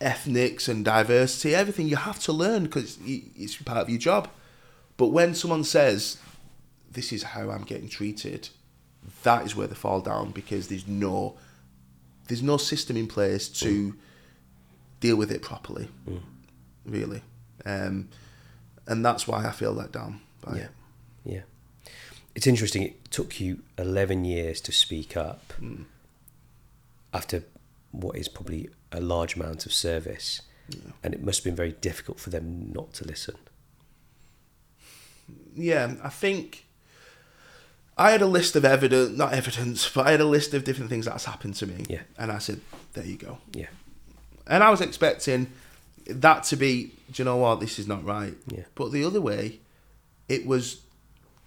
ethnics 0.00 0.68
and 0.68 0.84
diversity, 0.84 1.54
everything 1.54 1.88
you 1.88 1.96
have 1.96 2.18
to 2.20 2.32
learn 2.32 2.64
because 2.64 2.98
it's 3.04 3.56
part 3.56 3.78
of 3.78 3.88
your 3.90 3.98
job. 3.98 4.28
But 4.96 5.08
when 5.08 5.34
someone 5.34 5.64
says, 5.64 6.18
"This 6.92 7.12
is 7.12 7.22
how 7.22 7.50
I'm 7.50 7.64
getting 7.64 7.88
treated," 7.88 8.50
that 9.22 9.44
is 9.46 9.54
where 9.56 9.66
they 9.66 9.74
fall 9.74 10.00
down 10.00 10.30
because 10.30 10.68
there's 10.68 10.86
no 10.86 11.36
there's 12.28 12.42
no 12.42 12.56
system 12.56 12.96
in 12.96 13.06
place 13.06 13.48
to 13.48 13.94
deal 15.00 15.16
with 15.16 15.30
it 15.30 15.42
properly, 15.42 15.88
really, 16.86 17.20
um, 17.66 18.08
and 18.86 19.04
that's 19.04 19.28
why 19.28 19.46
I 19.46 19.50
feel 19.52 19.72
let 19.72 19.92
down 19.92 20.20
Yeah. 20.48 20.54
it. 20.56 20.70
Yeah. 21.24 21.40
It's 22.34 22.46
interesting. 22.46 22.82
It 22.82 23.10
took 23.10 23.38
you 23.40 23.62
11 23.78 24.24
years 24.24 24.60
to 24.62 24.72
speak 24.72 25.16
up 25.16 25.52
Hmm. 25.58 25.82
after 27.12 27.44
what 27.92 28.16
is 28.16 28.28
probably 28.28 28.70
a 28.90 29.00
large 29.00 29.36
amount 29.36 29.66
of 29.66 29.72
service. 29.72 30.40
And 31.02 31.12
it 31.12 31.22
must 31.22 31.40
have 31.40 31.44
been 31.44 31.54
very 31.56 31.72
difficult 31.72 32.18
for 32.18 32.30
them 32.30 32.72
not 32.72 32.94
to 32.94 33.04
listen. 33.04 33.36
Yeah, 35.54 35.96
I 36.02 36.08
think 36.08 36.63
I 37.96 38.10
had 38.10 38.22
a 38.22 38.26
list 38.26 38.56
of 38.56 38.64
evidence, 38.64 39.16
not 39.16 39.32
evidence, 39.32 39.88
but 39.94 40.06
I 40.06 40.12
had 40.12 40.20
a 40.20 40.26
list 40.26 40.54
of 40.54 40.64
different 40.64 40.90
things 40.90 41.06
that's 41.06 41.24
happened 41.24 41.54
to 41.56 41.66
me. 41.66 41.84
Yeah. 41.88 42.02
and 42.18 42.32
I 42.32 42.38
said, 42.38 42.60
"There 42.94 43.04
you 43.04 43.16
go." 43.16 43.38
Yeah. 43.52 43.66
And 44.46 44.62
I 44.62 44.70
was 44.70 44.80
expecting 44.80 45.50
that 46.06 46.44
to 46.44 46.56
be, 46.56 46.92
do 47.10 47.22
you 47.22 47.24
know 47.24 47.36
what, 47.36 47.60
this 47.60 47.78
is 47.78 47.86
not 47.86 48.04
right. 48.04 48.34
Yeah. 48.46 48.64
But 48.74 48.92
the 48.92 49.04
other 49.04 49.20
way, 49.20 49.60
it 50.28 50.46
was 50.46 50.82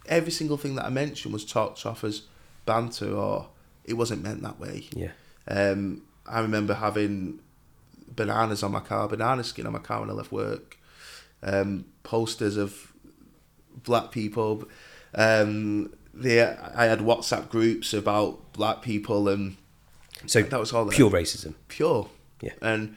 every 0.07 0.31
single 0.31 0.57
thing 0.57 0.75
that 0.75 0.85
I 0.85 0.89
mentioned 0.89 1.33
was 1.33 1.45
talked 1.45 1.85
off 1.85 2.03
as 2.03 2.23
banter 2.65 3.13
or 3.13 3.49
it 3.85 3.93
wasn't 3.93 4.23
meant 4.23 4.41
that 4.41 4.59
way. 4.59 4.87
Yeah. 4.95 5.11
Um, 5.47 6.01
I 6.25 6.39
remember 6.39 6.73
having 6.73 7.39
bananas 8.09 8.63
on 8.63 8.71
my 8.71 8.79
car, 8.79 9.07
banana 9.07 9.43
skin 9.43 9.67
on 9.67 9.73
my 9.73 9.79
car 9.79 10.01
when 10.01 10.09
I 10.09 10.13
left 10.13 10.31
work, 10.31 10.77
um, 11.43 11.85
posters 12.03 12.57
of 12.57 12.93
black 13.83 14.11
people. 14.11 14.67
Um, 15.13 15.93
they, 16.21 16.41
I 16.41 16.85
had 16.85 16.99
WhatsApp 16.99 17.49
groups 17.49 17.93
about 17.93 18.53
black 18.53 18.81
people 18.81 19.27
and 19.29 19.55
So 20.25 20.41
that 20.41 20.59
was 20.59 20.73
all 20.73 20.85
there 20.85 20.95
pure 20.95 21.09
racism. 21.11 21.53
pure. 21.67 22.09
Yeah. 22.41 22.53
And 22.61 22.95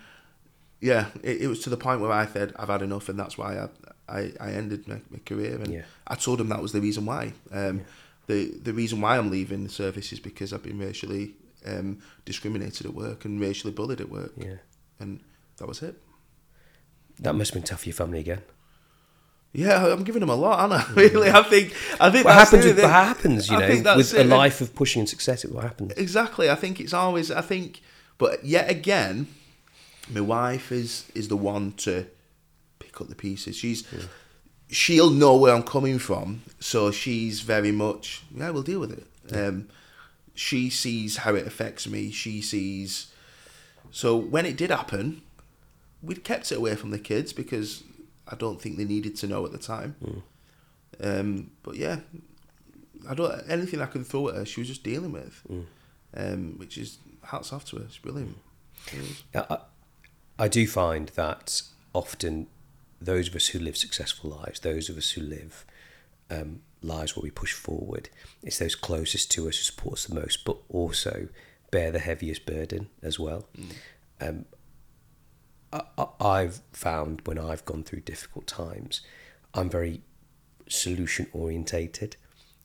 yeah, 0.80 1.06
it, 1.22 1.42
it 1.42 1.46
was 1.48 1.61
to 1.61 1.70
the 1.70 1.76
point 1.76 2.00
where 2.00 2.12
I 2.12 2.26
said 2.26 2.52
I've 2.56 2.68
had 2.68 2.83
enough, 2.83 3.09
and 3.09 3.18
that's 3.18 3.37
why 3.38 3.59
I 3.59 3.68
I, 4.09 4.33
I 4.40 4.50
ended 4.52 4.88
my, 4.88 5.00
my 5.11 5.18
career. 5.24 5.56
And 5.56 5.72
Yeah. 5.72 5.85
I 6.06 6.14
told 6.16 6.40
him 6.40 6.48
that 6.48 6.61
was 6.62 6.72
the 6.72 6.80
reason 6.80 7.04
why. 7.06 7.33
Um, 7.52 7.80
The 8.26 8.52
the 8.64 8.72
reason 8.72 9.00
why 9.00 9.18
I'm 9.18 9.30
leaving 9.30 9.64
the 9.64 9.70
service 9.72 10.12
is 10.12 10.20
because 10.20 10.52
I've 10.54 10.62
been 10.62 10.78
racially 10.78 11.35
um, 11.66 11.98
discriminated 12.24 12.87
at 12.87 12.94
work 12.94 13.24
and 13.26 13.40
racially 13.40 13.72
bullied 13.74 14.00
at 14.00 14.09
work, 14.09 14.33
Yeah. 14.37 14.59
and 15.00 15.20
that 15.56 15.68
was 15.68 15.83
it. 15.83 15.94
That 17.22 17.35
must 17.35 17.50
have 17.50 17.62
been 17.62 17.68
tough 17.68 17.80
for 17.83 17.88
your 17.88 17.94
family 17.96 18.20
again. 18.20 18.42
Yeah, 19.52 19.86
I'm 19.86 20.04
giving 20.04 20.22
him 20.22 20.28
a 20.28 20.34
lot, 20.34 20.60
aren't 20.60 20.72
I? 20.72 20.92
Really, 20.94 21.28
I 21.28 21.42
think 21.42 21.74
I 21.98 22.10
think 22.10 22.24
What 22.24 22.34
happens, 22.34 22.64
with, 22.64 22.80
what 22.80 22.90
happens, 22.90 23.50
you 23.50 23.56
I 23.56 23.68
know, 23.80 23.96
with 23.96 24.14
a 24.14 24.24
life 24.24 24.60
of 24.60 24.74
pushing 24.74 25.00
and 25.00 25.08
success, 25.08 25.44
what 25.44 25.64
happens? 25.64 25.92
Exactly. 25.96 26.48
I 26.48 26.54
think 26.54 26.80
it's 26.80 26.94
always. 26.94 27.30
I 27.30 27.40
think, 27.40 27.80
but 28.18 28.44
yet 28.44 28.70
again, 28.70 29.26
my 30.08 30.20
wife 30.20 30.70
is 30.70 31.10
is 31.14 31.28
the 31.28 31.36
one 31.36 31.72
to 31.78 32.06
pick 32.78 33.00
up 33.00 33.08
the 33.08 33.16
pieces. 33.16 33.56
She's 33.56 33.84
she'll 34.70 35.10
know 35.10 35.36
where 35.36 35.54
I'm 35.54 35.64
coming 35.64 35.98
from, 35.98 36.42
so 36.60 36.92
she's 36.92 37.40
very 37.40 37.72
much 37.72 38.22
yeah. 38.34 38.50
We'll 38.50 38.62
deal 38.62 38.80
with 38.80 38.92
it. 38.92 39.36
Um, 39.36 39.68
she 40.34 40.70
sees 40.70 41.18
how 41.18 41.34
it 41.34 41.46
affects 41.46 41.88
me. 41.88 42.10
She 42.12 42.40
sees. 42.40 43.12
So 43.90 44.16
when 44.16 44.46
it 44.46 44.56
did 44.56 44.70
happen, 44.70 45.22
we'd 46.02 46.22
kept 46.22 46.52
it 46.52 46.58
away 46.58 46.76
from 46.76 46.90
the 46.90 46.98
kids 46.98 47.32
because 47.32 47.82
I 48.30 48.36
don't 48.36 48.60
think 48.60 48.76
they 48.76 48.84
needed 48.84 49.16
to 49.16 49.26
know 49.26 49.44
at 49.44 49.52
the 49.52 49.58
time. 49.58 50.22
Um, 51.02 51.50
but 51.62 51.76
yeah, 51.76 52.00
I 53.08 53.14
don't 53.14 53.32
anything 53.48 53.80
I 53.80 53.86
could 53.86 54.06
throw 54.06 54.28
at 54.28 54.34
her. 54.36 54.44
She 54.44 54.60
was 54.60 54.68
just 54.68 54.82
dealing 54.82 55.12
with, 55.12 55.42
um, 56.14 56.54
which 56.58 56.76
is 56.78 56.98
hats 57.24 57.52
off 57.52 57.64
to 57.66 57.76
her. 57.76 57.84
It's 57.84 57.98
brilliant. 57.98 58.36
I, 59.34 59.58
I 60.38 60.48
do 60.48 60.66
find 60.66 61.08
that 61.10 61.62
often 61.94 62.46
those 63.00 63.28
of 63.28 63.34
us 63.36 63.48
who 63.48 63.58
live 63.58 63.76
successful 63.76 64.30
lives, 64.30 64.60
those 64.60 64.88
of 64.88 64.96
us 64.98 65.10
who 65.12 65.22
live 65.22 65.64
um, 66.30 66.60
lives 66.82 67.16
where 67.16 67.22
we 67.22 67.30
push 67.30 67.52
forward, 67.52 68.08
it's 68.42 68.58
those 68.58 68.74
closest 68.74 69.30
to 69.32 69.48
us 69.48 69.56
who 69.56 69.62
support 69.64 69.94
us 69.94 70.04
the 70.06 70.14
most, 70.14 70.44
but 70.44 70.56
also 70.68 71.28
bear 71.70 71.90
the 71.90 71.98
heaviest 71.98 72.44
burden 72.46 72.88
as 73.02 73.18
well. 73.18 73.46
Um, 73.58 73.64
I, 74.20 74.26
I- 74.26 74.44
I've 76.20 76.61
found 76.72 77.22
when 77.24 77.38
I've 77.38 77.64
gone 77.64 77.83
through 77.85 78.00
difficult 78.00 78.46
times, 78.46 79.00
I'm 79.54 79.70
very 79.70 80.02
solution 80.68 81.26
orientated, 81.33 82.16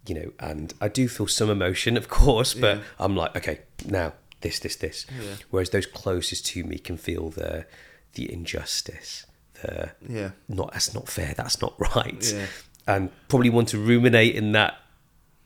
you 0.08 0.16
know, 0.16 0.32
and 0.40 0.74
I 0.82 0.88
do 0.88 1.08
feel 1.08 1.28
some 1.28 1.50
emotion, 1.50 1.98
of 1.98 2.08
course, 2.10 2.54
but 2.54 2.78
Yeah. 2.78 2.84
I'm 3.00 3.16
like, 3.16 3.36
okay, 3.38 3.62
now 3.86 4.14
this, 4.42 4.60
this, 4.60 4.76
this. 4.76 5.06
Yeah. 5.20 5.36
Whereas 5.50 5.70
those 5.72 5.86
closest 5.86 6.46
to 6.48 6.64
me 6.64 6.78
can 6.78 6.98
feel 6.98 7.30
the 7.30 7.66
the 8.14 8.32
injustice, 8.32 9.26
the 9.62 9.92
Yeah. 10.08 10.32
not 10.48 10.72
that's 10.74 10.94
not 10.94 11.08
fair, 11.10 11.34
that's 11.36 11.62
not 11.62 11.74
right, 11.96 12.24
Yeah. 12.34 12.46
and 12.88 13.10
probably 13.28 13.50
want 13.50 13.68
to 13.70 13.78
ruminate 13.78 14.36
in 14.36 14.52
that. 14.54 14.76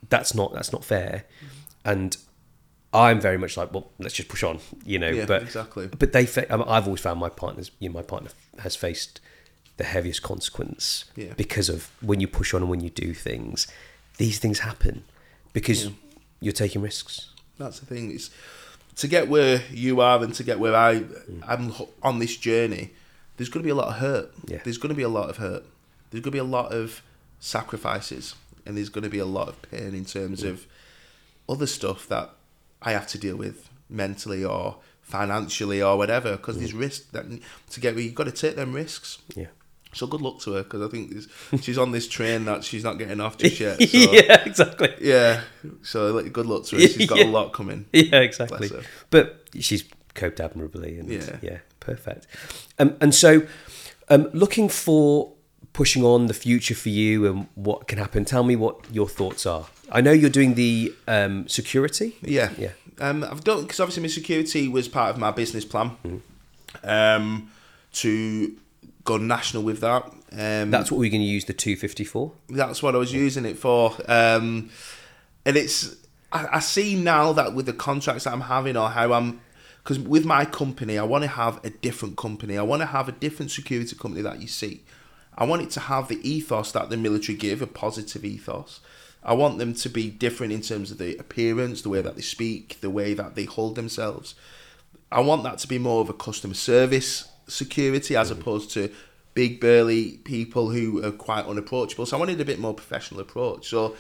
That's 0.10 0.34
not 0.34 0.54
that's 0.54 0.72
not 0.72 0.86
fair, 0.86 1.26
mm-hmm. 1.44 1.90
and 1.90 2.18
I'm 2.94 3.22
very 3.22 3.38
much 3.38 3.56
like, 3.56 3.74
well, 3.74 3.92
let's 4.00 4.16
just 4.16 4.30
push 4.30 4.44
on, 4.44 4.60
you 4.86 4.98
know. 4.98 5.10
Yeah, 5.10 5.26
but 5.26 5.44
exactly. 5.44 5.88
But 5.88 6.12
they, 6.12 6.26
fa- 6.26 6.52
I've 6.52 6.86
always 6.86 7.02
found 7.02 7.20
my 7.20 7.30
partners, 7.30 7.72
you 7.80 7.90
know, 7.90 7.94
my 7.94 8.02
partner 8.02 8.32
has 8.60 8.76
faced 8.76 9.22
the 9.78 9.84
heaviest 9.84 10.22
consequence 10.24 11.06
Yeah. 11.16 11.34
because 11.38 11.70
of 11.70 11.90
when 12.02 12.20
you 12.20 12.28
push 12.28 12.54
on 12.54 12.62
and 12.62 12.70
when 12.70 12.82
you 12.82 12.90
do 12.90 13.14
things, 13.14 13.68
these 14.18 14.40
things 14.40 14.60
happen 14.60 15.04
because 15.54 15.86
Yeah. 15.86 15.92
you're 16.42 16.54
taking 16.54 16.82
risks. 16.82 17.30
That's 17.58 17.80
the 17.80 17.86
thing. 17.86 18.12
It's 18.12 18.30
to 18.98 19.08
get 19.08 19.30
where 19.30 19.64
you 19.72 20.02
are 20.02 20.22
and 20.22 20.34
to 20.34 20.44
get 20.44 20.60
where 20.60 20.76
I 20.76 21.00
mm. 21.00 21.44
I'm 21.48 21.74
on 22.04 22.20
this 22.20 22.36
journey. 22.36 22.92
There's 23.38 23.50
going 23.50 23.64
to 23.64 23.68
be 23.68 23.72
a 23.72 23.76
lot 23.76 23.88
of 23.88 23.96
hurt. 23.96 24.34
Yeah. 24.48 24.60
There's 24.64 24.78
going 24.78 24.90
to 24.90 24.96
be 24.96 25.04
a 25.04 25.10
lot 25.10 25.30
of 25.30 25.38
hurt. 25.38 25.64
There's 26.10 26.22
going 26.22 26.32
to 26.32 26.36
be 26.36 26.40
a 26.40 26.44
lot 26.44 26.74
of 26.74 27.02
sacrifices, 27.40 28.36
and 28.66 28.76
there's 28.76 28.90
going 28.90 29.04
to 29.06 29.10
be 29.10 29.20
a 29.20 29.26
lot 29.26 29.48
of 29.48 29.62
pain 29.62 29.94
in 29.96 30.04
terms 30.04 30.44
mm. 30.44 30.50
of 30.50 30.68
other 31.48 31.68
stuff 31.68 32.08
that 32.08 32.32
I 32.82 32.92
have 32.92 33.08
to 33.08 33.18
deal 33.18 33.36
with 33.36 33.70
mentally 33.90 34.44
or 34.44 34.78
financially 35.02 35.82
or 35.82 35.98
whatever. 35.98 36.34
Because 36.38 36.58
there's 36.60 36.74
risk 36.74 37.12
that 37.12 37.26
to 37.72 37.80
get 37.80 37.96
you've 37.98 38.16
got 38.16 38.26
to 38.26 38.32
take 38.32 38.56
them 38.56 38.74
risks. 38.74 39.18
Yeah. 39.36 39.48
So 39.92 40.06
good 40.06 40.22
luck 40.22 40.40
to 40.42 40.54
her 40.54 40.62
because 40.64 40.84
I 40.84 40.88
think 40.88 41.14
she's 41.64 41.80
on 41.80 41.92
this 41.92 42.08
train 42.08 42.46
that 42.46 42.64
she's 42.64 42.84
not 42.84 43.00
getting 43.00 43.20
off 43.20 43.38
just 43.38 43.60
yet. 43.60 43.80
So, 43.90 43.98
yeah, 44.14 44.44
exactly. 44.46 44.94
yeah. 45.02 45.42
So 45.82 46.12
like, 46.14 46.32
good 46.32 46.46
luck 46.46 46.66
to 46.66 46.76
her. 46.76 46.82
She's 46.88 47.10
got 47.10 47.18
Yeah. 47.20 47.26
a 47.26 47.32
lot 47.32 47.54
coming. 47.54 47.86
Yeah, 47.94 48.20
exactly. 48.20 48.70
But 49.10 49.50
she's 49.60 49.84
coped 50.14 50.40
admirably, 50.40 51.00
and 51.00 51.10
yeah, 51.10 51.38
Yeah. 51.42 51.58
perfect. 51.80 52.28
Um, 52.78 52.98
and 53.02 53.16
so, 53.16 53.48
um, 54.10 54.30
looking 54.34 54.70
for 54.70 55.34
pushing 55.74 56.04
on 56.04 56.28
the 56.28 56.34
future 56.34 56.76
for 56.76 56.90
you 56.90 57.26
and 57.28 57.48
what 57.56 57.88
can 57.88 57.98
happen. 57.98 58.26
Tell 58.26 58.44
me 58.44 58.56
what 58.56 58.86
your 58.92 59.08
thoughts 59.08 59.46
are. 59.46 59.68
I 59.92 60.02
know 60.02 60.12
you're 60.12 60.30
doing 60.30 60.56
the 60.56 60.94
um, 61.08 61.48
security. 61.48 62.18
Yeah. 62.22 62.52
Yeah. 62.58 62.72
Um, 63.00 63.24
I've 63.24 63.44
done 63.44 63.62
because 63.62 63.80
obviously 63.80 64.04
my 64.04 64.10
security 64.10 64.68
was 64.68 64.88
part 64.88 65.10
of 65.12 65.18
my 65.18 65.32
business 65.32 65.66
plan. 65.66 66.22
Um, 66.84 67.50
to 67.94 68.56
go 69.04 69.18
national 69.18 69.64
with 69.64 69.80
that. 69.82 70.04
Um, 70.32 70.70
That's 70.70 70.92
what 70.92 71.00
we're 71.00 71.10
going 71.10 71.22
to 71.22 71.28
use 71.28 71.46
the 71.46 71.54
250 71.54 72.04
for. 72.04 72.32
that's 72.50 72.84
what 72.84 72.94
I 72.94 73.00
was 73.00 73.12
using 73.12 73.46
it 73.46 73.58
for. 73.58 73.96
Um, 74.08 74.70
and 75.46 75.58
it's 75.58 75.96
I, 76.32 76.48
I 76.54 76.60
see 76.60 76.94
now 77.02 77.34
that 77.34 77.56
with 77.56 77.66
the 77.66 77.74
contracts 77.74 78.26
that 78.26 78.34
I'm 78.34 78.42
having 78.42 78.78
or 78.78 78.90
how 78.90 79.14
I'm 79.14 79.42
because 79.84 79.98
with 79.98 80.26
my 80.26 80.46
company 80.46 81.00
I 81.00 81.04
want 81.04 81.24
to 81.24 81.30
have 81.30 81.64
a 81.66 81.72
different 81.72 82.18
company. 82.18 82.58
I 82.58 82.62
want 82.62 82.82
to 82.82 82.86
have 82.86 83.10
a 83.10 83.14
different 83.14 83.50
security 83.52 83.96
company 83.96 84.22
that 84.22 84.40
you 84.42 84.48
see. 84.48 84.84
I 85.40 85.46
want 85.46 85.62
it 85.62 85.72
to 85.72 85.80
have 85.80 86.10
the 86.10 86.30
ethos 86.30 86.74
that 86.74 86.90
the 86.90 86.98
military 86.98 87.38
give, 87.38 87.62
a 87.62 87.68
positive 87.68 88.26
ethos. 88.26 88.82
I 89.24 89.34
want 89.34 89.58
them 89.58 89.74
to 89.74 89.90
be 89.90 90.10
different 90.10 90.52
in 90.54 90.62
terms 90.62 90.92
of 90.92 90.98
the 90.98 91.16
appearance, 91.18 91.82
the 91.82 91.90
way 91.90 92.02
that 92.02 92.16
they 92.16 92.22
speak, 92.22 92.80
the 92.82 92.90
way 92.90 93.14
that 93.14 93.36
they 93.36 93.46
hold 93.46 93.76
themselves. 93.76 94.36
I 95.12 95.22
want 95.22 95.44
that 95.44 95.58
to 95.60 95.68
be 95.68 95.80
more 95.80 96.02
of 96.02 96.10
a 96.10 96.14
customer 96.14 96.54
service 96.54 97.30
security 97.48 98.16
as 98.16 98.30
opposed 98.30 98.70
to 98.72 98.92
big 99.34 99.60
burly 99.60 100.18
people 100.26 100.70
who 100.70 101.04
are 101.06 101.12
quite 101.12 101.46
unapproachable. 101.46 102.06
So 102.06 102.18
I 102.18 102.20
wanted 102.20 102.42
a 102.42 102.46
bit 102.46 102.60
more 102.60 102.74
professional 102.74 103.22
approach. 103.22 103.70
So 103.70 103.96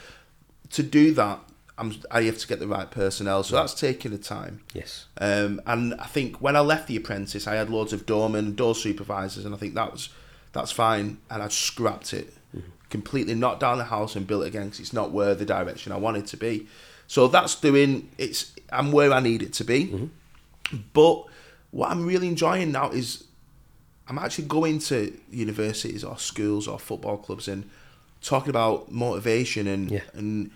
to 0.71 0.84
do 0.84 1.13
that, 1.13 1.39
I'm, 1.78 1.95
I 2.12 2.23
have 2.23 2.38
to 2.38 2.47
get 2.47 2.60
the 2.60 2.67
right 2.67 2.91
personnel. 2.91 3.43
So 3.43 3.56
that's 3.56 3.73
taking 3.73 4.12
the 4.12 4.17
time. 4.17 4.62
Yes. 4.73 5.06
Um, 5.17 5.62
and 5.65 5.93
I 5.95 6.06
think 6.06 6.41
when 6.41 6.58
I 6.58 6.60
left 6.60 6.88
the 6.88 6.97
apprentice, 6.97 7.47
I 7.47 7.56
had 7.56 7.69
loads 7.69 7.93
of 7.93 8.06
doormen 8.06 8.45
and 8.47 8.56
door 8.56 8.75
supervisors, 8.75 9.45
and 9.45 9.56
I 9.56 9.58
think 9.58 9.75
that 9.75 9.91
was 9.93 10.10
that's 10.52 10.72
fine. 10.72 11.18
And 11.30 11.44
I 11.44 11.48
scrapped 11.48 12.14
it 12.14 12.34
mm-hmm. 12.56 12.70
completely, 12.90 13.36
knocked 13.36 13.60
down 13.60 13.78
the 13.78 13.86
house 13.86 14.16
and 14.16 14.26
built 14.28 14.44
it 14.44 14.48
again 14.48 14.66
because 14.66 14.80
it's 14.80 14.94
not 14.94 15.12
where 15.12 15.36
the 15.36 15.46
direction 15.46 15.92
I 15.92 15.98
wanted 15.98 16.28
to 16.28 16.38
be. 16.38 16.68
So 17.08 17.28
that's 17.28 17.56
doing 17.56 18.10
it's. 18.18 18.54
I'm 18.72 18.92
where 18.92 19.12
I 19.12 19.20
need 19.20 19.42
it 19.42 19.54
to 19.54 19.64
be. 19.64 19.88
Mm-hmm. 19.88 20.78
But 20.94 21.26
what 21.72 21.90
I'm 21.90 22.06
really 22.06 22.28
enjoying 22.28 22.72
now 22.72 22.92
is 22.92 23.24
I'm 24.08 24.18
actually 24.18 24.46
going 24.46 24.80
to 24.80 25.18
universities 25.32 26.04
or 26.04 26.18
schools 26.18 26.68
or 26.68 26.80
football 26.80 27.18
clubs 27.18 27.48
and 27.48 27.70
talking 28.22 28.50
about 28.50 28.92
motivation 28.92 29.68
and 29.68 29.92
Yeah. 29.92 30.02
and 30.14 30.52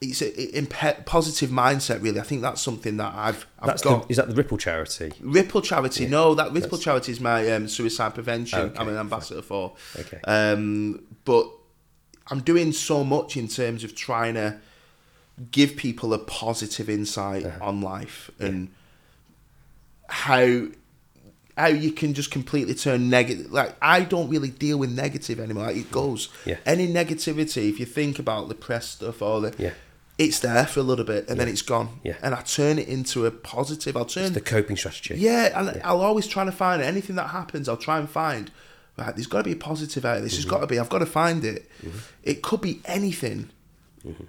it's 0.00 0.20
a, 0.22 1.02
positive 1.06 1.50
mindset. 1.50 2.02
Really, 2.02 2.20
I 2.20 2.22
think 2.22 2.42
that's 2.42 2.60
something 2.60 2.96
that 2.98 3.14
I've 3.14 3.46
I've 3.58 3.66
That's 3.66 3.82
got. 3.82 4.06
the, 4.06 4.12
is 4.12 4.16
that 4.18 4.28
the 4.28 4.34
Ripple 4.34 4.58
charity? 4.58 5.12
Ripple 5.20 5.62
Charity, 5.62 6.06
no, 6.06 6.34
that 6.34 6.52
Ripple 6.52 6.78
Charity 6.78 7.12
is 7.12 7.20
my 7.20 7.50
um, 7.52 7.66
suicide 7.68 8.14
prevention. 8.14 8.58
Okay, 8.58 8.78
I'm 8.78 8.88
an 8.88 8.96
ambassador 8.98 9.42
for. 9.42 9.74
Okay. 9.98 10.20
Um, 10.24 11.04
but 11.24 11.50
I'm 12.30 12.40
doing 12.40 12.72
so 12.72 13.04
much 13.04 13.36
in 13.36 13.48
terms 13.48 13.84
of 13.84 13.94
trying 13.94 14.34
to 14.34 14.58
give 15.50 15.76
people 15.76 16.12
a 16.14 16.18
positive 16.18 16.88
insight 16.90 17.44
Uh-huh. 17.46 17.64
on 17.64 17.80
life 17.80 18.30
and 18.38 18.68
how 20.08 20.66
how 21.56 21.68
you 21.68 21.90
can 21.90 22.12
just 22.12 22.30
completely 22.30 22.74
turn 22.74 23.08
negative. 23.08 23.50
Like 23.50 23.74
I 23.80 24.00
don't 24.02 24.28
really 24.28 24.50
deal 24.50 24.78
with 24.78 24.90
negative 24.92 25.40
anymore. 25.40 25.64
Like, 25.66 25.76
it 25.76 25.90
goes. 25.90 26.28
Yeah. 26.44 26.56
Any 26.66 26.86
negativity, 26.86 27.70
if 27.70 27.80
you 27.80 27.86
think 27.86 28.18
about 28.18 28.48
the 28.48 28.54
press 28.54 28.88
stuff 28.88 29.22
or 29.22 29.40
the, 29.40 29.54
Yeah. 29.58 29.72
It's 30.18 30.38
there 30.38 30.66
for 30.66 30.80
a 30.80 30.82
little 30.82 31.04
bit 31.04 31.28
and 31.28 31.38
then 31.38 31.48
it's 31.48 31.62
gone. 31.62 32.00
Yeah. 32.02 32.16
And 32.22 32.34
I 32.34 32.40
turn 32.42 32.78
it 32.78 32.88
into 32.88 33.26
a 33.26 33.30
positive. 33.30 33.96
I'll 33.96 34.06
turn 34.06 34.32
The 34.32 34.40
coping 34.40 34.76
strategy. 34.76 35.16
yeah, 35.18 35.58
and 35.58 35.80
I'll 35.82 36.00
always 36.00 36.26
try 36.26 36.44
to 36.44 36.52
find 36.52 36.80
anything 36.82 37.16
that 37.16 37.28
happens. 37.28 37.68
I'll 37.68 37.76
try 37.76 37.98
and 37.98 38.08
find. 38.08 38.50
Right, 38.98 39.14
there's 39.14 39.26
got 39.26 39.38
to 39.38 39.44
be 39.44 39.52
a 39.52 39.56
positive 39.56 40.06
out 40.06 40.16
of 40.16 40.22
this. 40.22 40.32
There's 40.32 40.46
mm-hmm. 40.46 40.54
got 40.54 40.60
to 40.60 40.66
be. 40.66 40.78
I've 40.78 40.88
got 40.88 41.00
to 41.00 41.06
find 41.06 41.44
it. 41.44 41.70
Mm-hmm. 41.82 41.98
It 42.22 42.40
could 42.40 42.62
be 42.62 42.80
anything, 42.86 43.50
mm-hmm. 44.02 44.24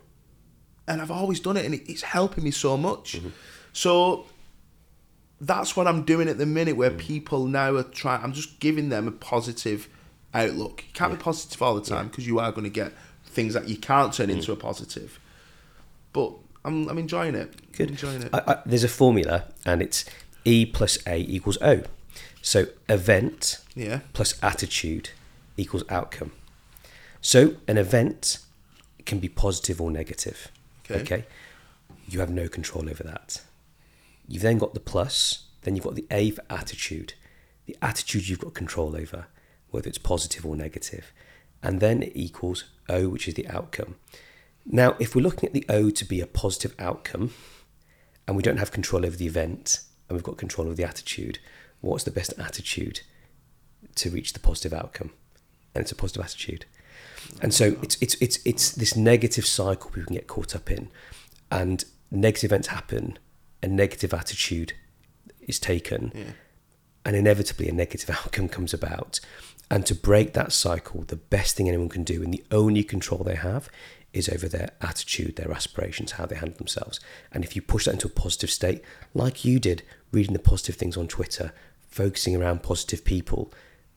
and 0.89 1.01
I've 1.01 1.09
always 1.09 1.39
done 1.39 1.55
it, 1.55 1.63
and 1.63 1.73
it, 1.73 1.89
it's 1.89 2.01
helping 2.01 2.43
me 2.43 2.51
so 2.51 2.75
much. 2.75 3.21
So 3.71 4.25
that's 5.39 5.77
what 5.77 5.87
I'm 5.87 6.03
doing 6.03 6.27
at 6.27 6.37
the 6.37 6.45
minute, 6.45 6.75
where 6.75 6.91
people 6.91 7.45
now 7.45 7.77
are 7.77 7.83
trying. 7.83 8.21
I'm 8.21 8.33
just 8.33 8.59
giving 8.59 8.89
them 8.89 9.07
a 9.07 9.11
positive 9.11 9.87
outlook. 10.33 10.83
You 10.85 10.93
can't 10.93 11.13
be 11.13 11.17
positive 11.17 11.61
all 11.61 11.75
the 11.75 11.81
time 11.81 12.09
because 12.09 12.27
you 12.27 12.39
are 12.39 12.51
going 12.51 12.65
to 12.65 12.69
get 12.69 12.91
things 13.25 13.53
that 13.53 13.69
you 13.69 13.77
can't 13.77 14.13
turn 14.13 14.29
into 14.29 14.51
a 14.51 14.57
positive. 14.57 15.17
But 16.17 16.33
I'm 16.65 16.89
I'm 16.89 16.97
enjoying 16.97 17.35
it. 17.35 17.53
Good. 17.73 17.89
I'm 17.89 17.93
enjoying 17.93 18.23
it. 18.23 18.29
I, 18.33 18.41
I, 18.47 18.57
there's 18.65 18.83
a 18.83 18.87
formula, 18.89 19.45
and 19.67 19.83
it's 19.83 20.03
E 20.45 20.65
plus 20.65 20.97
A 21.05 21.19
equals 21.19 21.59
O. 21.61 21.83
So 22.41 22.65
event 22.89 23.59
yeah. 23.75 23.99
plus 24.13 24.33
attitude 24.41 25.11
equals 25.57 25.83
outcome. 25.89 26.31
So 27.21 27.57
an 27.67 27.77
event 27.77 28.39
can 29.05 29.19
be 29.19 29.29
positive 29.29 29.79
or 29.79 29.91
negative. 29.91 30.47
Okay. 30.89 31.25
You 32.09 32.19
have 32.19 32.31
no 32.31 32.47
control 32.47 32.89
over 32.89 33.03
that. 33.03 33.41
You've 34.27 34.41
then 34.41 34.57
got 34.57 34.73
the 34.73 34.79
plus, 34.79 35.43
then 35.61 35.75
you've 35.75 35.85
got 35.85 35.93
the 35.93 36.07
A 36.09 36.31
for 36.31 36.43
attitude. 36.49 37.13
The 37.67 37.77
attitude 37.79 38.27
you've 38.27 38.39
got 38.39 38.55
control 38.55 38.95
over, 38.95 39.27
whether 39.69 39.87
it's 39.87 39.99
positive 39.99 40.47
or 40.47 40.55
negative. 40.55 41.11
And 41.61 41.79
then 41.79 42.01
it 42.01 42.13
equals 42.15 42.63
O, 42.89 43.09
which 43.09 43.27
is 43.27 43.35
the 43.35 43.47
outcome. 43.47 43.95
Now, 44.69 44.95
if 44.99 45.15
we're 45.15 45.21
looking 45.21 45.47
at 45.47 45.53
the 45.53 45.65
O 45.69 45.89
to 45.89 46.05
be 46.05 46.19
a 46.21 46.27
positive 46.27 46.75
outcome, 46.77 47.31
and 48.27 48.35
we 48.35 48.43
don't 48.43 48.57
have 48.57 48.71
control 48.71 49.05
over 49.05 49.15
the 49.15 49.25
event, 49.27 49.79
and 50.09 50.15
we've 50.17 50.23
got 50.23 50.37
control 50.37 50.67
over 50.67 50.75
the 50.75 50.83
attitude, 50.83 51.39
what's 51.81 52.03
the 52.03 52.11
best 52.11 52.33
attitude 52.37 53.01
to 53.95 54.09
reach 54.09 54.33
the 54.33 54.39
positive 54.39 54.73
outcome? 54.73 55.11
And 55.73 55.81
it's 55.83 55.91
a 55.91 55.95
positive 55.95 56.23
attitude. 56.23 56.65
And 57.41 57.53
so 57.53 57.77
it's 57.81 57.97
it's 58.01 58.15
it's 58.21 58.39
it's 58.45 58.71
this 58.71 58.95
negative 58.95 59.45
cycle 59.45 59.91
we 59.95 60.03
can 60.03 60.15
get 60.15 60.27
caught 60.27 60.55
up 60.55 60.69
in, 60.71 60.89
and 61.51 61.83
negative 62.11 62.49
events 62.51 62.67
happen, 62.69 63.17
a 63.63 63.67
negative 63.67 64.13
attitude 64.13 64.73
is 65.41 65.59
taken, 65.59 66.11
Yeah. 66.15 66.23
and 67.05 67.15
inevitably 67.15 67.67
a 67.69 67.73
negative 67.73 68.09
outcome 68.25 68.49
comes 68.49 68.73
about. 68.73 69.19
And 69.69 69.85
to 69.87 69.95
break 69.95 70.33
that 70.33 70.53
cycle, 70.53 71.03
the 71.03 71.17
best 71.17 71.55
thing 71.57 71.67
anyone 71.67 71.89
can 71.89 72.03
do, 72.03 72.23
and 72.23 72.33
the 72.33 72.43
only 72.51 72.83
control 72.83 73.23
they 73.23 73.35
have, 73.35 73.69
is 74.13 74.29
over 74.29 74.47
their 74.47 74.71
attitude, 74.81 75.35
their 75.35 75.51
aspirations, 75.51 76.13
how 76.13 76.25
they 76.25 76.35
handle 76.35 76.57
themselves. 76.57 76.99
And 77.31 77.43
if 77.43 77.55
you 77.55 77.61
push 77.61 77.85
that 77.85 77.93
into 77.93 78.07
a 78.07 78.11
positive 78.11 78.49
state, 78.49 78.81
like 79.13 79.45
you 79.45 79.59
did, 79.59 79.83
reading 80.11 80.33
the 80.33 80.39
positive 80.39 80.75
things 80.75 80.97
on 80.97 81.07
Twitter, 81.07 81.53
focusing 81.87 82.35
around 82.35 82.63
positive 82.63 83.03
people, 83.03 83.53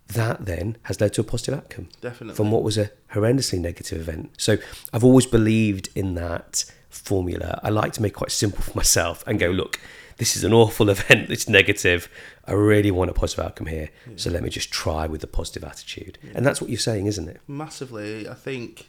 that 0.09 0.44
then 0.46 0.77
has 0.83 1.01
led 1.01 1.12
to 1.14 1.20
a 1.20 1.25
positive 1.25 1.55
outcome 1.55 1.88
Definitely. 2.01 2.35
from 2.35 2.51
what 2.51 2.62
was 2.62 2.77
a 2.77 2.90
horrendously 3.12 3.61
negative 3.61 4.01
event. 4.01 4.33
So 4.38 4.59
I've 4.92 5.05
always 5.05 5.27
believed 5.27 5.88
in 5.94 6.14
that 6.16 6.64
formula. 6.88 7.61
I 7.62 7.70
like 7.70 7.92
to 7.94 8.03
make 8.03 8.12
it 8.12 8.16
quite 8.16 8.33
simple 8.33 8.62
for 8.62 8.77
myself 8.77 9.23
and 9.27 9.38
go, 9.38 9.51
look, 9.51 9.79
this 10.16 10.37
is 10.37 10.42
an 10.44 10.53
awful 10.53 10.90
event, 10.96 11.31
it's 11.31 11.49
negative. 11.49 12.09
I 12.44 12.53
really 12.53 12.90
want 12.90 13.11
a 13.11 13.14
positive 13.14 13.44
outcome 13.44 13.68
here. 13.68 13.90
So 14.16 14.31
let 14.31 14.42
me 14.42 14.51
just 14.51 14.73
try 14.73 15.07
with 15.07 15.23
a 15.23 15.29
positive 15.29 15.62
attitude. 15.64 16.18
And 16.35 16.44
that's 16.44 16.61
what 16.61 16.68
you're 16.68 16.79
saying, 16.79 17.07
isn't 17.07 17.29
it? 17.29 17.40
massively. 17.46 18.29
I 18.29 18.35
think 18.35 18.88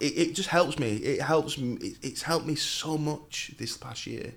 it, 0.00 0.18
it 0.18 0.34
just 0.34 0.48
helps 0.48 0.78
me. 0.78 0.96
It 0.96 1.22
helps 1.22 1.58
me. 1.58 1.76
It, 1.76 1.98
it's 2.02 2.22
helped 2.22 2.46
me 2.46 2.54
so 2.54 2.98
much 2.98 3.52
this 3.58 3.76
past 3.76 4.06
year, 4.06 4.34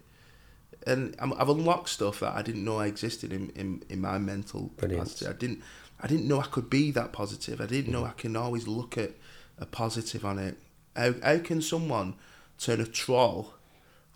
and 0.86 1.16
I'm, 1.20 1.34
I've 1.34 1.50
unlocked 1.50 1.90
stuff 1.90 2.20
that 2.20 2.36
I 2.36 2.42
didn't 2.42 2.64
know 2.64 2.78
I 2.78 2.88
existed 2.88 3.34
in, 3.34 3.50
in, 3.56 3.84
in 3.90 4.02
my 4.02 4.18
mental 4.18 4.72
Brilliant. 4.78 5.06
capacity. 5.06 5.30
I 5.30 5.34
didn't. 5.34 5.64
I 6.02 6.08
didn't 6.08 6.28
know 6.28 6.42
I 6.42 6.46
could 6.48 6.70
be 6.70 6.92
that 6.92 7.14
positive. 7.14 7.62
I 7.62 7.66
didn't 7.66 7.92
know 7.92 8.02
mm-hmm. 8.02 8.10
I 8.10 8.22
can 8.22 8.36
always 8.36 8.68
look 8.68 8.98
at 8.98 9.12
a 9.58 9.66
positive 9.66 10.26
on 10.26 10.38
it. 10.38 10.58
How, 10.96 11.14
how 11.24 11.40
can 11.40 11.62
someone 11.62 12.16
turn 12.60 12.82
a 12.82 12.86
troll 12.86 13.54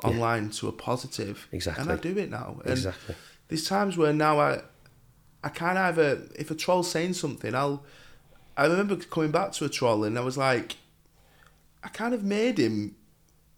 online 0.03 0.49
to 0.49 0.67
a 0.67 0.73
positive? 0.73 1.47
Exactly. 1.51 1.81
And 1.81 1.91
I 1.91 1.95
do 1.95 2.17
it 2.17 2.29
now. 2.29 2.59
And 2.63 2.73
Exactly. 2.73 3.15
there's 3.47 3.67
times 3.67 3.97
where 3.97 4.11
now 4.11 4.39
I 4.39 4.61
I 5.43 5.49
can't 5.49 5.77
either 5.77 6.23
if 6.35 6.51
a 6.51 6.55
troll's 6.55 6.91
saying 6.91 7.13
something, 7.13 7.55
I'll 7.55 7.83
I 8.57 8.65
remember 8.65 8.97
coming 8.97 9.31
back 9.31 9.53
to 9.53 9.65
a 9.65 9.69
troll 9.69 10.03
and 10.03 10.17
I 10.17 10.21
was 10.21 10.37
like 10.37 10.75
I 11.83 11.89
kind 11.89 12.13
of 12.13 12.23
made 12.23 12.57
him 12.57 12.95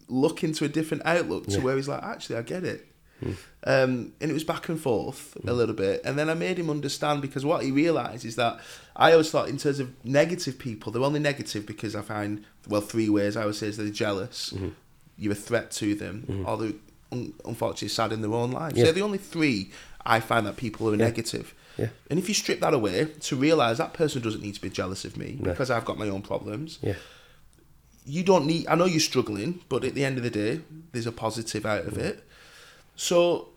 look 0.07 0.43
into 0.43 0.65
a 0.65 0.67
different 0.67 1.03
outlook 1.05 1.45
to 1.47 1.53
Yeah. 1.53 1.59
where 1.59 1.75
he's 1.75 1.87
like, 1.87 2.03
actually 2.03 2.37
I 2.37 2.41
get 2.41 2.63
it. 2.63 2.85
Hmm. 3.19 3.31
Um, 3.65 4.13
and 4.21 4.31
it 4.31 4.33
was 4.33 4.45
back 4.45 4.69
and 4.69 4.79
forth 4.79 5.35
a 5.37 5.39
hmm. 5.41 5.49
little 5.49 5.75
bit, 5.75 6.01
and 6.05 6.17
then 6.17 6.29
I 6.29 6.33
made 6.35 6.57
him 6.57 6.69
understand 6.69 7.21
because 7.21 7.45
what 7.45 7.63
he 7.63 7.71
realised 7.71 8.23
is 8.25 8.37
that 8.37 8.59
I 8.95 9.11
always 9.11 9.29
thought, 9.29 9.49
in 9.49 9.57
terms 9.57 9.79
of 9.79 9.93
negative 10.05 10.57
people, 10.57 10.91
they're 10.91 11.03
only 11.03 11.19
negative 11.19 11.65
because 11.65 11.95
I 11.95 12.01
find 12.01 12.45
well 12.67 12.81
three 12.81 13.09
ways 13.09 13.35
I 13.35 13.45
would 13.45 13.55
say 13.55 13.67
is 13.67 13.77
they're 13.77 13.89
jealous, 13.89 14.51
hmm. 14.51 14.69
you're 15.17 15.33
a 15.33 15.35
threat 15.35 15.71
to 15.71 15.95
them, 15.95 16.45
or 16.47 16.57
they're 16.57 16.73
un- 17.11 17.33
unfortunately 17.45 17.89
sad 17.89 18.13
in 18.13 18.21
their 18.21 18.33
own 18.33 18.51
lives. 18.51 18.77
Yeah. 18.77 18.85
They're 18.85 18.93
the 18.93 19.01
only 19.01 19.17
three 19.17 19.71
I 20.05 20.19
find 20.21 20.45
that 20.47 20.57
people 20.57 20.91
are 20.91 20.95
negative. 20.97 21.53
Yeah. 21.77 21.89
And 22.09 22.19
if 22.19 22.27
you 22.27 22.33
strip 22.33 22.59
that 22.61 22.73
away 22.73 23.05
to 23.05 23.35
realise 23.35 23.77
that 23.77 23.93
person 23.93 24.21
doesn't 24.21 24.41
need 24.41 24.55
to 24.55 24.61
be 24.61 24.69
jealous 24.69 25.05
of 25.05 25.17
me 25.17 25.37
No. 25.39 25.51
because 25.51 25.69
I've 25.71 25.85
got 25.85 25.97
my 25.97 26.09
own 26.09 26.21
problems. 26.21 26.79
Yeah. 26.81 26.95
You 28.09 28.23
don't 28.23 28.45
need. 28.45 28.67
I 28.67 28.75
know 28.75 28.85
you're 28.85 28.99
struggling, 28.99 29.61
but 29.69 29.83
at 29.83 29.93
the 29.93 30.03
end 30.03 30.17
of 30.17 30.23
the 30.23 30.29
day, 30.29 30.61
there's 30.91 31.05
a 31.05 31.11
positive 31.11 31.65
out 31.65 31.85
of 31.85 31.97
it. 31.97 32.23
So 32.95 33.49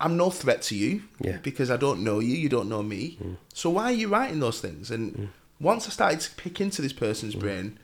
I'm 0.00 0.16
no 0.16 0.30
threat 0.30 0.60
to 0.62 0.76
you 0.76 1.02
Yeah. 1.20 1.38
because 1.42 1.70
I 1.70 1.76
don't 1.76 2.04
know 2.04 2.18
you. 2.18 2.34
You 2.34 2.48
don't 2.48 2.68
know 2.68 2.82
me. 2.82 3.16
Mm. 3.22 3.36
So 3.54 3.70
why 3.70 3.84
are 3.84 3.92
you 3.92 4.08
writing 4.08 4.40
those 4.40 4.60
things? 4.60 4.90
And 4.90 5.14
mm. 5.14 5.28
once 5.60 5.86
I 5.86 5.90
started 5.90 6.20
to 6.20 6.30
pick 6.32 6.60
into 6.60 6.82
this 6.82 6.92
person's 6.92 7.34
mm. 7.34 7.40
brain, 7.40 7.78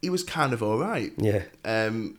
he 0.00 0.08
was 0.08 0.22
kind 0.22 0.52
of 0.52 0.62
all 0.62 0.78
right. 0.78 1.12
Yeah. 1.18 1.42
Um, 1.64 2.18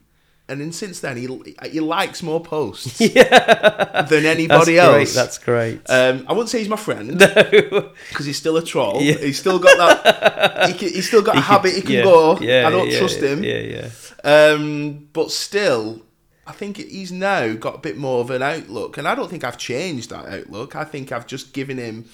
and 0.50 0.60
then 0.60 0.72
since 0.72 1.00
then, 1.00 1.16
he 1.18 1.28
he 1.70 1.80
likes 1.80 2.22
more 2.22 2.42
posts 2.42 3.00
Yeah. 3.16 4.02
than 4.10 4.26
anybody 4.26 4.76
That's 4.76 4.89
great. 4.89 5.00
else. 5.02 5.14
That's 5.16 5.38
great. 5.38 5.82
Um, 5.89 6.26
I 6.28 6.34
wouldn't 6.34 6.50
say 6.50 6.60
he's 6.60 6.68
my 6.70 6.76
friend 6.76 7.18
no. 7.20 7.92
because 8.10 8.26
he's 8.26 8.38
still 8.38 8.58
a 8.58 8.64
troll. 8.64 9.02
Yeah. 9.02 9.14
He's 9.16 9.39
still 9.39 9.60
got 9.60 9.78
that. 10.04 10.70
he 10.70 10.74
can, 10.78 10.89
he's 10.89 11.08
still 11.08 11.22
got 11.22 11.36
a 11.38 11.42
can- 11.42 11.44
habit. 11.44 11.76
He 11.76 11.82
can 11.82 11.92
yeah, 11.92 12.04
go. 12.04 12.38
Yeah, 12.39 12.68
I 12.68 12.70
don't 12.70 12.92
trust 12.92 13.20
him. 13.22 13.44
Yeah, 13.44 13.60
yeah. 13.60 13.89
Um, 14.24 15.08
but 15.14 15.32
still, 15.32 16.02
I 16.46 16.52
think 16.52 16.78
he's 16.78 17.12
now 17.12 17.54
got 17.54 17.76
a 17.76 17.80
bit 17.80 17.98
more 17.98 18.20
of 18.22 18.30
an 18.30 18.42
outlook, 18.42 18.98
and 18.98 19.08
I 19.08 19.16
don't 19.16 19.30
think 19.30 19.44
I've 19.44 19.58
changed 19.58 20.10
that 20.10 20.26
outlook. 20.26 20.76
I 20.76 20.84
think 20.84 21.12
I've 21.12 21.28
just 21.28 21.54
given 21.54 21.78
him. 21.78 22.06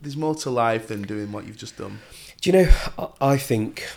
There's 0.00 0.16
more 0.16 0.34
to 0.36 0.50
life 0.50 0.88
than 0.88 1.02
doing 1.02 1.32
what 1.32 1.46
you've 1.46 1.56
just 1.56 1.78
done. 1.78 1.98
Do 2.42 2.50
you 2.50 2.64
know? 2.66 2.70
I 3.20 3.38
think 3.38 3.88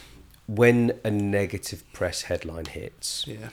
when 0.47 0.97
a 1.03 1.11
negative 1.11 1.83
press 1.93 2.23
headline 2.23 2.65
hits, 2.65 3.25
Yeah. 3.27 3.49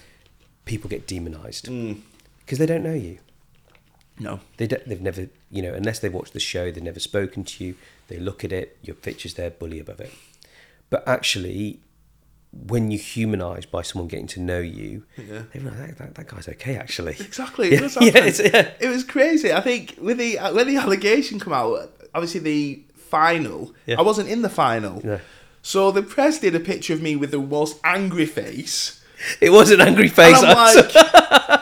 people 0.64 0.88
get 0.88 1.06
demonized 1.06 1.66
Mm. 1.66 2.00
because 2.40 2.58
they 2.58 2.66
don't 2.66 2.82
know 2.84 2.94
you. 2.94 3.18
No. 4.18 4.40
They 4.58 4.66
don't, 4.68 4.86
they've 4.88 5.00
never, 5.00 5.28
you 5.50 5.60
know, 5.62 5.74
unless 5.74 5.98
they've 5.98 6.12
watched 6.12 6.32
the 6.34 6.40
show, 6.40 6.70
they've 6.70 6.82
never 6.82 7.00
spoken 7.00 7.42
to 7.44 7.64
you. 7.64 7.74
They 8.08 8.18
look 8.18 8.44
at 8.44 8.52
it, 8.52 8.76
your 8.82 8.94
picture's 8.94 9.34
there, 9.34 9.50
bully 9.50 9.80
above 9.80 10.00
it. 10.00 10.12
But 10.88 11.06
actually, 11.08 11.80
when 12.52 12.92
you 12.92 12.98
humanize 12.98 13.66
by 13.66 13.82
someone 13.82 14.06
getting 14.06 14.28
to 14.28 14.40
know 14.40 14.60
you, 14.60 15.02
Yeah. 15.18 15.42
they 15.52 15.58
realize 15.58 15.78
that, 15.80 15.98
that, 15.98 16.14
that 16.14 16.28
guy's 16.28 16.48
okay, 16.48 16.76
actually. 16.76 17.16
Exactly. 17.18 17.70
Yeah, 17.74 17.88
It, 17.90 18.38
yeah, 18.52 18.70
it 18.78 18.88
was 18.88 19.02
crazy. 19.02 19.52
I 19.52 19.60
think 19.60 19.96
with 20.00 20.18
the 20.18 20.36
when 20.52 20.68
the 20.68 20.76
allegation 20.76 21.40
come 21.40 21.52
out, 21.52 21.90
obviously 22.14 22.38
the 22.40 22.82
final. 22.94 23.74
I 23.88 24.02
wasn't 24.02 24.28
in 24.28 24.42
the 24.42 24.48
final, 24.48 25.00
No. 25.04 25.20
So 25.66 25.90
the 25.90 26.02
press 26.02 26.38
did 26.38 26.54
a 26.54 26.60
picture 26.60 26.92
of 26.92 27.00
me 27.00 27.16
with 27.16 27.30
the 27.30 27.38
most 27.38 27.80
angry 27.82 28.26
face. 28.26 29.02
It 29.40 29.48
was 29.50 29.70
an 29.70 29.80
angry 29.80 30.04
And 30.08 30.12
face. 30.12 30.36
I'm 30.42 30.54
like, 30.54 30.94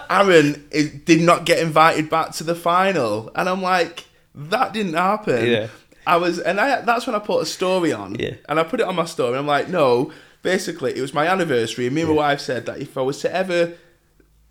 Aaron 0.11 0.67
is, 0.73 0.91
did 0.91 1.21
not 1.23 1.47
get 1.47 1.61
invited 1.61 2.11
back 2.11 2.33
to 2.33 2.45
the 2.45 2.57
final, 2.57 3.31
and 3.37 3.49
I'm 3.49 3.63
like, 3.63 4.05
that 4.35 4.73
didn't 4.73 4.95
happen. 4.95 5.47
Yeah. 5.47 5.69
I 6.05 6.17
was, 6.17 6.41
and 6.41 6.61
I, 6.61 6.81
that's 6.81 7.07
when 7.07 7.15
I 7.15 7.21
put 7.21 7.43
a 7.43 7.47
story 7.47 7.93
on, 7.93 8.17
Yeah. 8.17 8.35
and 8.49 8.59
I 8.59 8.65
put 8.65 8.81
it 8.81 8.87
on 8.87 8.97
my 8.97 9.05
story. 9.05 9.39
I'm 9.39 9.47
like, 9.47 9.69
no, 9.69 10.11
basically, 10.43 10.97
it 10.97 11.01
was 11.01 11.15
my 11.15 11.29
anniversary, 11.29 11.87
and 11.87 11.95
me 11.95 12.01
and 12.03 12.11
my 12.11 12.17
wife 12.17 12.41
said 12.41 12.67
that 12.67 12.79
if 12.81 12.99
I 12.99 13.03
was 13.03 13.21
to 13.21 13.33
ever 13.33 13.75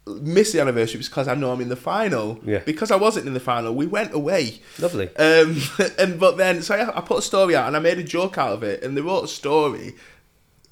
miss 0.08 0.52
the 0.52 0.60
anniversary, 0.62 0.98
was 0.98 1.08
because 1.10 1.28
I 1.28 1.36
know 1.36 1.52
I'm 1.52 1.62
in 1.62 1.70
the 1.70 1.76
final. 1.76 2.40
Yeah. 2.46 2.60
Because 2.66 2.90
I 2.92 2.96
wasn't 2.96 3.28
in 3.28 3.34
the 3.34 3.40
final, 3.40 3.74
we 3.76 3.86
went 3.86 4.14
away. 4.14 4.60
Lovely. 4.80 5.16
Um, 5.16 5.62
and 6.00 6.20
but 6.20 6.38
then, 6.38 6.62
so 6.62 6.76
I, 6.76 6.98
I 6.98 7.02
put 7.02 7.20
a 7.20 7.22
story 7.22 7.56
out 7.56 7.68
and 7.68 7.76
I 7.76 7.80
made 7.80 8.00
a 8.00 8.04
joke 8.04 8.38
out 8.38 8.54
of 8.54 8.64
it, 8.64 8.84
and 8.84 8.98
they 8.98 9.02
wrote 9.02 9.24
a 9.26 9.28
story 9.28 9.96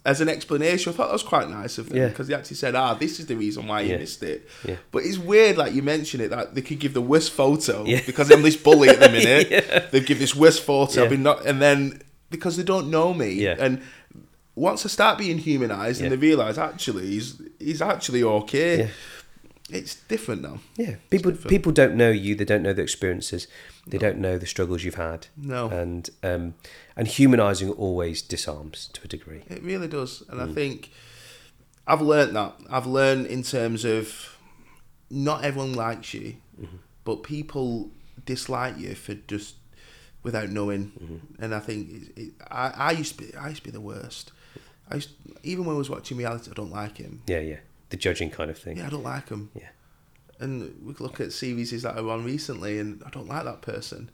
as 0.05 0.21
an 0.21 0.29
explanation. 0.29 0.91
I 0.91 0.95
thought 0.95 1.07
that 1.07 1.13
was 1.13 1.23
quite 1.23 1.49
nice 1.49 1.77
of 1.77 1.89
them 1.89 1.97
Yeah. 1.97 2.07
because 2.07 2.27
they 2.27 2.33
actually 2.33 2.55
said, 2.55 2.73
"Ah, 2.73 2.93
this 2.95 3.19
is 3.19 3.27
the 3.27 3.35
reason 3.35 3.67
why 3.67 3.81
you 3.81 3.91
Yeah. 3.91 3.97
missed 3.97 4.23
it." 4.23 4.47
Yeah. 4.65 4.77
But 4.91 5.03
it's 5.03 5.17
weird, 5.17 5.57
like 5.57 5.73
you 5.73 5.83
mentioned 5.83 6.23
it, 6.23 6.29
that 6.31 6.55
they 6.55 6.61
could 6.61 6.79
give 6.79 6.93
the 6.93 7.01
worst 7.01 7.31
photo 7.31 7.83
Yeah. 7.85 8.01
because 8.05 8.31
I'm 8.31 8.41
this 8.41 8.55
bully 8.55 8.89
at 8.89 8.99
the 8.99 9.09
minute. 9.19 9.47
Yeah. 9.51 9.85
They 9.91 9.99
give 9.99 10.17
this 10.19 10.33
worst 10.35 10.63
photo. 10.63 11.03
I've 11.03 11.09
been 11.09 11.21
not, 11.23 11.45
and 11.45 11.61
then 11.61 12.01
because 12.31 12.57
they 12.57 12.63
don't 12.63 12.89
know 12.89 13.13
me, 13.13 13.31
Yeah. 13.33 13.55
and 13.59 13.81
once 14.55 14.85
I 14.85 14.89
start 14.89 15.17
being 15.17 15.37
humanised 15.37 16.01
and 16.01 16.09
Yeah. 16.11 16.15
they 16.17 16.27
realise 16.27 16.57
actually 16.57 17.07
he's 17.07 17.41
he's 17.59 17.81
actually 17.81 18.23
okay. 18.23 18.79
Yeah. 18.79 18.87
It's 19.71 19.95
different 20.07 20.41
now. 20.41 20.59
Yeah, 20.77 20.95
people 21.09 21.31
people 21.31 21.71
don't 21.71 21.95
know 21.95 22.09
you. 22.11 22.35
They 22.35 22.45
don't 22.45 22.63
know 22.63 22.73
the 22.73 22.81
experiences. 22.81 23.47
They 23.87 23.97
don't 23.97 24.17
know 24.19 24.37
the 24.37 24.45
struggles 24.45 24.83
you've 24.83 24.95
had. 24.95 25.27
No. 25.37 25.67
and 25.69 26.09
um, 26.23 26.53
and 26.95 27.07
humanizing 27.07 27.69
always 27.71 28.21
disarms 28.21 28.89
to 28.93 29.01
a 29.03 29.07
degree. 29.07 29.43
It 29.49 29.63
really 29.63 29.87
does, 29.87 30.23
and 30.29 30.39
Mm. 30.39 30.51
I 30.51 30.53
think 30.53 30.91
I've 31.87 32.01
learned 32.01 32.35
that. 32.35 32.53
I've 32.69 32.85
learned 32.87 33.27
in 33.27 33.43
terms 33.43 33.85
of 33.85 34.37
not 35.09 35.43
everyone 35.43 35.73
likes 35.73 36.13
you, 36.13 36.35
Mm-hmm. 36.61 36.77
but 37.05 37.23
people 37.23 37.89
dislike 38.25 38.77
you 38.77 38.93
for 38.95 39.13
just 39.27 39.55
without 40.23 40.49
knowing. 40.49 40.91
Mm-hmm. 41.01 41.43
And 41.43 41.55
I 41.55 41.59
think 41.59 41.89
it, 41.89 42.21
it, 42.21 42.31
I, 42.51 42.73
I 42.89 42.91
used 42.91 43.17
to 43.17 43.23
be 43.23 43.35
I 43.35 43.49
used 43.49 43.63
to 43.63 43.69
be 43.69 43.71
the 43.71 43.81
worst. 43.81 44.31
I 44.91 44.95
used, 44.95 45.11
even 45.43 45.65
when 45.65 45.75
I 45.75 45.79
was 45.79 45.89
watching 45.89 46.17
reality, 46.17 46.49
I 46.51 46.53
don't 46.53 46.71
like 46.71 46.97
him. 46.97 47.21
Yeah, 47.27 47.39
yeah, 47.39 47.59
the 47.89 47.97
judging 47.97 48.29
kind 48.29 48.49
of 48.51 48.57
thing. 48.57 48.77
Yeah, 48.77 48.87
I 48.87 48.89
don't 48.89 49.03
like 49.03 49.27
them. 49.27 49.51
Yeah. 49.55 49.69
And 50.39 50.73
we 50.85 50.93
look 50.99 51.19
at 51.19 51.33
series 51.33 51.71
that 51.81 51.97
are 51.97 52.09
on 52.09 52.23
recently, 52.23 52.79
and 52.79 53.03
I 53.05 53.09
don't 53.09 53.27
like 53.27 53.43
that 53.43 53.61
person. 53.61 54.09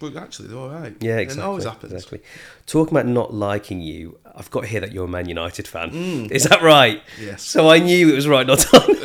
But 0.00 0.16
actually, 0.16 0.48
they're 0.48 0.58
all 0.58 0.68
right. 0.68 0.94
Yeah, 1.00 1.12
And 1.12 1.20
exactly. 1.20 1.42
it 1.42 1.46
always 1.46 1.64
happens. 1.64 1.92
Exactly. 1.92 2.20
Talking 2.66 2.94
about 2.98 3.06
not 3.06 3.32
liking 3.32 3.80
you, 3.80 4.18
I've 4.34 4.50
got 4.50 4.62
to 4.62 4.66
hear 4.66 4.80
that 4.80 4.92
you're 4.92 5.04
a 5.04 5.08
Man 5.08 5.28
United 5.28 5.68
fan. 5.68 5.92
Mm. 5.92 6.30
Is 6.32 6.42
that 6.44 6.60
right? 6.62 7.00
Yes. 7.18 7.42
So 7.42 7.70
I 7.70 7.78
knew 7.78 8.12
it 8.12 8.14
was 8.16 8.26
right 8.28 8.46
not 8.46 8.58
to. 8.58 8.84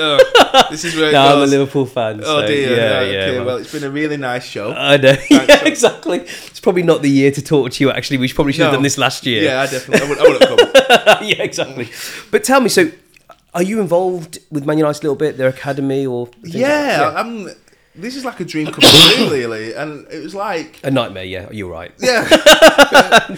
Oh, 0.52 0.68
this 0.72 0.84
is 0.86 0.96
where 0.96 1.12
no, 1.14 1.22
I'm 1.22 1.44
a. 1.44 1.46
Liverpool 1.46 1.86
fan. 1.86 2.22
Oh 2.24 2.42
so 2.42 2.48
dear. 2.48 2.70
Yeah, 2.76 2.76
Yeah, 2.76 3.02
yeah. 3.12 3.18
okay, 3.28 3.38
well, 3.38 3.46
well, 3.46 3.58
it's 3.58 3.72
been 3.72 3.84
a 3.84 3.90
really 3.92 4.18
nice 4.18 4.44
show. 4.46 4.72
I 4.72 4.98
know. 4.98 5.10
yeah, 5.30 5.46
Thanks. 5.46 5.64
exactly. 5.66 6.20
It's 6.22 6.60
probably 6.60 6.84
not 6.84 7.02
the 7.04 7.10
year 7.10 7.32
to 7.32 7.42
talk 7.42 7.72
to 7.74 7.84
you. 7.84 7.92
Actually, 7.92 8.18
we 8.18 8.32
probably 8.34 8.54
should 8.54 8.64
have 8.64 8.74
done 8.74 8.82
this 8.82 8.98
last 8.98 9.26
year. 9.26 9.44
Yeah, 9.44 9.62
I 9.62 9.68
definitely. 9.68 10.08
I 10.08 10.10
would, 10.10 10.18
I 10.20 10.24
would 10.24 10.42
have 10.42 11.18
come. 11.18 11.28
yeah, 11.28 11.44
exactly. 11.44 11.90
But 12.32 12.44
tell 12.44 12.62
me, 12.62 12.70
so 12.70 12.90
are 13.54 13.64
you 13.64 13.82
involved 13.82 14.40
with 14.52 14.66
Man 14.66 14.78
United 14.78 15.00
a 15.00 15.04
little 15.04 15.16
bit, 15.16 15.38
their 15.38 15.50
academy, 15.50 16.06
or 16.06 16.28
things 16.28 16.56
like 16.56 16.56
yeah. 16.56 17.14
I'm. 17.16 17.50
This 17.96 18.16
is 18.16 18.24
like 18.24 18.40
a 18.40 18.46
dream 18.46 18.68
come 18.68 18.82
true, 18.82 19.30
really, 19.32 19.74
and 19.74 20.08
it 20.10 20.24
was 20.24 20.34
like, 20.34 20.80
a 20.84 20.92
nightmare? 20.92 21.26
Yeah, 21.26 21.50
you're 21.52 21.70
right. 21.70 21.92
yeah. 22.00 22.28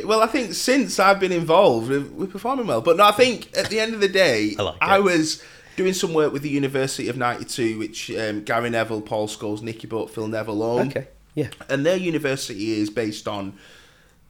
Well, 0.04 0.22
I 0.22 0.26
think 0.26 0.54
since 0.54 0.98
I've 0.98 1.20
been 1.20 1.32
involved, 1.32 1.90
we're, 1.90 2.26
performing 2.26 2.66
well. 2.66 2.80
But 2.80 2.96
no, 2.96 3.04
I 3.04 3.12
think 3.12 3.56
at 3.58 3.68
the 3.68 3.80
end 3.80 3.94
of 3.94 4.00
the 4.00 4.08
day, 4.08 4.54
I 4.58 4.62
like 4.62 4.76
it. 4.80 5.02
was 5.02 5.42
doing 5.76 5.92
some 5.92 6.14
work 6.14 6.32
with 6.32 6.42
the 6.42 6.48
University 6.48 7.08
of 7.08 7.16
'92, 7.16 7.78
which 7.78 8.10
um, 8.12 8.44
Gary 8.44 8.70
Neville, 8.70 9.02
Paul 9.02 9.28
Scholes, 9.28 9.60
Nicky 9.60 9.86
Butt, 9.86 10.10
Phil 10.10 10.28
Neville 10.28 10.62
own. 10.62 10.88
Okay. 10.88 11.08
Yeah. 11.34 11.48
and 11.68 11.86
their 11.86 11.96
university 11.96 12.72
is 12.72 12.90
based 12.90 13.28
on 13.28 13.56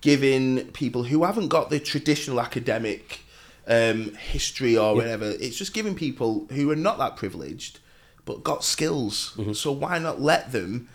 giving 0.00 0.66
people 0.72 1.04
who 1.04 1.24
haven't 1.24 1.48
got 1.48 1.70
the 1.70 1.80
traditional 1.80 2.40
academic 2.40 3.20
um, 3.70 4.14
history 4.14 4.76
or 4.76 4.94
whatever. 4.94 5.24
It's 5.40 5.56
just 5.56 5.72
giving 5.72 5.94
people 5.94 6.46
who 6.50 6.70
are 6.70 6.76
not 6.76 6.98
that 6.98 7.16
privileged 7.16 7.78
but 8.24 8.44
got 8.44 8.62
skills. 8.62 9.34
Mm-hmm. 9.36 9.52
So 9.54 9.72
why 9.72 9.98
not 9.98 10.20
let 10.20 10.52
them? 10.52 10.88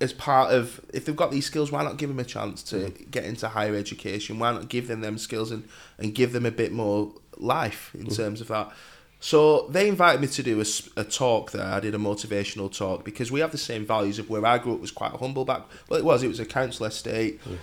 As 0.00 0.12
part 0.12 0.52
of, 0.52 0.80
if 0.92 1.04
they've 1.04 1.14
got 1.14 1.30
these 1.30 1.46
skills, 1.46 1.70
why 1.70 1.84
not 1.84 1.96
give 1.96 2.08
them 2.08 2.18
a 2.18 2.24
chance 2.24 2.62
to 2.64 2.76
mm-hmm. 2.76 3.10
get 3.10 3.24
into 3.24 3.48
higher 3.48 3.76
education? 3.76 4.38
Why 4.38 4.52
not 4.52 4.68
give 4.68 4.88
them 4.88 5.00
them 5.00 5.16
skills 5.16 5.52
and, 5.52 5.68
and 5.98 6.14
give 6.14 6.32
them 6.32 6.44
a 6.44 6.50
bit 6.50 6.72
more 6.72 7.12
life 7.36 7.92
in 7.94 8.06
mm-hmm. 8.06 8.14
terms 8.14 8.40
of 8.40 8.48
that? 8.48 8.72
So 9.20 9.68
they 9.68 9.86
invited 9.86 10.20
me 10.20 10.26
to 10.26 10.42
do 10.42 10.64
a 10.96 11.04
talk 11.04 11.52
there. 11.52 11.66
I 11.66 11.78
did 11.78 11.94
a 11.94 11.98
motivational 11.98 12.76
talk 12.76 13.04
because 13.04 13.30
we 13.30 13.38
have 13.38 13.52
the 13.52 13.58
same 13.58 13.86
values 13.86 14.18
of 14.18 14.28
where 14.28 14.44
I 14.44 14.58
grew 14.58 14.74
up 14.74 14.80
was 14.80 14.90
quite 14.90 15.12
humble 15.12 15.44
back. 15.44 15.62
Well, 15.88 16.00
it 16.00 16.04
was. 16.04 16.24
It 16.24 16.28
was 16.28 16.40
a 16.40 16.46
council 16.46 16.86
estate, 16.86 17.40
mm. 17.44 17.58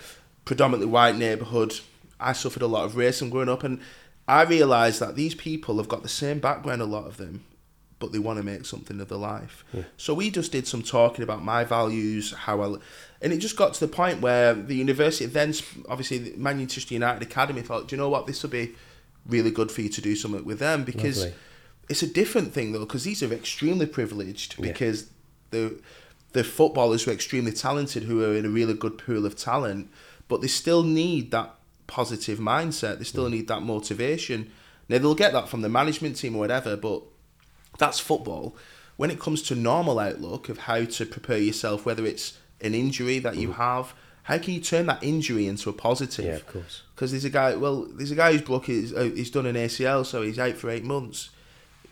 predominantly 0.46 0.90
white 0.90 1.16
neighbourhood. 1.16 1.78
I 2.18 2.32
suffered 2.32 2.62
a 2.62 2.66
lot 2.66 2.84
of 2.84 2.92
racism 2.92 3.30
growing 3.30 3.50
up, 3.50 3.64
and 3.64 3.80
I 4.30 4.42
realised 4.44 5.00
that 5.00 5.16
these 5.16 5.34
people 5.34 5.76
have 5.78 5.88
got 5.88 6.02
the 6.02 6.08
same 6.08 6.38
background, 6.38 6.80
a 6.82 6.84
lot 6.84 7.06
of 7.06 7.16
them, 7.16 7.44
but 7.98 8.12
they 8.12 8.18
want 8.18 8.38
to 8.38 8.44
make 8.44 8.64
something 8.64 9.00
of 9.00 9.08
their 9.08 9.18
life. 9.18 9.64
So 9.96 10.14
we 10.14 10.30
just 10.30 10.52
did 10.52 10.66
some 10.66 10.82
talking 10.82 11.22
about 11.22 11.42
my 11.44 11.64
values, 11.64 12.32
how 12.32 12.62
I, 12.62 12.66
and 13.22 13.32
it 13.32 13.38
just 13.38 13.56
got 13.56 13.74
to 13.74 13.80
the 13.80 13.88
point 13.92 14.20
where 14.20 14.54
the 14.54 14.74
university 14.76 15.26
then, 15.26 15.52
obviously, 15.88 16.32
Manchester 16.36 16.94
United 16.94 17.22
Academy 17.22 17.60
thought, 17.62 17.88
do 17.88 17.96
you 17.96 18.00
know 18.00 18.08
what, 18.08 18.26
this 18.26 18.42
will 18.42 18.50
be 18.50 18.74
really 19.26 19.50
good 19.50 19.70
for 19.70 19.82
you 19.82 19.88
to 19.90 20.00
do 20.00 20.16
something 20.16 20.44
with 20.44 20.58
them 20.60 20.84
because 20.84 21.18
Lovely. 21.24 21.34
it's 21.90 22.02
a 22.02 22.06
different 22.06 22.54
thing 22.54 22.72
though 22.72 22.80
because 22.80 23.04
these 23.04 23.22
are 23.22 23.32
extremely 23.32 23.86
privileged 23.86 24.56
Yeah. 24.58 24.72
because 24.72 25.10
the 25.50 25.78
the 26.32 26.42
footballers 26.42 27.02
who 27.04 27.10
are 27.10 27.14
extremely 27.14 27.52
talented 27.52 28.04
who 28.04 28.24
are 28.24 28.34
in 28.34 28.46
a 28.46 28.48
really 28.48 28.72
good 28.74 28.96
pool 28.96 29.26
of 29.26 29.36
talent 29.36 29.90
but 30.26 30.40
they 30.40 30.46
still 30.48 30.82
need 30.82 31.30
that 31.32 31.54
positive 31.90 32.38
mindset 32.38 32.98
they 32.98 33.04
still 33.04 33.26
hmm. 33.26 33.32
need 33.32 33.48
that 33.48 33.62
motivation 33.62 34.50
now 34.88 34.98
they'll 34.98 35.14
get 35.14 35.32
that 35.32 35.48
from 35.48 35.62
the 35.62 35.68
management 35.68 36.16
team 36.16 36.36
or 36.36 36.38
whatever 36.38 36.76
but 36.76 37.02
that's 37.78 37.98
football 37.98 38.56
when 38.96 39.10
it 39.10 39.18
comes 39.18 39.42
to 39.42 39.54
normal 39.54 39.98
outlook 39.98 40.48
of 40.48 40.58
how 40.58 40.84
to 40.84 41.04
prepare 41.04 41.38
yourself 41.38 41.84
whether 41.84 42.06
it's 42.06 42.38
an 42.60 42.74
injury 42.74 43.18
that 43.18 43.36
you 43.36 43.48
hmm. 43.48 43.54
have 43.54 43.94
how 44.24 44.38
can 44.38 44.54
you 44.54 44.60
turn 44.60 44.86
that 44.86 45.02
injury 45.02 45.48
into 45.48 45.70
a 45.70 45.72
positive 45.72 46.24
Yeah, 46.24 46.34
of 46.34 46.46
course. 46.46 46.82
because 46.94 47.10
there's 47.10 47.24
a 47.24 47.30
guy. 47.30 47.56
Well, 47.56 47.88
there's 47.90 48.12
a 48.12 48.14
guy 48.14 48.30
who's 48.30 48.42
broke. 48.42 48.66
His, 48.66 48.92
uh, 48.92 49.10
he's 49.14 49.30
done 49.30 49.46
an 49.46 49.56
ACL, 49.56 50.06
so 50.06 50.22
he's 50.22 50.38
out 50.38 50.56
for 50.56 50.70
eight 50.70 50.84
months. 50.84 51.30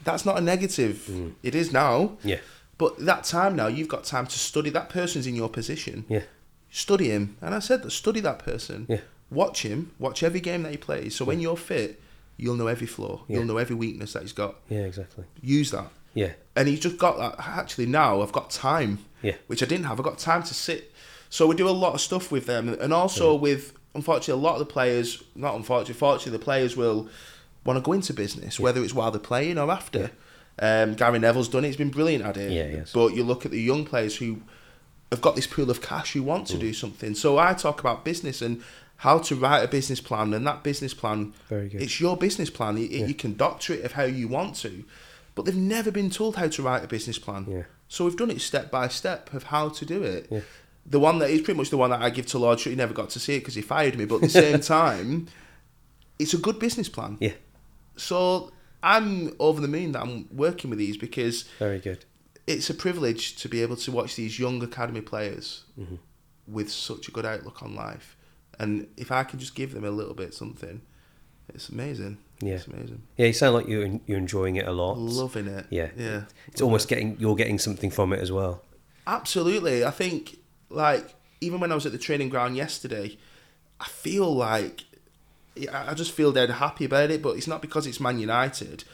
That's 0.05 0.24
not 0.24 0.38
a 0.38 0.40
negative. 0.40 1.05
Hmm. 1.07 1.30
It 1.42 1.57
is 1.57 1.72
now, 1.72 2.16
Yeah. 2.22 2.38
But 2.76 2.99
that 3.07 3.24
time 3.24 3.57
now, 3.57 3.66
you've 3.66 3.88
got 3.88 4.05
time 4.05 4.28
to 4.28 4.38
study. 4.38 4.70
That 4.70 4.88
person's 4.88 5.26
in 5.26 5.34
your 5.34 5.49
position. 5.49 6.05
Yeah. 6.09 6.22
Study 6.70 7.11
him. 7.11 7.36
And 7.40 7.53
I 7.53 7.59
said 7.59 7.82
that 7.82 7.90
study 7.90 8.20
that 8.20 8.38
person. 8.38 8.86
Yeah. 8.88 9.01
Watch 9.31 9.62
him. 9.62 9.93
Watch 9.99 10.22
every 10.22 10.41
game 10.41 10.62
that 10.62 10.70
he 10.72 10.76
plays. 10.79 11.14
So 11.14 11.24
when 11.24 11.41
you're 11.41 11.57
fit, 11.57 12.01
you'll 12.37 12.55
know 12.57 12.66
every 12.66 12.87
flaw. 12.87 13.22
Yeah. 13.29 13.37
You'll 13.39 13.47
know 13.47 13.59
every 13.59 13.76
weakness 13.76 14.12
that 14.14 14.22
he's 14.22 14.33
got. 14.33 14.57
Yeah, 14.68 14.81
exactly. 14.81 15.24
Use 15.43 15.70
that. 15.72 15.91
Yeah. 16.14 16.33
And 16.57 16.66
he's 16.68 16.81
just 16.81 16.97
got 16.99 17.18
that. 17.18 17.37
Actually, 17.47 17.87
now 17.87 18.22
I've 18.22 18.33
got 18.33 18.51
time. 18.51 18.99
Yeah. 19.22 19.35
Which 19.47 19.62
I 19.62 19.66
didn't 19.66 19.85
have. 19.87 19.99
I've 20.01 20.05
got 20.05 20.18
time 20.18 20.43
to 20.45 20.55
sit. 20.55 20.93
So 21.31 21.47
we 21.47 21.55
do 21.57 21.68
a 21.68 21.70
lot 21.70 21.95
of 21.95 22.01
stuff 22.01 22.33
with 22.33 22.47
them. 22.47 22.68
And 22.68 22.93
also 22.93 23.35
with, 23.35 23.74
unfortunately, 23.95 24.41
a 24.41 24.45
lot 24.45 24.55
of 24.55 24.61
the 24.61 24.72
players, 24.72 25.22
not 25.35 25.55
unfortunately, 25.57 25.95
fortunately, 25.95 26.39
the 26.39 26.45
players 26.45 26.76
will 26.76 27.09
want 27.64 27.76
to 27.76 27.83
go 27.83 27.93
into 27.93 28.14
business, 28.14 28.59
whether 28.59 28.83
it's 28.83 28.95
while 28.95 29.11
they're 29.11 29.20
playing 29.20 29.59
or 29.59 29.70
after. 29.70 30.11
Um, 30.61 30.95
Gary 30.95 31.18
Neville's 31.18 31.49
done 31.49 31.64
it. 31.64 31.68
He's 31.68 31.76
been 31.76 31.91
brilliant 31.91 32.24
at 32.24 32.37
it. 32.39 32.51
Yeah, 32.51 32.66
yes. 32.79 32.93
But 32.93 33.14
you 33.14 33.22
look 33.24 33.45
at 33.45 33.51
the 33.51 33.61
young 33.61 33.85
players 33.85 34.16
who 34.16 34.41
have 35.12 35.20
got 35.20 35.37
this 35.37 35.47
pool 35.47 35.70
of 35.70 35.81
cash 35.83 36.12
who 36.14 36.22
want 36.22 36.47
to 36.49 36.57
Mm. 36.57 36.61
do 36.61 36.72
something. 36.72 37.14
So 37.14 37.39
I 37.39 37.53
talk 37.55 37.81
about 37.81 38.05
business 38.05 38.43
and 38.43 38.62
how 38.99 39.18
to 39.18 39.34
write 39.36 39.62
a 39.62 39.68
business 39.68 40.01
plan, 40.01 40.32
and 40.34 40.46
that 40.46 40.62
business 40.62 40.92
plan, 40.94 41.32
Very 41.49 41.68
good. 41.68 41.82
it's 41.82 42.01
your 42.01 42.16
business 42.16 42.51
plan. 42.51 42.76
You, 42.76 42.84
Yeah. 42.86 43.07
you 43.07 43.14
can 43.14 43.36
doctor 43.36 43.72
it 43.74 43.84
of 43.84 43.92
how 43.92 44.05
you 44.05 44.28
want 44.28 44.57
to, 44.57 44.84
but 45.34 45.44
they've 45.44 45.55
never 45.57 45.90
been 45.90 46.11
told 46.11 46.36
how 46.36 46.49
to 46.49 46.62
write 46.62 46.82
a 46.84 46.88
business 46.88 47.18
plan. 47.18 47.46
Yeah. 47.49 47.62
So 47.88 48.05
we've 48.05 48.16
done 48.16 48.30
it 48.30 48.40
step 48.40 48.70
by 48.70 48.88
step 48.88 49.32
of 49.32 49.44
how 49.44 49.68
to 49.70 49.84
do 49.86 50.03
it. 50.03 50.26
Yeah. 50.30 50.40
The 50.84 50.99
one 51.01 51.18
that 51.20 51.30
is 51.30 51.42
pretty 51.42 51.59
much 51.59 51.70
the 51.70 51.76
one 51.76 51.90
that 51.90 52.01
I 52.03 52.11
give 52.11 52.26
to 52.26 52.38
Lord 52.38 52.59
Sugar. 52.61 52.70
He 52.70 52.76
never 52.76 52.94
got 52.94 53.11
to 53.11 53.20
see 53.20 53.36
it 53.36 53.40
because 53.40 53.55
he 53.55 53.62
fired 53.62 53.96
me, 53.99 54.05
but 54.05 54.16
at 54.16 54.20
the 54.22 54.28
same 54.30 54.61
time, 54.78 55.28
it's 56.18 56.34
a 56.34 56.38
good 56.38 56.59
business 56.59 56.88
plan. 56.88 57.18
Yeah. 57.20 57.32
So 57.96 58.53
I'm 58.82 59.34
over 59.38 59.61
the 59.61 59.68
moon 59.68 59.92
that 59.92 60.03
I'm 60.03 60.28
working 60.32 60.70
with 60.70 60.78
these 60.78 60.96
because 60.96 61.42
Very 61.59 61.78
good. 61.78 62.05
it's 62.46 62.68
a 62.70 62.74
privilege 62.74 63.36
to 63.36 63.49
be 63.49 63.62
able 63.62 63.76
to 63.76 63.92
watch 63.92 64.16
these 64.16 64.38
young 64.38 64.62
academy 64.62 65.01
players 65.03 65.64
Mm-hmm. 65.78 65.96
with 66.49 66.70
such 66.70 67.07
a 67.09 67.11
good 67.12 67.26
outlook 67.26 67.62
on 67.62 67.74
life. 67.74 68.16
And 68.59 68.88
if 68.96 69.12
I 69.12 69.24
can 69.24 69.38
just 69.38 69.54
give 69.54 69.72
them 69.72 69.84
a 69.84 69.90
little 69.90 70.14
bit 70.14 70.34
something, 70.34 70.82
it's 71.54 71.68
amazing. 71.68 72.18
Yeah. 72.40 72.54
It's 72.54 72.66
amazing. 72.66 73.02
Yeah, 73.16 73.26
you 73.26 73.32
sound 73.32 73.54
like 73.54 73.68
you're 73.68 74.00
you're 74.06 74.18
enjoying 74.18 74.56
it 74.56 74.66
a 74.66 74.72
lot. 74.72 74.98
Loving 74.98 75.46
it. 75.46 75.66
Yeah. 75.70 75.90
Yeah. 75.96 76.22
It's 76.48 76.61
almost 76.61 76.88
getting 76.88 77.16
you're 77.18 77.36
getting 77.36 77.59
something 77.59 77.90
from 77.90 78.12
it 78.12 78.20
as 78.20 78.30
well. 78.30 78.62
Absolutely. 79.06 79.84
I 79.84 79.90
think, 79.90 80.38
like, 80.68 81.14
even 81.40 81.61
when 81.61 81.72
I 81.72 81.74
was 81.74 81.86
at 81.86 81.92
the 81.92 81.98
training 81.98 82.28
ground 82.28 82.56
yesterday, 82.56 83.16
I 83.80 83.86
feel 83.86 84.32
like 84.34 84.84
I 85.72 85.94
just 85.94 86.12
feel 86.12 86.30
dead 86.30 86.50
happy 86.50 86.84
about 86.84 87.11
it. 87.11 87.22
But 87.22 87.36
it's 87.36 87.46
not 87.46 87.62
because 87.62 87.86
it's 87.86 88.00
Man 88.00 88.18
United. 88.18 88.84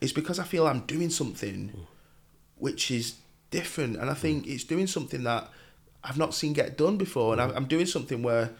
It's 0.00 0.12
because 0.12 0.38
I 0.38 0.44
feel 0.44 0.66
I'm 0.66 0.80
doing 0.80 1.10
something 1.10 1.72
mm. 1.76 1.86
which 2.58 2.90
is 2.90 3.16
different, 3.50 3.96
and 3.96 4.10
I 4.10 4.14
mm. 4.14 4.18
think 4.18 4.46
it's 4.46 4.64
doing 4.64 4.86
something 4.86 5.24
that 5.24 5.48
I've 6.02 6.18
not 6.18 6.34
seen 6.34 6.52
get 6.52 6.76
done 6.76 6.96
before. 6.96 7.32
And 7.32 7.40
mm. 7.40 7.52
I- 7.52 7.56
I'm 7.56 7.66
doing 7.66 7.86
something 7.86 8.22
where, 8.22 8.50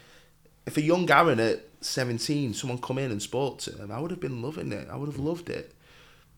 if 0.71 0.77
a 0.77 0.83
young 0.83 1.11
Aaron 1.11 1.41
at 1.41 1.65
17, 1.81 2.55
someone 2.55 2.79
come 2.79 2.99
in 2.99 3.11
and 3.11 3.21
spoke 3.21 3.59
to 3.59 3.73
him, 3.73 3.91
I 3.91 3.99
would 3.99 4.13
have 4.13 4.21
been 4.21 4.41
loving 4.41 4.71
it. 4.71 4.89
I 4.89 4.97
would 4.97 5.09
have 5.09 5.19
loved 5.19 5.51
it. 5.51 5.75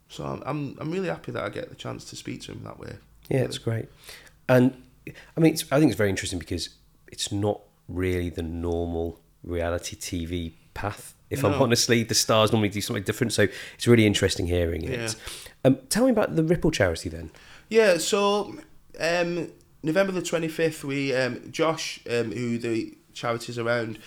So 0.09 0.25
I'm, 0.25 0.43
I'm, 0.47 0.77
I'm 0.81 0.91
really 0.91 1.09
happy 1.09 1.33
that 1.33 1.43
I 1.45 1.51
get 1.51 1.69
the 1.69 1.75
chance 1.75 2.07
to 2.07 2.17
speak 2.17 2.41
to 2.43 2.53
him 2.53 2.65
that 2.65 2.79
way. 2.79 2.95
Yeah, 3.29 3.41
it's 3.41 3.59
great. 3.59 3.89
And 4.49 4.83
I 5.37 5.41
mean, 5.41 5.53
it's, 5.53 5.65
I 5.71 5.79
think 5.79 5.91
it's 5.91 5.99
very 5.99 6.09
interesting 6.09 6.39
because 6.39 6.71
it's 7.09 7.31
not 7.31 7.61
really 7.89 8.31
the 8.31 8.43
normal 8.43 9.21
reality 9.45 9.97
TV 9.97 10.55
path. 10.73 11.15
If 11.29 11.45
I'm 11.45 11.55
honestly, 11.55 12.03
the 12.03 12.15
stars 12.15 12.53
normally 12.53 12.69
do 12.69 12.83
something 12.83 13.05
different, 13.05 13.33
so 13.33 13.49
it's 13.75 13.87
really 13.87 14.07
interesting 14.07 14.47
hearing 14.47 14.85
it. 14.85 14.99
Yeah. 14.99 15.09
Um, 15.65 15.79
tell 15.89 16.05
me 16.05 16.11
about 16.11 16.37
the 16.37 16.45
Ripple 16.45 16.71
charity 16.71 17.09
then. 17.09 17.31
Yeah, 17.71 17.97
so 17.97 18.55
um, 19.01 19.51
November 19.83 20.13
the 20.13 20.21
25th, 20.21 20.85
we 20.85 21.15
um, 21.15 21.51
Josh, 21.51 22.01
um, 22.11 22.33
who 22.33 22.59
the 22.59 22.95
charity's 23.15 23.59
around, 23.59 23.99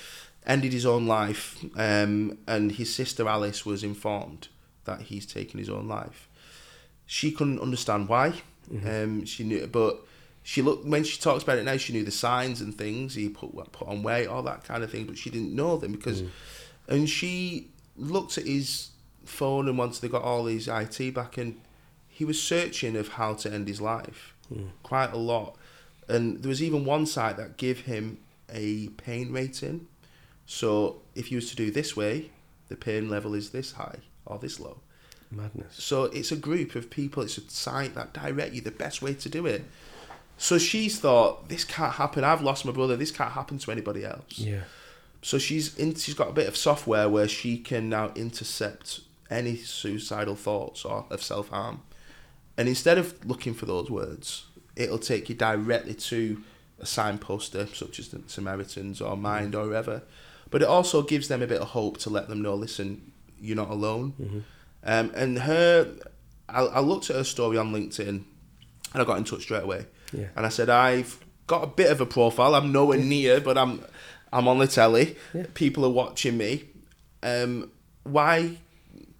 ended 0.45 0.74
his 0.74 0.86
own 0.86 1.08
life, 1.08 1.64
um, 1.76 2.38
and 2.47 2.74
his 2.74 2.93
sister 2.93 3.28
Alice 3.28 3.66
was 3.66 3.84
informed 3.84 4.47
that 4.86 5.01
he's 5.01 5.26
taken 5.26 5.60
his 5.60 5.70
own 5.70 5.88
life. 5.88 6.30
She 7.06 7.32
couldn't 7.32 7.60
understand 7.60 8.08
why. 8.10 8.34
Um, 8.84 9.26
she 9.26 9.43
knew, 9.43 9.68
but 9.68 9.99
she 10.41 10.62
looked 10.62 10.86
when 10.86 11.03
she 11.03 11.20
talks 11.20 11.43
about 11.43 11.60
it 11.60 11.64
now. 11.64 11.78
She 11.78 11.93
knew 11.93 12.03
the 12.03 12.12
signs 12.12 12.62
and 12.62 12.76
things. 12.76 13.14
He 13.14 13.30
put 13.30 13.51
put 13.72 13.88
on 13.88 14.01
weight, 14.01 14.28
all 14.28 14.41
that 14.43 14.64
kind 14.64 14.84
of 14.84 14.91
thing, 14.91 15.06
but 15.06 15.18
she 15.18 15.30
didn't 15.30 15.56
know 15.56 15.78
them 15.78 15.91
because, 15.91 16.24
and 16.88 17.08
she 17.08 17.70
looked 17.95 18.38
at 18.38 18.45
his 18.45 18.89
phone 19.24 19.68
and 19.68 19.78
once 19.78 19.99
they 19.99 20.08
got 20.08 20.22
all 20.24 20.45
his 20.45 20.68
IT 20.68 21.14
back 21.14 21.38
and 21.38 21.60
he 22.08 22.24
was 22.24 22.41
searching 22.41 22.95
of 22.95 23.10
how 23.10 23.34
to 23.34 23.51
end 23.51 23.68
his 23.68 23.82
life 23.82 24.34
quite 24.84 25.12
a 25.12 25.18
lot 25.18 25.56
and 26.08 26.43
there 26.43 26.49
was 26.49 26.62
even 26.62 26.86
one 26.86 27.06
site 27.06 27.38
that 27.38 27.58
gave 27.58 27.82
him 27.82 28.18
a 28.56 28.88
pain 28.89 29.32
rating. 29.32 29.88
So 30.47 31.01
if 31.14 31.32
you 31.32 31.38
was 31.38 31.49
to 31.51 31.56
do 31.56 31.70
this 31.70 31.95
way 31.95 32.32
the 32.68 32.76
pain 32.76 33.10
level 33.10 33.34
is 33.34 33.51
this 33.51 33.74
high 33.74 33.99
or 34.26 34.39
this 34.39 34.60
low. 34.60 34.78
Madness. 35.32 35.76
so 35.84 36.03
it's 36.06 36.32
a 36.32 36.36
group 36.36 36.76
of 36.76 36.89
people 36.91 37.24
it's 37.24 37.38
a 37.38 37.49
site 37.49 37.95
that 37.95 38.14
direct 38.14 38.53
you 38.53 38.62
the 38.62 38.72
best 38.72 39.01
way 39.01 39.14
to 39.16 39.28
do 39.28 39.45
it. 39.45 39.64
So 40.38 40.58
she's 40.58 40.99
thought 40.99 41.49
this 41.49 41.64
can't 41.64 41.93
happen. 41.93 42.24
I've 42.24 42.41
lost 42.41 42.66
my 42.66 42.72
brother. 42.72 42.95
This 42.95 43.12
can't 43.12 43.32
happen 43.32 43.58
to 43.60 43.72
anybody 43.72 44.06
else. 44.06 44.38
Yeah. 44.38 44.62
so 45.22 45.38
she's 45.38 45.76
in, 45.78 45.95
she's 45.95 46.14
got 46.14 46.30
a 46.30 46.34
bit 46.34 46.47
of 46.47 46.56
software 46.56 47.10
where 47.10 47.28
she 47.28 47.58
can 47.58 47.89
now 47.89 48.12
intercept 48.16 49.01
any 49.30 49.56
suicidal 49.56 50.36
thoughts 50.36 50.86
or 50.86 51.06
of 51.10 51.24
self 51.24 51.49
harm, 51.49 51.82
and 52.58 52.68
instead 52.68 52.97
of 52.97 53.26
looking 53.26 53.53
for 53.53 53.66
those 53.66 53.89
words, 53.89 54.45
it'll 54.76 54.99
take 54.99 55.28
you 55.30 55.36
directly 55.36 55.95
to 55.95 56.43
a 56.80 56.86
signposter 56.86 57.67
such 57.67 57.99
as 57.99 58.09
the 58.09 58.21
Samaritans 58.28 59.01
or 59.01 59.15
Mind 59.17 59.55
or 59.55 59.67
wherever. 59.67 60.03
But 60.51 60.61
it 60.61 60.67
also 60.67 61.01
gives 61.01 61.28
them 61.28 61.41
a 61.41 61.47
bit 61.47 61.61
of 61.61 61.69
hope 61.69 61.97
to 61.99 62.09
let 62.09 62.28
them 62.30 62.41
know, 62.41 62.55
listen, 62.55 63.11
you're 63.39 63.55
not 63.55 63.69
alone. 63.69 64.43
Um, 64.84 65.11
and 65.15 65.39
her, 65.39 65.91
I, 66.47 66.61
I 66.61 66.80
looked 66.80 67.09
at 67.09 67.15
her 67.15 67.23
story 67.23 67.57
on 67.57 67.73
LinkedIn, 67.73 68.07
and 68.07 68.23
I 68.93 69.03
got 69.03 69.17
in 69.17 69.23
touch 69.23 69.41
straight 69.41 69.63
away. 69.63 69.88
Yeah. 70.13 70.28
And 70.36 70.45
I 70.45 70.49
said, 70.49 70.69
I've 70.69 71.19
got 71.47 71.63
a 71.63 71.67
bit 71.67 71.91
of 71.91 71.99
a 72.01 72.05
profile. 72.05 72.55
I'm 72.55 72.71
nowhere 72.71 72.99
near, 72.99 73.41
but 73.41 73.57
I'm 73.57 73.84
I'm 74.32 74.47
on 74.47 74.59
the 74.59 74.67
telly. 74.67 75.15
Yeah. 75.34 75.45
People 75.53 75.84
are 75.86 75.89
watching 75.89 76.38
me. 76.38 76.65
Um, 77.23 77.71
why 78.03 78.57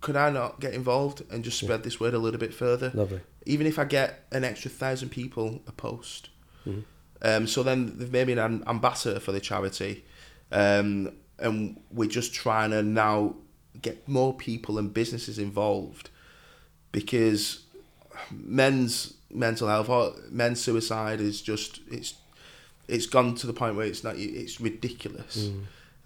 could 0.02 0.16
I 0.16 0.30
not 0.30 0.60
get 0.60 0.74
involved 0.74 1.24
and 1.32 1.44
just 1.44 1.58
spread 1.60 1.84
this 1.84 2.00
word 2.00 2.14
a 2.14 2.20
little 2.20 2.40
bit 2.40 2.54
further? 2.54 2.92
Lovely. 2.94 3.22
Even 3.48 3.66
if 3.66 3.80
I 3.80 3.86
get 3.86 4.26
an 4.32 4.44
extra 4.44 4.70
thousand 4.70 5.10
people 5.10 5.62
a 5.68 5.72
post. 5.72 6.30
Mhm. 6.68 6.84
Um, 7.22 7.48
so 7.48 7.64
then 7.64 7.98
they've 7.98 8.12
made 8.12 8.28
me 8.28 8.34
an 8.34 8.64
ambassador 8.68 9.20
for 9.20 9.32
the 9.32 9.40
charity. 9.40 10.04
Um, 10.52 11.14
and 11.40 11.80
we're 11.92 12.10
just 12.10 12.34
trying 12.34 12.72
to 12.72 12.82
now 12.84 13.36
get 13.82 14.08
more 14.08 14.34
people 14.34 14.78
and 14.78 14.94
businesses 14.94 15.38
involved. 15.40 16.10
Because 16.92 17.64
men's 18.32 19.14
mental 19.30 19.68
health 19.68 19.90
or 19.90 20.14
men's 20.30 20.62
suicide 20.62 21.20
is 21.20 21.42
just 21.42 21.82
it's 21.92 22.14
it's 22.88 23.06
gone 23.06 23.36
to 23.36 23.48
the 23.48 23.54
point 23.54 23.76
where 23.76 23.86
it's 23.86 24.04
not 24.04 24.16
it's 24.18 24.62
ridiculous. 24.62 25.50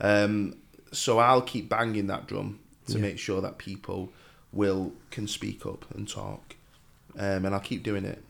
Um 0.02 0.56
so 0.92 1.20
i'll 1.20 1.44
keep 1.44 1.70
banging 1.70 2.08
that 2.08 2.26
drum 2.26 2.60
to 2.88 2.94
Yeah. 2.94 3.02
make 3.02 3.20
sure 3.20 3.42
that 3.42 3.60
people 3.60 4.12
will 4.52 4.94
can 5.12 5.28
speak 5.28 5.66
up 5.68 5.86
and 5.94 6.08
talk. 6.10 6.56
Um 7.18 7.46
and 7.46 7.54
i'll 7.54 7.60
keep 7.60 7.84
doing 7.84 8.06
it. 8.06 8.24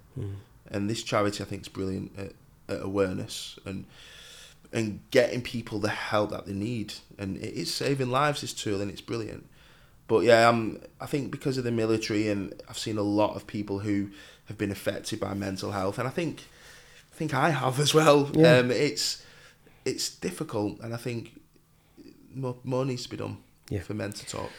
And 0.72 0.90
this 0.90 1.02
charity 1.04 1.42
i 1.42 1.48
think 1.48 1.62
is 1.62 1.70
brilliant 1.70 2.12
at 2.18 2.34
awareness 2.70 3.58
and 3.66 3.86
and 4.72 5.00
getting 5.10 5.42
people 5.42 5.80
the 5.80 5.90
help 5.90 6.30
that 6.30 6.46
they 6.46 6.54
need 6.54 6.94
and 7.18 7.38
it 7.38 7.54
is 7.56 7.74
saving 7.74 8.10
lives 8.12 8.42
this 8.42 8.54
tool 8.54 8.82
and 8.82 8.92
it's 8.92 9.02
brilliant 9.02 9.46
but 10.08 10.24
yeah, 10.24 10.50
um, 10.50 10.80
I 11.00 11.06
think 11.06 11.30
because 11.30 11.60
of 11.60 11.64
the 11.66 11.72
military, 11.72 12.30
and 12.30 12.60
I've 12.68 12.80
seen 12.80 12.98
a 12.98 13.04
lot 13.04 13.36
of 13.36 13.46
people 13.46 13.78
who 13.78 14.10
have 14.46 14.58
been 14.58 14.72
affected 14.72 15.20
by 15.20 15.36
mental 15.36 15.72
health, 15.72 16.00
and 16.00 16.08
I 16.08 16.10
think, 16.10 16.46
I 17.14 17.16
think 17.16 17.36
I 17.36 17.52
have 17.52 17.80
as 17.80 17.94
well. 17.94 18.28
Yeah. 18.34 18.58
Um, 18.58 18.72
it's 18.72 19.24
it's 19.86 20.10
difficult, 20.10 20.80
and 20.80 20.96
I 20.96 20.98
think 20.98 21.40
more, 22.34 22.56
more 22.64 22.86
needs 22.86 23.04
to 23.04 23.10
be 23.10 23.18
done 23.18 23.38
Yeah. 23.70 23.82
for 23.82 23.94
men 23.94 24.12
to 24.14 24.26
talk. 24.26 24.50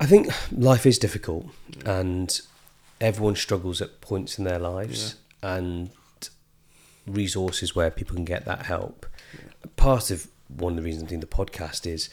I 0.00 0.06
think 0.06 0.28
life 0.52 0.86
is 0.86 1.00
difficult 1.00 1.46
and 1.84 2.40
everyone 3.00 3.34
struggles 3.34 3.82
at 3.82 4.00
points 4.00 4.38
in 4.38 4.44
their 4.44 4.60
lives 4.60 5.16
and 5.42 5.90
resources 7.06 7.74
where 7.74 7.90
people 7.90 8.14
can 8.14 8.24
get 8.24 8.44
that 8.44 8.66
help. 8.66 9.06
Part 9.76 10.10
of 10.10 10.28
one 10.48 10.72
of 10.72 10.76
the 10.76 10.82
reasons 10.82 11.04
I 11.04 11.06
think 11.08 11.20
the 11.20 11.26
podcast 11.26 11.86
is, 11.86 12.10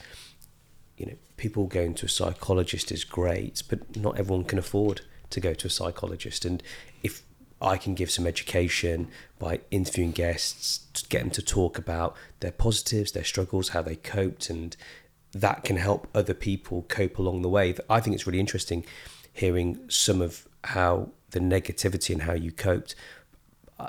you 0.96 1.06
know, 1.06 1.14
people 1.36 1.66
going 1.66 1.94
to 1.94 2.06
a 2.06 2.08
psychologist 2.08 2.92
is 2.92 3.04
great, 3.04 3.62
but 3.68 3.96
not 3.96 4.18
everyone 4.18 4.44
can 4.44 4.58
afford 4.58 5.02
to 5.30 5.40
go 5.40 5.54
to 5.54 5.66
a 5.66 5.70
psychologist. 5.70 6.44
And 6.44 6.62
if 7.02 7.22
I 7.60 7.76
can 7.76 7.94
give 7.94 8.10
some 8.10 8.26
education 8.26 9.08
by 9.38 9.60
interviewing 9.70 10.12
guests, 10.12 10.80
to 10.94 11.08
get 11.08 11.20
them 11.20 11.30
to 11.30 11.42
talk 11.42 11.78
about 11.78 12.16
their 12.40 12.52
positives, 12.52 13.12
their 13.12 13.24
struggles, 13.24 13.70
how 13.70 13.82
they 13.82 13.96
coped, 13.96 14.50
and 14.50 14.76
that 15.32 15.64
can 15.64 15.76
help 15.76 16.08
other 16.14 16.34
people 16.34 16.82
cope 16.88 17.18
along 17.18 17.42
the 17.42 17.48
way. 17.48 17.74
I 17.88 18.00
think 18.00 18.14
it's 18.14 18.26
really 18.26 18.40
interesting 18.40 18.84
hearing 19.32 19.78
some 19.88 20.20
of 20.20 20.46
how 20.64 21.10
the 21.30 21.40
negativity 21.40 22.12
and 22.12 22.22
how 22.22 22.34
you 22.34 22.52
coped. 22.52 22.94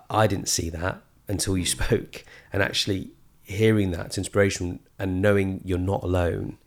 I- 0.10 0.28
didn't 0.28 0.48
see 0.50 0.70
that 0.70 1.02
until 1.28 1.58
you 1.58 1.66
spoke, 1.78 2.24
and 2.52 2.62
actually 2.64 3.12
hearing 3.44 3.92
that's 3.92 4.18
inspiration 4.18 4.80
and 4.98 5.22
knowing 5.22 5.62
you're 5.64 5.78
not 5.78 6.04
alone. 6.04 6.58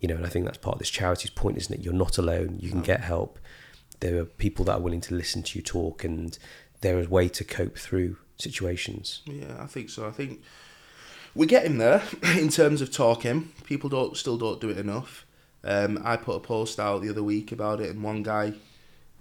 You 0.00 0.08
know, 0.08 0.16
and 0.16 0.24
I 0.24 0.28
think 0.30 0.46
that's 0.46 0.58
part 0.58 0.74
of 0.76 0.78
this 0.78 0.88
charity's 0.90 1.30
point, 1.30 1.58
isn't 1.58 1.74
it? 1.74 1.84
You're 1.84 1.92
not 1.92 2.16
alone. 2.16 2.56
You 2.60 2.70
can 2.70 2.80
get 2.80 3.00
help. 3.02 3.38
There 4.00 4.18
are 4.18 4.24
people 4.24 4.64
that 4.64 4.72
are 4.76 4.80
willing 4.80 5.02
to 5.02 5.14
listen 5.14 5.42
to 5.42 5.58
you 5.58 5.62
talk, 5.62 6.04
and 6.04 6.38
there 6.80 6.98
is 6.98 7.06
a 7.06 7.10
way 7.10 7.28
to 7.28 7.44
cope 7.44 7.76
through 7.76 8.16
situations. 8.38 9.20
Yeah, 9.26 9.56
I 9.62 9.66
think 9.66 9.90
so. 9.90 10.06
I 10.06 10.10
think 10.10 10.40
we're 11.34 11.44
getting 11.46 11.76
there 11.78 12.02
in 12.38 12.48
terms 12.48 12.80
of 12.80 12.90
talking. 12.90 13.52
People 13.64 13.90
don't 13.90 14.16
still 14.16 14.38
don't 14.38 14.60
do 14.60 14.70
it 14.70 14.78
enough. 14.78 15.26
Um, 15.62 16.00
I 16.02 16.16
put 16.16 16.36
a 16.36 16.40
post 16.40 16.80
out 16.80 17.02
the 17.02 17.10
other 17.10 17.22
week 17.22 17.52
about 17.52 17.80
it, 17.80 17.90
and 17.90 18.02
one 18.02 18.22
guy 18.22 18.54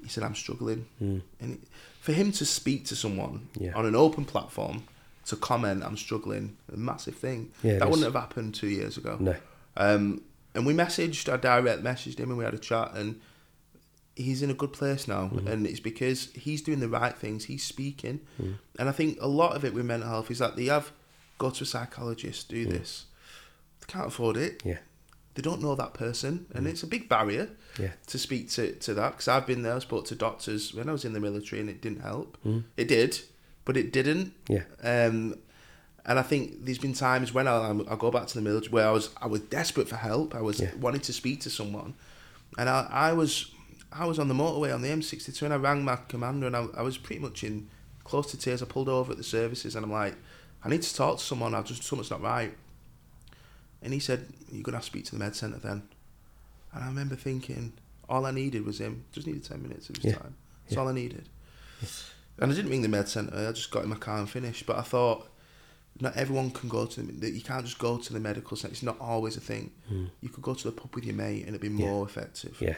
he 0.02 0.08
said 0.08 0.24
I'm 0.24 0.36
struggling, 0.36 0.86
and 1.02 1.22
it, 1.42 1.60
for 2.00 2.14
him 2.14 2.32
to 2.34 2.46
speak 2.46 2.86
to 2.86 2.96
someone 2.96 3.50
Yeah. 3.60 3.74
on 3.76 3.86
an 3.86 3.96
open 3.96 4.26
platform 4.26 4.84
to 5.26 5.36
comment 5.36 5.84
I'm 5.84 5.98
struggling, 5.98 6.58
a 6.74 6.78
massive 6.78 7.16
thing. 7.16 7.52
Yeah, 7.64 7.80
that 7.80 7.88
wouldn't 7.90 8.06
have 8.06 8.16
happened 8.20 8.56
two 8.56 8.68
years 8.70 8.98
ago. 8.98 9.18
No. 9.20 9.36
Um, 9.78 10.22
and 10.56 10.66
we 10.66 10.74
messaged, 10.74 11.32
I 11.32 11.38
direct 11.38 11.84
messaged 11.84 12.18
him, 12.20 12.30
and 12.30 12.38
we 12.38 12.44
had 12.46 12.54
a 12.56 12.60
chat, 12.60 12.94
and 12.96 13.20
he's 14.16 14.42
in 14.42 14.50
a 14.50 14.54
good 14.54 14.74
place 14.74 15.08
now, 15.08 15.28
Mm-hmm. 15.28 15.48
and 15.48 15.68
it's 15.68 15.80
because 15.80 16.30
he's 16.34 16.62
doing 16.62 16.80
the 16.80 16.90
right 16.90 17.16
things. 17.16 17.46
He's 17.46 17.64
speaking, 17.64 18.22
Mm. 18.42 18.56
and 18.80 18.90
I 18.90 18.92
think 18.92 19.18
a 19.22 19.28
lot 19.28 19.56
of 19.56 19.64
it 19.64 19.74
with 19.74 19.86
mental 19.86 20.10
health 20.10 20.32
is 20.32 20.40
that 20.40 20.56
they 20.56 20.66
have 20.66 20.92
go 21.38 21.50
to 21.52 21.64
a 21.64 21.68
psychologist, 21.68 22.50
do 22.50 22.66
Mm. 22.66 22.72
this, 22.72 23.06
they 23.82 23.86
can't 23.88 24.08
afford 24.08 24.36
it. 24.38 24.62
Yeah. 24.66 24.80
They 25.36 25.42
don't 25.42 25.62
know 25.62 25.76
that 25.76 25.94
person, 25.94 26.48
and 26.54 26.68
it's 26.68 26.84
a 26.84 26.88
big 26.88 27.08
barrier 27.08 27.46
Mm. 27.46 27.56
Yeah. 27.80 27.92
to 28.08 28.18
speak 28.20 28.50
to, 28.52 28.74
to 28.74 28.94
that 28.96 29.12
because 29.12 29.28
I've 29.28 29.48
been 29.48 29.62
there. 29.64 29.76
I 29.76 29.80
spoke 29.80 30.06
to 30.08 30.16
doctors 30.16 30.74
when 30.74 30.90
I 30.90 30.92
was 30.92 31.06
in 31.06 31.14
the 31.14 31.20
military, 31.20 31.62
and 31.62 31.70
it 31.70 31.82
didn't 31.82 32.02
help. 32.02 32.38
Mm. 32.46 32.64
It 32.78 32.88
did, 32.88 33.20
but 33.66 33.78
it 33.78 33.92
didn't. 33.94 34.34
Yeah. 34.48 34.64
Um, 34.84 35.36
and 36.06 36.18
I 36.18 36.22
think 36.24 36.66
there's 36.66 36.78
been 36.80 36.94
times 36.94 37.34
when 37.34 37.48
I, 37.48 37.72
I 37.90 37.96
go 37.96 38.10
back 38.10 38.28
to 38.28 38.34
the 38.36 38.42
military 38.42 38.72
where 38.72 38.88
I 38.88 38.92
was 38.92 39.10
I 39.22 39.28
was 39.28 39.42
desperate 39.42 39.88
for 39.88 39.98
help. 39.98 40.34
I 40.36 40.42
was 40.42 40.60
Yeah. 40.60 40.72
wanting 40.80 41.02
to 41.02 41.14
speak 41.14 41.42
to 41.42 41.50
someone, 41.50 41.94
and 42.58 42.68
I, 42.70 42.88
I 42.90 43.14
was 43.14 43.52
I 43.92 44.06
was 44.06 44.20
on 44.20 44.28
the 44.28 44.34
motorway 44.36 44.74
on 44.74 44.82
the 44.82 44.90
M62 44.90 45.42
and 45.42 45.54
I 45.54 45.58
rang 45.58 45.84
my 45.84 45.96
commander 46.08 46.46
and 46.48 46.56
I, 46.56 46.68
I 46.78 46.82
was 46.84 46.98
pretty 46.98 47.22
much 47.22 47.44
in 47.44 47.70
close 48.04 48.30
to 48.32 48.38
tears. 48.38 48.62
I 48.62 48.66
pulled 48.66 48.88
over 48.90 49.12
at 49.12 49.18
the 49.18 49.24
services 49.24 49.76
and 49.76 49.84
I'm 49.84 49.92
like, 49.92 50.16
I 50.64 50.70
need 50.70 50.84
to 50.84 50.96
talk 50.96 51.18
to 51.18 51.24
someone. 51.24 51.56
I 51.56 51.62
just 51.64 51.84
something's 51.84 52.12
not 52.12 52.22
right. 52.22 52.56
And 53.82 53.94
he 53.94 54.00
said, 54.00 54.28
You're 54.52 54.64
gonna 54.64 54.78
have 54.78 54.84
to 54.84 54.88
speak 54.92 55.06
to 55.06 55.12
the 55.12 55.18
med 55.20 55.36
centre 55.36 55.58
then. 55.60 55.84
And 56.74 56.84
I 56.84 56.88
remember 56.88 57.16
thinking, 57.16 57.74
all 58.08 58.26
I 58.26 58.32
needed 58.32 58.66
was 58.66 58.80
him. 58.80 59.06
Just 59.12 59.28
needed 59.28 59.44
ten 59.44 59.62
minutes 59.62 59.90
of 59.90 59.96
his 59.98 60.06
Yeah. 60.06 60.18
time. 60.18 60.36
That's 60.64 60.74
Yeah. 60.76 60.80
all 60.82 60.88
I 60.88 60.94
needed. 60.94 61.28
And 62.38 62.52
I 62.52 62.56
didn't 62.56 62.72
ring 62.72 62.82
the 62.82 62.88
med 62.88 63.10
centre. 63.10 63.36
I 63.36 63.52
just 63.52 63.72
got 63.72 63.84
in 63.84 63.90
my 63.90 63.96
car 63.98 64.18
and 64.20 64.30
finished. 64.30 64.66
But 64.66 64.78
I 64.78 64.82
thought, 64.82 65.30
not 66.00 66.16
everyone 66.16 66.52
can 66.52 66.70
go 66.70 66.86
to 66.86 67.02
the. 67.02 67.30
You 67.30 67.42
can't 67.42 67.66
just 67.66 67.80
go 67.80 67.98
to 67.98 68.14
the 68.14 68.20
medical 68.20 68.56
centre. 68.56 68.74
It's 68.74 68.84
not 68.84 69.00
always 69.00 69.36
a 69.36 69.42
thing. 69.42 69.72
You 70.22 70.30
could 70.30 70.44
go 70.44 70.54
to 70.54 70.64
the 70.64 70.72
pub 70.72 70.96
with 70.96 71.06
your 71.06 71.16
mate 71.16 71.42
and 71.46 71.50
it'd 71.50 71.62
be 71.62 71.70
more 71.70 72.06
effective. 72.06 72.56
Hmm. 72.58 72.64
Yeah. 72.66 72.76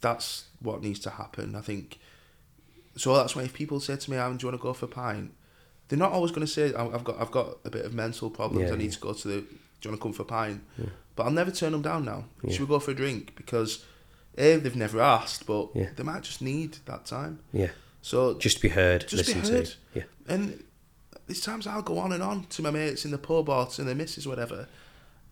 That's 0.00 0.44
what 0.60 0.82
needs 0.82 0.98
to 1.00 1.10
happen. 1.10 1.54
I 1.54 1.60
think. 1.60 1.98
So 2.96 3.14
that's 3.14 3.36
why 3.36 3.42
if 3.42 3.52
people 3.54 3.78
say 3.80 3.96
to 3.96 4.10
me, 4.10 4.16
"Aaron, 4.16 4.36
do 4.36 4.46
you 4.46 4.50
want 4.50 4.60
to 4.60 4.62
go 4.62 4.72
for 4.72 4.86
a 4.86 4.88
pint?" 4.88 5.32
They're 5.88 5.98
not 5.98 6.12
always 6.12 6.32
going 6.32 6.46
to 6.46 6.52
say, 6.52 6.74
"I- 6.74 6.88
"I've 6.88 7.04
got, 7.04 7.20
I've 7.20 7.30
got 7.30 7.58
a 7.64 7.70
bit 7.70 7.84
of 7.84 7.94
mental 7.94 8.28
problems. 8.30 8.68
Yeah, 8.68 8.74
I 8.74 8.76
need 8.78 8.86
yeah. 8.86 8.90
to 8.90 9.00
go 9.00 9.12
to 9.12 9.28
the. 9.28 9.40
Do 9.40 9.46
you 9.84 9.90
want 9.90 10.00
to 10.00 10.02
come 10.02 10.12
for 10.12 10.22
a 10.22 10.26
pint?" 10.26 10.62
But 11.18 11.24
I'll 11.24 11.32
never 11.32 11.50
turn 11.50 11.72
them 11.72 11.82
down 11.82 12.04
now. 12.04 12.26
Yeah. 12.44 12.52
Should 12.52 12.60
we 12.60 12.66
go 12.68 12.78
for 12.78 12.92
a 12.92 12.94
drink? 12.94 13.32
Because 13.34 13.84
a 14.36 14.54
they've 14.54 14.76
never 14.76 15.00
asked, 15.00 15.46
but 15.46 15.70
Yeah. 15.74 15.88
they 15.96 16.04
might 16.04 16.22
just 16.22 16.40
need 16.40 16.78
that 16.84 17.06
time. 17.06 17.40
Yeah. 17.52 17.70
So 18.02 18.34
Just 18.34 18.58
to 18.58 18.62
be 18.62 18.68
heard, 18.68 19.08
Just 19.08 19.26
be 19.26 19.32
heard. 19.32 19.66
to. 19.66 19.72
Yeah. 19.94 20.02
and 20.28 20.62
there's 21.26 21.40
times 21.40 21.66
I'll 21.66 21.82
go 21.82 21.98
on 21.98 22.12
and 22.12 22.22
on 22.22 22.44
to 22.44 22.62
my 22.62 22.70
mates 22.70 23.04
in 23.04 23.10
the 23.10 23.18
pub 23.18 23.48
or 23.48 23.66
to 23.66 23.82
the 23.82 23.96
missus, 23.96 24.28
whatever, 24.28 24.68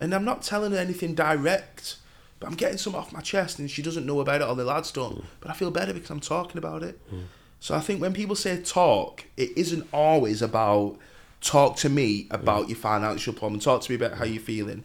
and 0.01 0.13
I'm 0.13 0.25
not 0.25 0.41
telling 0.41 0.73
her 0.73 0.77
anything 0.77 1.15
direct, 1.15 1.95
but 2.41 2.47
I'm 2.47 2.55
getting 2.55 2.77
some 2.77 2.93
off 2.93 3.13
my 3.13 3.21
chest, 3.21 3.57
and 3.57 3.71
she 3.71 3.81
doesn't 3.81 4.05
know 4.05 4.19
about 4.19 4.41
it, 4.41 4.47
or 4.49 4.55
the 4.55 4.65
lads 4.65 4.91
don't. 4.91 5.19
Mm. 5.19 5.25
But 5.39 5.51
I 5.51 5.53
feel 5.53 5.71
better 5.71 5.93
because 5.93 6.09
I'm 6.09 6.19
talking 6.19 6.57
about 6.57 6.83
it. 6.83 6.99
Mm. 7.09 7.23
So 7.61 7.75
I 7.75 7.79
think 7.79 8.01
when 8.01 8.13
people 8.13 8.35
say 8.35 8.61
talk, 8.61 9.23
it 9.37 9.57
isn't 9.57 9.87
always 9.93 10.41
about 10.41 10.97
talk 11.39 11.77
to 11.77 11.89
me 11.89 12.27
about 12.29 12.65
mm. 12.65 12.69
your 12.69 12.77
financial 12.77 13.33
problem, 13.33 13.61
talk 13.61 13.81
to 13.83 13.91
me 13.91 13.95
about 13.95 14.17
how 14.17 14.25
you're 14.25 14.43
feeling. 14.43 14.83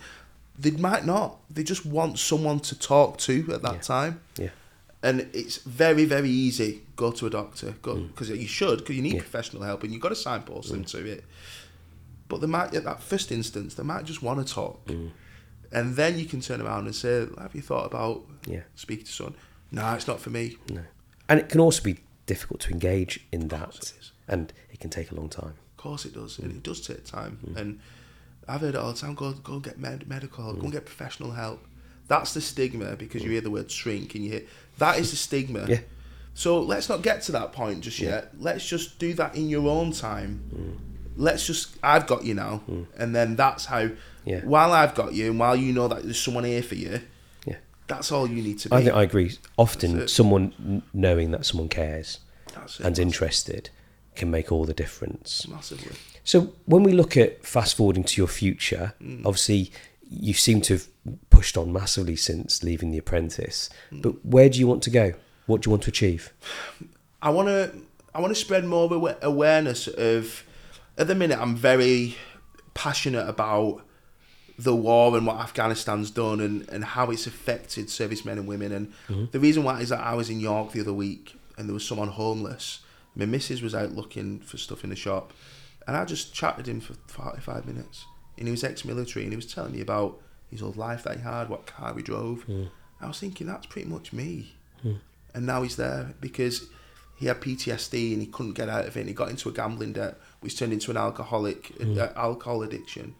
They 0.59 0.70
might 0.72 1.05
not. 1.07 1.38
They 1.50 1.62
just 1.62 1.84
want 1.86 2.18
someone 2.18 2.61
to 2.61 2.78
talk 2.78 3.18
to 3.18 3.48
at 3.53 3.62
that 3.62 3.74
Yeah. 3.74 3.80
time 3.80 4.20
Yeah. 4.38 4.50
and 5.03 5.20
it's 5.32 5.57
very 5.59 6.05
very 6.05 6.30
easy 6.30 6.82
go 6.96 7.11
to 7.11 7.26
a 7.26 7.30
doctor 7.30 7.74
go 7.82 7.94
because 7.96 8.28
you 8.30 8.46
should 8.46 8.78
because 8.80 8.94
you 8.96 9.03
need 9.03 9.12
Mm. 9.14 9.14
Yeah. 9.16 9.20
Mm. 9.20 9.30
professional 9.30 9.62
help 9.64 9.82
and 9.82 9.92
you've 9.92 10.03
got 10.03 10.11
to 10.11 10.14
signpost 10.16 10.68
them 10.70 10.84
to 10.84 10.98
it 11.05 11.24
but 12.28 12.40
they 12.40 12.46
might 12.46 12.72
at 12.74 12.84
that 12.84 13.03
first 13.03 13.32
instance 13.32 13.74
they 13.74 13.82
might 13.82 14.05
just 14.05 14.22
want 14.22 14.46
to 14.46 14.55
talk 14.55 14.84
Mm. 14.86 15.11
and 15.72 15.96
then 15.96 16.18
you 16.18 16.26
can 16.26 16.40
turn 16.40 16.61
around 16.61 16.84
and 16.86 16.94
say 16.94 17.26
have 17.38 17.55
you 17.55 17.62
thought 17.62 17.86
about 17.86 18.24
Yeah. 18.46 18.62
speaking 18.76 19.07
to 19.07 19.12
someone 19.12 19.34
no 19.70 19.94
it's 19.94 20.07
not 20.07 20.20
for 20.20 20.30
me 20.30 20.57
No. 20.70 20.82
And 21.28 21.40
it 21.40 21.48
can 21.48 21.61
also 21.61 21.82
be 21.82 21.96
difficult 22.26 22.61
to 22.61 22.70
engage 22.70 23.20
in 23.32 23.48
that. 23.48 23.74
it. 23.76 24.11
And 24.28 24.53
it 24.70 24.78
can 24.80 24.90
take 24.90 25.11
a 25.11 25.14
long 25.14 25.28
time. 25.30 25.55
of 25.72 25.76
course 25.78 26.05
it 26.05 26.12
does 26.14 26.36
Mm. 26.36 26.42
and 26.44 26.53
it 26.59 26.62
does 26.62 26.80
take 26.86 27.05
time 27.05 27.38
and 27.57 27.80
I've 28.49 28.61
heard 28.61 28.74
it 28.74 28.78
all 28.78 28.93
the 28.93 28.99
time 28.99 29.14
go, 29.14 29.32
go 29.32 29.59
get 29.61 29.78
med- 29.78 30.09
medical 30.09 30.45
help 30.45 30.57
go 30.57 30.61
Mm. 30.62 30.64
and 30.64 30.72
get 30.72 30.86
professional 30.86 31.32
help 31.32 31.64
that's 32.09 32.34
the 32.34 32.40
stigma 32.40 32.97
because 32.97 33.22
you 33.22 33.28
mm. 33.28 33.32
hear 33.32 33.40
the 33.40 33.51
word 33.51 33.70
shrink 33.70 34.14
and 34.14 34.24
you 34.24 34.32
hear 34.32 34.43
that 34.78 34.99
is 34.99 35.11
the 35.11 35.16
stigma 35.16 35.66
Yeah. 35.68 35.80
So 36.34 36.61
let's 36.61 36.88
not 36.88 37.03
get 37.03 37.22
to 37.22 37.32
that 37.32 37.53
point 37.53 37.82
just 37.82 37.99
mm. 38.01 38.05
yet. 38.05 38.30
Let's 38.38 38.66
just 38.66 38.99
do 38.99 39.12
that 39.14 39.36
in 39.36 39.51
your 39.51 39.68
own 39.68 39.93
time. 39.93 40.40
Mm. 40.55 40.78
Let's 41.16 41.47
just, 41.47 41.76
I've 41.82 42.07
got 42.07 42.24
you 42.24 42.32
now. 42.32 42.62
And 42.97 43.14
then 43.14 43.36
that's 43.36 43.66
how, 43.66 43.90
Yeah. 44.24 44.40
while 44.40 44.72
I've 44.72 44.95
got 44.95 45.12
you 45.12 45.30
and 45.30 45.38
while 45.38 45.55
you 45.55 45.72
know 45.74 45.88
that 45.88 46.05
there's 46.05 46.18
someone 46.18 46.45
here 46.45 46.62
for 46.62 46.74
you, 46.74 47.01
Yeah. 47.47 47.57
that's 47.86 48.11
all 48.11 48.26
you 48.26 48.43
need 48.43 48.59
to 48.61 48.70
be. 48.70 48.76
I 48.76 48.82
think 48.82 48.97
I 48.97 49.03
agree. 49.03 49.36
Often, 49.59 50.09
someone 50.09 50.82
knowing 50.95 51.32
that 51.32 51.45
someone 51.45 51.68
cares 51.68 52.20
that's 52.55 52.80
and 52.80 52.99
interested 52.99 53.68
can 54.14 54.30
make 54.30 54.52
all 54.52 54.64
the 54.64 54.74
difference. 54.74 55.46
Massively. 55.48 55.92
So, 56.24 56.52
when 56.66 56.82
we 56.82 56.92
look 56.92 57.16
at 57.16 57.44
fast 57.44 57.76
forwarding 57.76 58.04
to 58.04 58.20
your 58.20 58.28
future, 58.28 58.94
Mm. 59.02 59.24
obviously 59.26 59.72
you 60.08 60.34
seem 60.34 60.60
to 60.62 60.74
have 60.74 60.86
pushed 61.30 61.56
on 61.56 61.72
massively 61.72 62.16
since 62.16 62.62
leaving 62.62 62.90
The 62.92 62.98
Apprentice. 62.98 63.70
Mm. 63.90 64.02
But 64.02 64.24
where 64.24 64.48
do 64.48 64.58
you 64.58 64.66
want 64.66 64.82
to 64.84 64.90
go? 64.90 65.14
What 65.46 65.62
do 65.62 65.68
you 65.68 65.70
want 65.72 65.82
to 65.84 65.88
achieve? 65.90 66.32
I 67.22 67.30
want 67.30 67.48
to 67.48 67.72
I 68.14 68.20
want 68.20 68.30
to 68.34 68.40
spread 68.40 68.64
more 68.64 68.92
awa- 68.92 69.16
awareness 69.22 69.88
of 69.88 70.44
at 70.98 71.06
the 71.06 71.14
minute 71.14 71.38
I'm 71.38 71.56
very 71.56 72.16
passionate 72.74 73.26
about 73.28 73.82
the 74.58 74.74
war 74.76 75.16
and 75.16 75.26
what 75.26 75.36
Afghanistan's 75.40 76.10
done 76.10 76.38
and, 76.40 76.68
and 76.68 76.84
how 76.84 77.10
it's 77.10 77.26
affected 77.26 77.88
servicemen 77.90 78.38
and 78.38 78.46
women 78.46 78.70
and 79.08 79.30
the 79.32 79.40
reason 79.40 79.64
why 79.64 79.80
is 79.80 79.88
that 79.88 80.00
I 80.00 80.14
was 80.14 80.28
in 80.30 80.40
York 80.40 80.72
the 80.72 80.80
other 80.80 80.92
week 80.92 81.34
and 81.56 81.68
there 81.68 81.74
was 81.74 81.86
someone 81.86 82.08
homeless 82.08 82.80
my 83.14 83.24
missus 83.24 83.62
was 83.62 83.74
out 83.74 83.92
looking 83.92 84.40
for 84.40 84.56
stuff 84.56 84.84
in 84.84 84.90
the 84.90 84.96
shop 84.96 85.32
and 85.86 85.96
I 85.96 86.04
just 86.04 86.34
chatted 86.34 86.68
him 86.68 86.80
for 86.80 86.94
45 87.06 87.66
minutes 87.66 88.06
and 88.38 88.46
he 88.46 88.52
was 88.52 88.64
ex-military 88.64 89.24
and 89.24 89.32
he 89.32 89.36
was 89.36 89.52
telling 89.52 89.72
me 89.72 89.80
about 89.80 90.20
his 90.50 90.62
old 90.62 90.76
life 90.76 91.02
that 91.04 91.16
he 91.16 91.22
had 91.22 91.48
what 91.48 91.66
car 91.66 91.94
he 91.94 92.02
drove 92.02 92.42
hmm. 92.42 92.64
I 93.00 93.08
was 93.08 93.18
thinking 93.18 93.46
that's 93.46 93.66
pretty 93.66 93.88
much 93.88 94.12
me 94.12 94.54
hmm. 94.82 94.94
and 95.34 95.46
now 95.46 95.62
he's 95.62 95.76
there 95.76 96.14
because 96.20 96.68
he 97.22 97.28
had 97.28 97.40
PTSD 97.40 98.14
and 98.14 98.20
he 98.20 98.26
couldn't 98.26 98.54
get 98.54 98.68
out 98.68 98.84
of 98.84 98.96
it. 98.96 99.00
And 99.00 99.08
he 99.08 99.14
got 99.14 99.30
into 99.30 99.48
a 99.48 99.52
gambling 99.52 99.92
debt, 99.92 100.18
which 100.40 100.58
turned 100.58 100.72
into 100.72 100.90
an 100.90 100.96
alcoholic 100.96 101.68
hmm. 101.68 101.96
uh, 101.96 102.08
alcohol 102.16 102.64
addiction. 102.64 103.14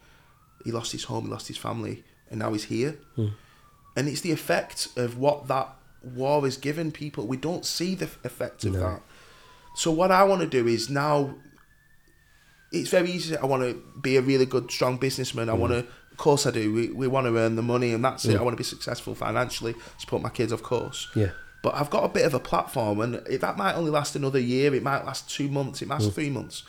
He 0.65 0.73
lost 0.73 0.91
his 0.91 1.05
home, 1.05 1.27
he 1.27 1.31
lost 1.31 1.47
his 1.47 1.57
family, 1.57 2.03
and 2.29 2.41
now 2.41 2.53
he's 2.53 2.65
here. 2.65 2.99
And 3.17 4.09
it's 4.09 4.21
the 4.23 4.33
effect 4.33 4.89
of 4.97 5.19
what 5.19 5.47
that 5.47 5.69
war 6.03 6.43
has 6.43 6.57
given 6.57 6.91
people. 6.91 7.29
We 7.29 7.37
don't 7.37 7.65
see 7.65 7.95
the 7.95 8.07
effect 8.25 8.65
of 8.65 8.73
No. 8.73 8.81
that. 8.81 9.03
So 9.75 9.91
what 9.91 10.11
I 10.11 10.25
want 10.25 10.41
to 10.43 10.47
do 10.47 10.67
is 10.67 10.89
now. 10.91 11.35
It's 12.71 12.89
very 12.89 13.11
easy. 13.11 13.37
I 13.37 13.45
want 13.45 13.63
to 13.65 13.83
be 14.01 14.17
a 14.17 14.23
really 14.23 14.47
good, 14.47 14.71
strong 14.71 14.97
businessman. 14.97 15.51
I 15.51 15.53
mm. 15.53 15.59
want 15.59 15.73
to, 15.75 15.81
of 15.81 16.17
course, 16.17 16.47
I 16.47 16.51
do. 16.51 16.73
We, 16.73 16.89
we 16.89 17.07
want 17.07 17.27
to 17.27 17.37
earn 17.37 17.55
the 17.55 17.63
money, 17.63 17.93
and 17.93 18.03
that's 18.03 18.25
it. 18.25 18.35
Mm. 18.35 18.41
I 18.41 18.43
want 18.43 18.55
to 18.55 18.57
be 18.57 18.65
successful 18.65 19.15
financially, 19.15 19.75
support 19.99 20.23
my 20.23 20.31
kids, 20.31 20.53
of 20.53 20.63
course. 20.63 21.07
Yeah. 21.15 21.33
But 21.63 21.75
I've 21.75 21.91
got 21.91 22.05
a 22.05 22.09
bit 22.09 22.25
of 22.25 22.33
a 22.33 22.41
platform, 22.41 23.01
and 23.01 23.17
it, 23.29 23.43
that 23.43 23.59
might 23.59 23.75
only 23.75 23.91
last 23.91 24.17
another 24.17 24.39
year. 24.39 24.75
It 24.75 24.83
might 24.83 25.05
last 25.05 25.29
two 25.29 25.49
months. 25.49 25.83
It 25.83 25.89
might 25.89 25.97
last 25.97 26.13
mm. 26.13 26.15
three 26.15 26.31
months. 26.31 26.63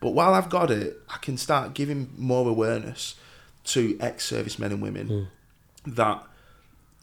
But 0.00 0.10
while 0.10 0.34
I've 0.34 0.48
got 0.48 0.70
it, 0.70 0.98
I 1.08 1.18
can 1.18 1.36
start 1.36 1.74
giving 1.74 2.12
more 2.16 2.48
awareness 2.48 3.16
to 3.64 3.98
ex-servicemen 4.00 4.70
and 4.70 4.80
women 4.80 5.28
that 5.84 6.22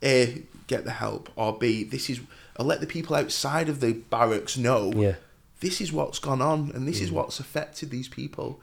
a 0.02 0.44
get 0.68 0.86
the 0.86 0.92
help, 0.92 1.30
or 1.36 1.58
b 1.58 1.84
this 1.84 2.10
is, 2.10 2.22
or 2.58 2.66
let 2.66 2.80
the 2.80 2.88
people 2.88 3.16
outside 3.16 3.68
of 3.70 3.82
the 3.82 3.94
barracks 3.94 4.58
know 4.58 4.94
Yeah. 4.96 5.16
This 5.60 5.82
is 5.82 5.92
what's 5.92 6.20
gone 6.20 6.42
on, 6.42 6.72
and 6.76 6.88
this 6.88 7.02
is 7.02 7.12
what's 7.12 7.40
affected 7.40 7.90
these 7.90 8.08
people. 8.08 8.62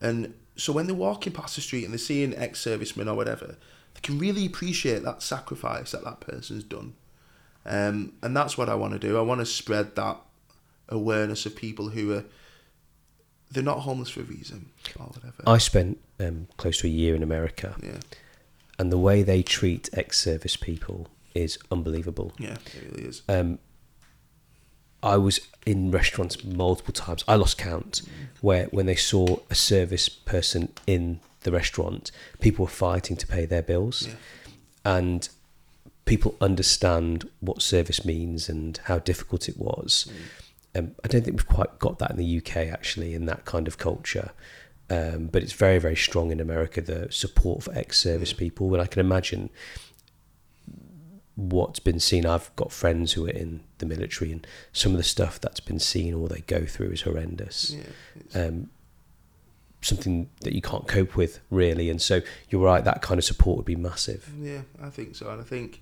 And 0.00 0.34
so 0.56 0.72
when 0.72 0.86
they're 0.86 0.94
walking 0.94 1.32
past 1.32 1.54
the 1.56 1.62
street 1.62 1.84
and 1.84 1.92
they're 1.92 1.98
seeing 1.98 2.34
ex-servicemen 2.36 3.08
or 3.08 3.14
whatever, 3.16 3.56
they 3.94 4.00
can 4.02 4.18
really 4.18 4.44
appreciate 4.46 5.02
that 5.02 5.22
sacrifice 5.22 5.92
that 5.92 6.04
that 6.04 6.20
person's 6.20 6.64
done. 6.64 6.94
Um, 7.64 8.14
and 8.22 8.36
that's 8.36 8.58
what 8.58 8.68
I 8.68 8.74
want 8.74 8.92
to 8.92 8.98
do. 8.98 9.16
I 9.16 9.22
want 9.22 9.40
to 9.40 9.46
spread 9.46 9.94
that 9.96 10.18
awareness 10.88 11.46
of 11.46 11.54
people 11.56 11.90
who 11.90 12.12
are 12.12 12.24
they're 13.50 13.62
not 13.62 13.80
homeless 13.80 14.08
for 14.08 14.20
a 14.20 14.24
reason 14.24 14.70
or 14.98 15.06
whatever. 15.06 15.42
I 15.46 15.58
spent 15.58 15.98
um, 16.18 16.48
close 16.56 16.78
to 16.78 16.86
a 16.86 16.90
year 16.90 17.14
in 17.14 17.22
America, 17.22 17.76
yeah, 17.82 18.00
and 18.78 18.90
the 18.90 18.98
way 18.98 19.22
they 19.22 19.42
treat 19.42 19.88
ex-service 19.92 20.56
people 20.56 21.08
is 21.34 21.58
unbelievable. 21.70 22.32
yeah, 22.38 22.54
it 22.54 22.82
really 22.90 23.08
is. 23.08 23.22
Um, 23.28 23.58
I 25.02 25.16
was 25.16 25.40
in 25.66 25.90
restaurants 25.90 26.44
multiple 26.44 26.92
times. 26.92 27.24
I 27.26 27.34
lost 27.36 27.58
count 27.58 28.02
where 28.40 28.66
when 28.66 28.86
they 28.86 28.96
saw 28.96 29.38
a 29.50 29.54
service 29.54 30.08
person 30.08 30.68
in 30.86 31.20
the 31.42 31.52
restaurant, 31.52 32.10
people 32.40 32.64
were 32.64 32.70
fighting 32.70 33.16
to 33.16 33.26
pay 33.26 33.44
their 33.46 33.62
bills, 33.62 34.06
Yeah. 34.06 34.14
and 34.84 35.28
people 36.04 36.34
understand 36.40 37.28
what 37.40 37.62
service 37.62 38.04
means 38.04 38.48
and 38.48 38.78
how 38.84 38.98
difficult 38.98 39.48
it 39.48 39.56
was. 39.58 40.06
Um, 40.74 40.94
I 41.04 41.08
don't 41.08 41.22
think 41.22 41.36
we've 41.36 41.46
quite 41.46 41.78
got 41.78 41.98
that 41.98 42.10
in 42.12 42.16
the 42.16 42.38
UK 42.38 42.56
actually 42.68 43.14
in 43.14 43.26
that 43.26 43.44
kind 43.44 43.68
of 43.68 43.78
culture. 43.78 44.30
Um, 44.90 45.26
but 45.32 45.42
it's 45.42 45.52
very, 45.52 45.78
very 45.78 45.96
strong 45.96 46.30
in 46.32 46.40
America, 46.40 46.80
the 46.80 47.10
support 47.10 47.62
for 47.62 47.72
ex 47.74 47.98
service 47.98 48.32
people. 48.32 48.72
And 48.74 48.82
I 48.82 48.86
can 48.86 49.00
imagine 49.00 49.48
what's 51.34 51.78
been 51.78 52.00
seen. 52.00 52.26
I've 52.26 52.54
got 52.56 52.72
friends 52.72 53.12
who 53.12 53.26
are 53.26 53.30
in 53.30 53.60
the 53.78 53.86
military, 53.86 54.32
and 54.32 54.46
some 54.72 54.92
of 54.92 54.98
the 54.98 55.04
stuff 55.04 55.40
that's 55.40 55.60
been 55.60 55.78
seen 55.78 56.14
or 56.14 56.28
they 56.28 56.40
go 56.40 56.64
through 56.66 56.90
is 56.90 57.02
horrendous. 57.02 57.76
Yeah, 58.34 58.46
Um, 58.46 58.70
something 59.80 60.30
that 60.42 60.54
you 60.54 60.62
can't 60.62 60.86
cope 60.86 61.16
with, 61.16 61.40
really. 61.50 61.90
And 61.90 62.00
so 62.00 62.20
you're 62.50 62.64
right, 62.64 62.84
that 62.84 63.02
kind 63.02 63.18
of 63.18 63.24
support 63.24 63.56
would 63.56 63.66
be 63.66 63.76
massive. 63.76 64.30
Yeah, 64.38 64.62
I 64.82 64.90
think 64.90 65.16
so, 65.16 65.30
and 65.30 65.40
I 65.40 65.44
think 65.44 65.80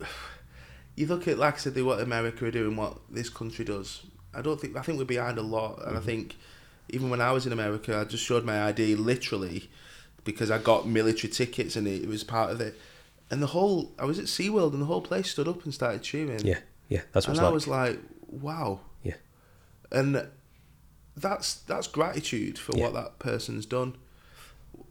you 0.96 1.06
look 1.06 1.28
at, 1.28 1.38
like 1.38 1.54
I 1.54 1.58
said, 1.58 1.80
what 1.82 2.00
America 2.00 2.44
are 2.46 2.50
doing, 2.50 2.76
what 2.76 2.98
this 3.10 3.28
country 3.28 3.64
does. 3.64 4.02
I 4.34 4.40
don't 4.40 4.60
think 4.60 4.76
I 4.76 4.82
think 4.82 4.98
we're 4.98 5.04
behind 5.04 5.38
a 5.38 5.42
lot, 5.42 5.86
and 5.86 5.96
I 5.96 6.00
think 6.00 6.36
even 6.88 7.10
when 7.10 7.20
I 7.20 7.32
was 7.32 7.46
in 7.46 7.52
America, 7.52 7.98
I 7.98 8.04
just 8.04 8.24
showed 8.24 8.44
my 8.44 8.64
ID 8.64 8.94
literally 8.96 9.70
because 10.24 10.50
I 10.50 10.58
got 10.58 10.86
military 10.86 11.32
tickets 11.32 11.76
and 11.76 11.86
it, 11.86 12.02
it 12.02 12.08
was 12.08 12.24
part 12.24 12.50
of 12.50 12.60
it. 12.60 12.78
And 13.32 13.42
the 13.42 13.46
whole, 13.48 13.92
I 13.98 14.04
was 14.04 14.18
at 14.18 14.26
SeaWorld 14.26 14.72
and 14.74 14.82
the 14.82 14.86
whole 14.86 15.00
place 15.00 15.30
stood 15.30 15.48
up 15.48 15.64
and 15.64 15.72
started 15.72 16.02
cheering. 16.02 16.44
Yeah, 16.46 16.58
yeah, 16.88 17.00
that's 17.12 17.26
what 17.26 17.36
and 17.38 17.40
I 17.40 17.44
like. 17.46 17.54
was 17.54 17.66
like, 17.66 17.98
wow. 18.28 18.80
Yeah. 19.02 19.14
And 19.90 20.28
that's 21.16 21.54
that's 21.54 21.86
gratitude 21.86 22.58
for 22.58 22.76
Yeah. 22.76 22.84
what 22.84 22.94
that 22.94 23.18
person's 23.18 23.66
done. 23.66 23.96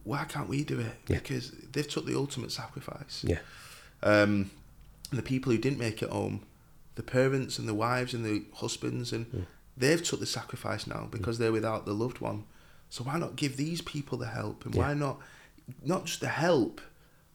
Why 0.03 0.23
can't 0.25 0.49
we 0.49 0.63
do 0.63 0.79
it? 0.79 0.93
Yeah. 1.07 1.19
Because 1.19 1.51
they've 1.71 1.87
took 1.87 2.05
the 2.07 2.15
ultimate 2.17 2.51
sacrifice. 2.51 3.23
yeah, 3.27 3.39
Um, 4.03 4.49
and 5.11 5.19
the 5.19 5.23
people 5.23 5.51
who 5.51 5.57
didn't 5.59 5.77
make 5.79 6.01
it 6.01 6.09
home, 6.09 6.41
the 6.95 7.03
parents 7.03 7.59
and 7.59 7.67
the 7.67 7.75
wives 7.75 8.13
and 8.15 8.25
the 8.25 8.43
husbands, 8.55 9.13
and 9.13 9.25
Mm. 9.31 9.45
they've 9.77 10.03
took 10.03 10.19
the 10.19 10.25
sacrifice 10.25 10.87
now 10.87 11.07
because 11.11 11.37
they're 11.37 11.51
without 11.51 11.85
the 11.85 11.93
loved 11.93 12.19
one. 12.19 12.45
So 12.89 13.03
why 13.03 13.19
not 13.19 13.35
give 13.35 13.55
these 13.57 13.81
people 13.81 14.17
the 14.17 14.27
help, 14.27 14.65
and 14.65 14.73
Yeah. 14.73 14.81
why 14.87 14.93
not, 14.95 15.19
not 15.85 16.05
just 16.05 16.21
the 16.21 16.29
help, 16.29 16.81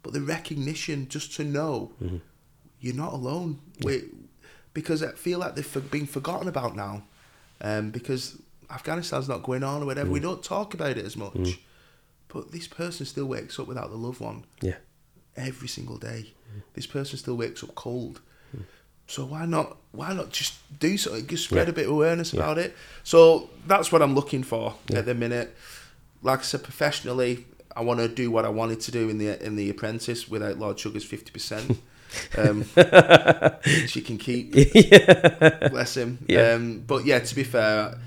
but 0.06 0.12
the 0.12 0.20
recognition, 0.20 1.08
just 1.08 1.34
to 1.34 1.42
know 1.42 1.90
Mm-hmm. 2.00 2.18
you're 2.80 2.94
not 2.94 3.12
alone. 3.12 3.58
We, 3.82 4.04
because 4.72 5.02
I 5.02 5.10
feel 5.12 5.40
like 5.40 5.56
they've 5.56 5.66
for- 5.66 5.80
been 5.80 6.06
forgotten 6.06 6.46
about 6.48 6.76
now, 6.76 7.02
um, 7.60 7.90
because 7.90 8.40
Afghanistan's 8.70 9.28
not 9.28 9.42
going 9.42 9.64
on 9.64 9.82
or 9.82 9.86
whatever. 9.86 10.08
Mm. 10.10 10.12
We 10.12 10.20
don't 10.20 10.44
talk 10.44 10.74
about 10.74 10.96
it 10.96 11.04
as 11.04 11.16
much, 11.16 11.58
but 12.28 12.52
this 12.52 12.68
person 12.68 13.04
still 13.04 13.26
wakes 13.26 13.58
up 13.58 13.66
without 13.66 13.90
the 13.90 13.96
loved 13.96 14.20
one 14.20 14.44
yeah, 14.60 14.76
every 15.36 15.66
single 15.68 15.96
day. 15.98 16.32
This 16.74 16.86
person 16.86 17.18
still 17.18 17.36
wakes 17.36 17.64
up 17.64 17.74
cold. 17.74 18.20
So 19.08 19.24
why 19.24 19.46
not? 19.46 19.76
Why 19.92 20.12
not 20.12 20.30
just 20.30 20.54
do 20.80 20.96
something? 20.98 21.26
Just 21.26 21.44
spread 21.44 21.66
Yeah. 21.66 21.70
a 21.70 21.74
bit 21.74 21.86
of 21.86 21.92
awareness 21.92 22.32
Yeah. 22.32 22.40
about 22.40 22.58
it. 22.58 22.76
So 23.02 23.50
that's 23.66 23.90
what 23.92 24.02
I'm 24.02 24.14
looking 24.14 24.42
for 24.44 24.74
Yeah. 24.88 24.98
at 24.98 25.06
the 25.06 25.14
minute. 25.14 25.56
Like 26.22 26.40
I 26.40 26.42
said, 26.42 26.62
professionally, 26.64 27.46
I 27.76 27.82
want 27.82 28.00
to 28.00 28.08
do 28.08 28.30
what 28.30 28.44
I 28.44 28.48
wanted 28.48 28.80
to 28.80 28.90
do 28.90 29.08
in 29.08 29.18
the 29.18 29.44
in 29.44 29.56
the 29.56 29.68
Apprentice 29.70 30.28
without 30.28 30.58
Lord 30.58 30.78
Sugar's 30.78 31.04
fifty 31.04 31.30
percent. 31.30 31.78
Um, 32.38 32.64
she 33.86 34.00
can 34.00 34.16
keep. 34.18 34.52
Bless 35.70 35.96
him. 35.96 36.18
Yeah. 36.28 36.52
Um, 36.52 36.80
but 36.86 37.04
yeah, 37.04 37.18
to 37.18 37.34
be 37.34 37.44
fair, 37.44 37.98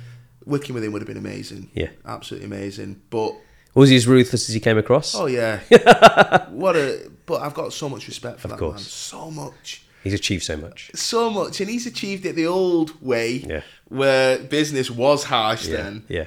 working 0.46 0.74
with 0.74 0.84
him 0.84 0.92
would 0.94 1.02
have 1.02 1.08
been 1.08 1.18
amazing. 1.18 1.70
Yeah. 1.74 1.90
absolutely 2.06 2.48
amazing. 2.48 3.02
But 3.10 3.34
Was 3.76 3.90
he 3.90 3.96
as 3.96 4.08
ruthless 4.08 4.50
as 4.50 4.54
he 4.56 4.60
came 4.60 4.78
across? 4.78 5.14
Oh 5.16 5.28
yeah, 5.28 5.60
what 6.50 6.76
a! 6.76 7.12
But 7.26 7.42
I've 7.42 7.54
got 7.54 7.74
so 7.74 7.88
much 7.90 8.08
respect 8.08 8.40
for 8.40 8.48
Of 8.48 8.52
that 8.52 8.60
course. 8.60 8.74
man. 8.76 8.80
So 8.84 9.30
much, 9.32 9.84
He's 10.04 10.14
achieved 10.14 10.44
so 10.44 10.58
much. 10.58 10.90
so 10.96 11.30
much, 11.30 11.60
and 11.62 11.70
he's 11.70 11.86
achieved 11.86 12.26
it 12.26 12.36
the 12.36 12.48
old 12.48 13.00
way, 13.02 13.34
Yeah. 13.48 13.62
where 13.90 14.40
business 14.40 14.90
was 14.90 15.26
harsh. 15.26 15.68
Yeah, 15.68 15.78
Then 15.78 16.04
yeah, 16.08 16.26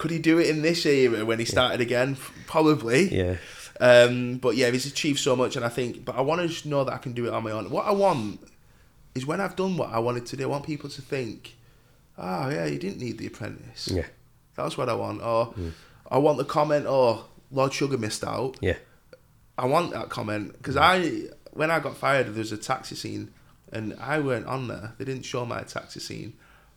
could 0.00 0.10
he 0.10 0.18
do 0.18 0.38
it 0.38 0.48
in 0.48 0.62
this 0.62 0.86
era 0.86 1.26
when 1.26 1.38
he 1.38 1.44
started 1.44 1.82
again? 1.82 2.16
Probably. 2.46 3.14
yeah, 3.14 3.36
Um, 3.78 4.38
but 4.38 4.56
yeah, 4.56 4.70
he's 4.70 4.86
achieved 4.86 5.18
so 5.18 5.36
much, 5.36 5.56
and 5.56 5.64
I 5.64 5.68
think. 5.68 6.06
But 6.06 6.16
I 6.16 6.22
want 6.22 6.40
to 6.40 6.48
just 6.48 6.64
know 6.64 6.84
that 6.84 6.94
I 6.94 6.96
can 6.96 7.12
do 7.12 7.26
it 7.26 7.34
on 7.34 7.44
my 7.44 7.50
own. 7.50 7.68
What 7.68 7.84
I 7.84 7.90
want 7.90 8.40
is 9.14 9.26
when 9.26 9.42
I've 9.42 9.56
done 9.56 9.76
what 9.76 9.90
I 9.90 9.98
wanted 9.98 10.24
to 10.24 10.38
do. 10.38 10.44
I 10.44 10.46
want 10.46 10.64
people 10.64 10.88
to 10.88 11.02
think, 11.02 11.54
"Oh 12.16 12.48
yeah, 12.48 12.64
you 12.64 12.78
didn't 12.78 12.98
need 12.98 13.18
the 13.18 13.26
apprentice." 13.26 13.88
yeah, 13.88 14.06
That's 14.54 14.78
what 14.78 14.88
I 14.88 14.94
want. 14.94 15.20
Or 15.20 15.52
mm. 15.52 15.72
I 16.10 16.16
want 16.16 16.38
the 16.38 16.46
comment, 16.46 16.86
"Oh, 16.88 17.26
Lord 17.50 17.74
Sugar 17.74 17.98
missed 17.98 18.24
out." 18.24 18.56
yeah, 18.62 18.78
I 19.58 19.66
want 19.66 19.92
that 19.92 20.08
comment 20.08 20.54
because 20.54 20.76
mm. 20.76 20.80
I, 20.80 21.34
when 21.52 21.70
I 21.70 21.78
got 21.78 21.94
fired, 21.94 22.24
there 22.28 22.38
was 22.38 22.52
a 22.52 22.56
taxi 22.56 22.96
scene, 22.96 23.34
and 23.70 23.94
I 24.00 24.18
weren't 24.18 24.46
on 24.46 24.68
there. 24.68 24.94
They 24.96 25.04
didn't 25.04 25.26
show 25.26 25.44
my 25.44 25.60
taxi 25.64 26.00
scene, 26.00 26.32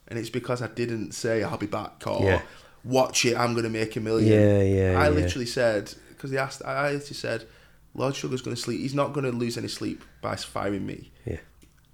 and 0.09 0.19
it's 0.19 0.29
because 0.29 0.61
I 0.61 0.67
didn't 0.67 1.13
say 1.13 1.41
I'll 1.41 1.57
be 1.57 1.67
back 1.67 2.03
or 2.05 2.21
Yeah. 2.21 2.41
Watch 2.83 3.25
it. 3.25 3.37
I'm 3.37 3.53
gonna 3.53 3.69
make 3.69 3.95
a 3.95 3.99
million. 3.99 4.31
Yeah, 4.31 4.61
yeah, 4.61 4.99
I 4.99 5.03
yeah. 5.05 5.09
literally 5.09 5.45
said 5.45 5.93
because 6.09 6.31
they 6.31 6.37
asked. 6.37 6.63
I 6.65 6.91
literally 6.91 7.13
said, 7.15 7.45
Lord 7.93 8.15
Sugar's 8.15 8.41
gonna 8.41 8.55
sleep. 8.55 8.81
He's 8.81 8.93
not 8.93 9.13
gonna 9.13 9.31
lose 9.31 9.57
any 9.57 9.67
sleep 9.67 10.03
by 10.21 10.35
firing 10.35 10.85
me. 10.85 11.11
yeah, 11.25 11.37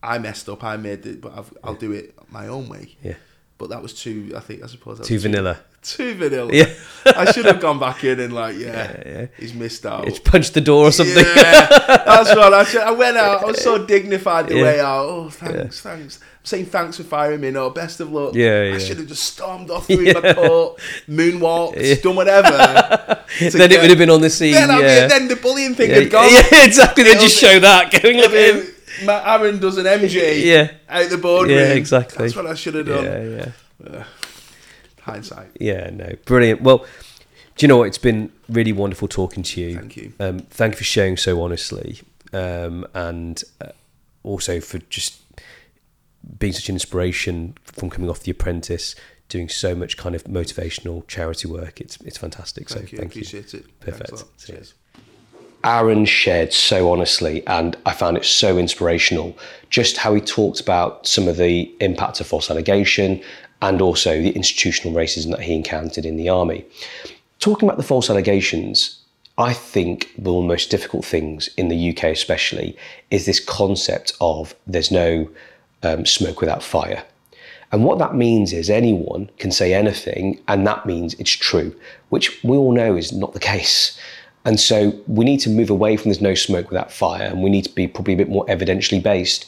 I 0.02 0.18
messed 0.20 0.50
up. 0.50 0.64
I 0.64 0.78
made 0.78 1.06
it, 1.06 1.22
but 1.22 1.38
I've, 1.38 1.54
I'll 1.64 1.76
do 1.76 1.92
it 1.92 2.16
my 2.32 2.48
own 2.48 2.70
way. 2.70 2.96
yeah. 3.04 3.16
But 3.58 3.70
that 3.72 3.82
was 3.82 3.94
too. 3.94 4.32
I 4.36 4.40
think 4.40 4.64
I 4.64 4.68
suppose 4.68 5.00
Too 5.02 5.16
was 5.16 5.24
vanilla. 5.24 5.60
Too 5.82 6.14
vanilla. 6.16 6.52
Yeah. 6.54 6.66
I 7.06 7.32
should 7.32 7.46
have 7.46 7.62
gone 7.62 7.80
back 7.80 8.04
in 8.04 8.20
and 8.20 8.34
like, 8.34 8.58
yeah, 8.58 8.68
Yeah, 8.68 9.04
yeah. 9.06 9.26
he's 9.38 9.54
missed 9.54 9.86
out. 9.86 10.08
It's 10.08 10.20
punched 10.20 10.54
the 10.54 10.62
door 10.62 10.86
or 10.88 10.92
something. 10.92 11.16
Yeah, 11.24 11.68
that's 11.70 12.36
what 12.36 12.54
I 12.54 12.64
said. 12.66 12.82
I 12.82 12.92
went 12.92 13.16
out. 13.16 13.44
I 13.44 13.46
was 13.46 13.62
so 13.64 13.86
dignified 13.86 14.50
the 14.50 14.58
Yeah. 14.58 14.64
way 14.64 14.80
out. 14.82 15.06
Oh, 15.06 15.30
thanks, 15.30 15.80
thanks. 15.80 16.20
I'm 16.22 16.46
saying 16.46 16.66
thanks 16.66 16.98
for 16.98 17.04
firing 17.04 17.40
me. 17.40 17.52
No, 17.52 17.70
best 17.70 18.02
of 18.02 18.12
luck. 18.12 18.36
Yeah, 18.36 18.74
I 18.76 18.78
should 18.78 18.98
have 18.98 19.08
just 19.08 19.24
stormed 19.24 19.72
off 19.72 19.86
through 19.88 20.04
my 20.14 20.34
coat, 20.34 20.80
moonwalked, 21.10 21.82
Yeah. 21.82 21.96
done 22.04 22.16
whatever. 22.18 22.50
then 23.40 23.72
it 23.72 23.80
would 23.82 23.90
have 23.90 23.98
been 24.00 24.10
on 24.10 24.22
the 24.22 24.30
scene. 24.30 24.54
Then, 24.54 24.70
I'd 24.70 24.78
be- 24.80 24.84
yeah. 24.84 25.08
then 25.08 25.28
the 25.30 25.36
bullying 25.38 25.76
thing 25.76 25.90
yeah, 25.92 26.00
had 26.02 26.12
gone. 26.12 26.30
yeah, 26.30 26.44
exactly. 26.66 27.06
It'll 27.06 27.22
just 27.22 27.38
show 27.38 27.58
that 27.60 27.92
going 28.02 28.20
at 28.20 28.32
him. 28.32 28.68
my 29.06 29.34
Aaron 29.36 29.60
does 29.60 29.78
an 29.78 29.86
MJ 29.86 30.44
Yeah. 30.44 30.72
out 30.90 31.10
the 31.10 31.18
boardroom. 31.18 31.58
Yeah, 31.58 31.74
exactly. 31.74 32.26
That's 32.26 32.36
what 32.36 32.48
I 32.48 32.54
should 32.56 32.74
have 32.76 32.86
done. 32.86 33.04
Yeah, 33.06 33.50
yeah. 33.92 34.04
Hindsight. 35.12 35.52
Yeah, 35.60 35.90
no, 35.92 36.14
brilliant. 36.26 36.62
Well, 36.62 36.86
do 37.56 37.66
you 37.66 37.68
know 37.68 37.78
what? 37.78 37.88
It's 37.88 37.98
been 37.98 38.32
really 38.48 38.72
wonderful 38.72 39.08
talking 39.08 39.44
to 39.44 39.62
you. 39.62 39.76
Thank 39.76 39.98
you. 39.98 40.14
Um, 40.20 40.40
thank 40.40 40.74
you 40.74 40.78
for 40.78 40.84
sharing 40.84 41.18
so 41.18 41.42
honestly, 41.42 42.02
um, 42.34 42.88
and 42.94 43.44
uh, 43.62 43.70
also 44.24 44.60
for 44.60 44.80
just 44.80 45.22
being 46.38 46.54
such 46.54 46.70
an 46.70 46.76
inspiration 46.76 47.56
from 47.64 47.90
coming 47.90 48.10
off 48.10 48.22
The 48.22 48.32
Apprentice, 48.32 48.96
doing 49.30 49.50
so 49.50 49.76
much 49.76 49.98
kind 49.98 50.16
of 50.16 50.24
motivational 50.26 51.08
charity 51.08 51.48
work. 51.48 51.82
It's 51.82 51.98
it's 52.02 52.18
fantastic. 52.18 52.70
Thank 52.70 52.88
so 52.88 52.92
you. 52.92 52.98
thank 52.98 53.16
you. 53.16 53.22
Appreciate 53.22 53.54
it. 53.54 53.80
Perfect. 53.80 54.10
Thanks 54.10 54.22
a 54.22 54.26
lot. 54.26 54.38
Cheers. 54.38 54.74
Aaron 55.64 56.06
shared 56.06 56.54
so 56.54 56.92
honestly, 56.92 57.46
and 57.46 57.76
I 57.86 57.92
found 57.92 58.16
it 58.16 58.24
so 58.24 58.58
inspirational 58.58 59.38
just 59.70 59.98
how 59.98 60.14
he 60.14 60.22
talked 60.22 60.62
about 60.62 61.06
some 61.06 61.28
of 61.28 61.36
the 61.36 61.74
impact 61.82 62.22
of 62.22 62.28
false 62.28 62.50
allegation 62.50 63.22
and 63.62 63.82
also 63.82 64.22
the 64.22 64.32
institutional 64.32 64.98
racism 64.98 65.32
that 65.32 65.42
he 65.42 65.54
encountered 65.54 66.06
in 66.06 66.18
the 66.18 66.30
army. 66.30 66.66
Talking 67.40 67.68
about 67.68 67.78
the 67.78 67.84
false 67.84 68.10
allegations, 68.10 69.00
I 69.38 69.54
think 69.54 70.12
one 70.18 70.36
of 70.36 70.44
the 70.44 70.48
most 70.48 70.70
difficult 70.70 71.06
things 71.06 71.50
in 71.56 71.70
the 71.70 71.90
UK, 71.90 72.06
especially, 72.06 72.78
is 73.10 73.26
this 73.26 73.40
concept 73.40 74.14
of 74.20 74.54
there's 74.68 74.92
no 74.92 75.30
um, 75.84 76.06
smoke 76.06 76.42
without 76.42 76.64
fire. 76.64 77.04
And 77.72 77.86
what 77.86 78.00
that 78.00 78.16
means 78.16 78.52
is 78.52 78.70
anyone 78.70 79.30
can 79.38 79.52
say 79.52 79.74
anything, 79.74 80.42
and 80.48 80.66
that 80.66 80.86
means 80.86 81.14
it's 81.16 81.32
true, 81.32 81.76
which 82.10 82.44
we 82.44 82.58
all 82.58 82.72
know 82.72 82.96
is 82.96 83.14
not 83.14 83.34
the 83.34 83.40
case. 83.40 83.98
And 84.46 84.60
so 84.60 85.00
we 85.08 85.26
need 85.26 85.40
to 85.42 85.50
move 85.50 85.70
away 85.70 85.96
from 85.96 86.10
there's 86.10 86.22
no 86.22 86.34
smoke 86.34 86.70
without 86.70 86.92
fire, 86.92 87.28
and 87.28 87.44
we 87.44 87.50
need 87.50 87.66
to 87.66 87.76
be 87.76 87.88
probably 87.88 88.16
a 88.16 88.18
bit 88.18 88.30
more 88.30 88.46
evidentially 88.48 89.02
based. 89.02 89.46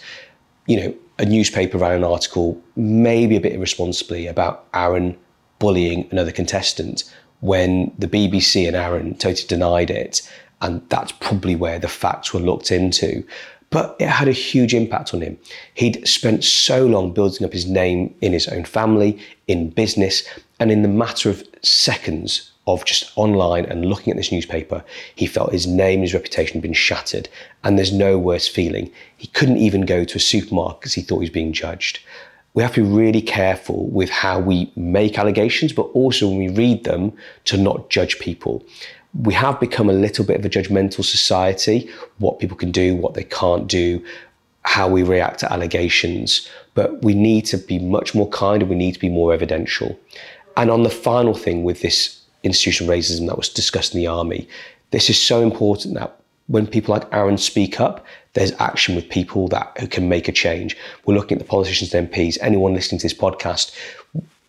You 0.68 0.80
know, 0.80 0.95
a 1.22 1.26
newspaper 1.26 1.78
ran 1.78 1.93
an 1.93 2.03
article, 2.03 2.61
maybe 2.76 3.38
a 3.38 3.41
bit 3.41 3.53
irresponsibly, 3.53 4.28
about 4.28 4.67
Aaron 4.74 5.17
bullying 5.59 6.07
another 6.11 6.32
contestant 6.32 7.03
when 7.39 7.93
the 7.97 8.07
BBC 8.07 8.67
and 8.67 8.76
Aaron 8.76 9.15
totally 9.15 9.47
denied 9.47 9.91
it. 9.91 10.28
And 10.61 10.82
that's 10.89 11.11
probably 11.11 11.55
where 11.55 11.80
the 11.80 11.88
facts 11.88 12.34
were 12.34 12.39
looked 12.39 12.72
into. 12.72 13.24
but 13.72 13.95
it 13.99 14.07
had 14.07 14.28
a 14.28 14.34
huge 14.34 14.74
impact 14.74 15.13
on 15.13 15.22
him. 15.22 15.38
He'd 15.74 16.05
spent 16.05 16.43
so 16.43 16.86
long 16.86 17.13
building 17.13 17.45
up 17.45 17.53
his 17.53 17.65
name 17.65 18.13
in 18.22 18.34
his 18.34 18.47
own 18.49 18.65
family, 18.65 19.17
in 19.47 19.69
business, 19.69 20.24
and 20.59 20.72
in 20.72 20.82
the 20.82 20.88
matter 20.89 21.30
of 21.30 21.43
seconds 21.63 22.51
of 22.68 22.86
just 22.86 23.12
online 23.16 23.66
and 23.66 23.86
looking 23.86 24.12
at 24.12 24.18
this 24.18 24.32
newspaper, 24.32 24.84
he 25.16 25.26
felt 25.26 25.51
his 25.51 25.68
name, 25.68 26.01
his 26.01 26.14
reputation 26.14 26.55
had 26.55 26.62
been 26.62 26.74
shattered, 26.74 27.28
and 27.64 27.78
there's 27.78 27.91
no 27.91 28.18
worse 28.18 28.47
feeling. 28.47 28.91
He 29.18 29.28
couldn't 29.28 29.57
even 29.57 29.86
go 29.86 30.03
to 30.03 30.18
a 30.18 30.20
supermarket 30.20 30.82
because 30.82 30.93
he 30.93 31.01
thought 31.01 31.20
he 31.20 31.26
was 31.26 31.30
being 31.30 31.53
judged. 31.53 31.99
We 32.53 32.64
have 32.64 32.74
to 32.74 32.84
be 32.84 32.89
really 32.89 33.22
careful 33.22 33.88
with 33.88 34.09
how 34.09 34.39
we 34.39 34.72
make 34.76 35.18
allegations, 35.18 35.74
but 35.74 35.84
also 35.93 36.28
when 36.28 36.38
we 36.38 36.49
read 36.49 36.84
them 36.84 37.14
to 37.45 37.57
not 37.57 37.89
judge 37.89 38.20
people 38.20 38.66
we 39.14 39.34
have 39.34 39.59
become 39.59 39.89
a 39.89 39.93
little 39.93 40.24
bit 40.26 40.39
of 40.39 40.45
a 40.45 40.49
judgmental 40.49 41.03
society, 41.03 41.89
what 42.20 42.39
people 42.39 42.55
can 42.55 42.72
do, 42.72 42.95
what 42.95 43.14
they 43.14 43.24
can't 43.24 43.68
do, 43.68 44.03
how 44.64 44.88
we 44.88 45.03
react 45.03 45.39
to 45.39 45.51
allegations. 45.51 46.47
But 46.74 47.03
we 47.03 47.14
need 47.14 47.45
to 47.47 47.57
be 47.57 47.80
much 47.80 48.16
more 48.16 48.30
kind 48.30 48.62
and 48.62 48.70
we 48.70 48.76
need 48.76 48.93
to 48.93 48.99
be 48.99 49.09
more 49.09 49.34
evidential. 49.34 49.99
And 50.55 50.70
on 50.70 50.84
the 50.84 50.89
final 50.89 51.34
thing 51.34 51.64
with 51.64 51.82
this 51.82 52.20
institutional 52.43 52.93
racism 52.93 53.27
that 53.27 53.37
was 53.37 53.49
discussed 53.49 53.93
in 53.93 53.99
the 53.99 54.07
army, 54.07 54.47
this 54.91 55.09
is 55.09 55.21
so 55.21 55.41
important 55.41 55.95
that 55.95 56.17
when 56.47 56.67
people 56.67 56.93
like 56.93 57.11
Aaron 57.13 57.37
speak 57.37 57.79
up, 57.79 58.05
there's 58.33 58.51
action 58.53 58.95
with 58.95 59.09
people 59.09 59.47
that 59.49 59.75
who 59.79 59.87
can 59.87 60.09
make 60.09 60.27
a 60.27 60.31
change. 60.31 60.77
We're 61.05 61.15
looking 61.15 61.37
at 61.37 61.43
the 61.43 61.49
politicians 61.49 61.93
and 61.93 62.09
MPs. 62.09 62.37
Anyone 62.41 62.73
listening 62.73 62.99
to 62.99 63.05
this 63.05 63.13
podcast, 63.13 63.73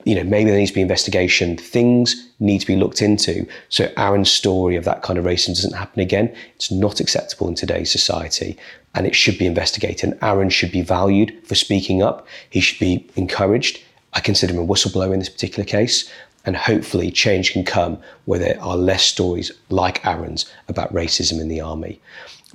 you 0.04 0.14
know, 0.14 0.24
maybe 0.24 0.50
there 0.50 0.58
needs 0.58 0.70
to 0.72 0.74
be 0.74 0.80
investigation. 0.80 1.56
Things 1.56 2.28
need 2.40 2.60
to 2.60 2.66
be 2.66 2.76
looked 2.76 3.02
into. 3.02 3.46
So 3.68 3.92
Aaron's 3.96 4.30
story 4.30 4.76
of 4.76 4.84
that 4.84 5.02
kind 5.02 5.18
of 5.18 5.24
racism 5.24 5.54
doesn't 5.54 5.74
happen 5.74 6.00
again. 6.00 6.34
It's 6.56 6.72
not 6.72 7.00
acceptable 7.00 7.48
in 7.48 7.54
today's 7.54 7.90
society 7.90 8.58
and 8.94 9.06
it 9.06 9.14
should 9.14 9.38
be 9.38 9.46
investigated. 9.46 10.10
And 10.10 10.22
Aaron 10.22 10.50
should 10.50 10.72
be 10.72 10.82
valued 10.82 11.34
for 11.44 11.54
speaking 11.54 12.02
up. 12.02 12.26
He 12.50 12.60
should 12.60 12.80
be 12.80 13.08
encouraged. 13.16 13.80
I 14.12 14.20
consider 14.20 14.52
him 14.52 14.60
a 14.60 14.66
whistleblower 14.66 15.12
in 15.12 15.20
this 15.20 15.28
particular 15.28 15.64
case. 15.64 16.10
And 16.44 16.56
hopefully 16.56 17.10
change 17.10 17.52
can 17.52 17.64
come 17.64 17.98
where 18.24 18.38
there 18.38 18.60
are 18.60 18.76
less 18.76 19.04
stories 19.04 19.52
like 19.68 20.04
Aaron's 20.04 20.52
about 20.68 20.92
racism 20.92 21.40
in 21.40 21.48
the 21.48 21.60
army. 21.60 22.00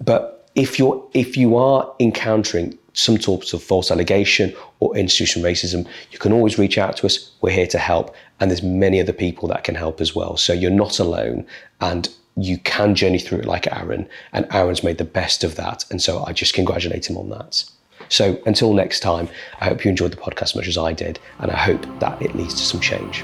But 0.04 0.50
if 0.56 0.78
you're 0.80 1.04
if 1.14 1.38
you 1.38 1.56
are 1.56 1.94
encountering 2.00 2.78
some 2.94 3.20
sorts 3.20 3.54
of 3.54 3.62
false 3.62 3.92
allegation 3.92 4.54
or 4.80 4.98
institutional 4.98 5.48
racism, 5.48 5.88
you 6.12 6.18
can 6.18 6.34
always 6.34 6.58
reach 6.58 6.78
out 6.78 6.98
to 6.98 7.06
us. 7.06 7.32
We're 7.42 7.52
here 7.52 7.68
to 7.68 7.78
help. 7.78 8.14
And 8.40 8.50
there's 8.50 8.64
many 8.64 9.00
other 9.00 9.14
people 9.14 9.48
that 9.50 9.64
can 9.64 9.76
help 9.76 10.02
as 10.02 10.16
well. 10.16 10.36
So 10.36 10.52
you're 10.52 10.72
not 10.72 11.00
alone 11.00 11.46
and 11.80 12.10
you 12.36 12.58
can 12.60 12.96
journey 12.96 13.20
through 13.20 13.40
it 13.40 13.46
like 13.46 13.68
Aaron. 13.68 14.08
And 14.34 14.48
Aaron's 14.52 14.84
made 14.84 14.98
the 14.98 15.06
best 15.06 15.44
of 15.44 15.56
that. 15.56 15.86
And 15.92 16.02
so 16.02 16.24
I 16.26 16.34
just 16.34 16.56
congratulate 16.56 17.08
him 17.10 17.18
on 17.18 17.30
that. 17.30 17.64
So 18.10 18.40
until 18.46 18.74
next 18.74 19.02
time, 19.02 19.30
I 19.60 19.66
hope 19.66 19.86
you 19.86 19.90
enjoyed 19.90 20.12
the 20.12 20.18
podcast 20.18 20.42
as 20.42 20.56
much 20.56 20.68
as 20.68 20.78
I 20.78 20.94
did. 20.94 21.20
And 21.40 21.52
I 21.52 21.58
hope 21.58 21.86
that 22.00 22.20
it 22.22 22.36
leads 22.36 22.56
to 22.56 22.62
some 22.62 22.80
change. 22.80 23.24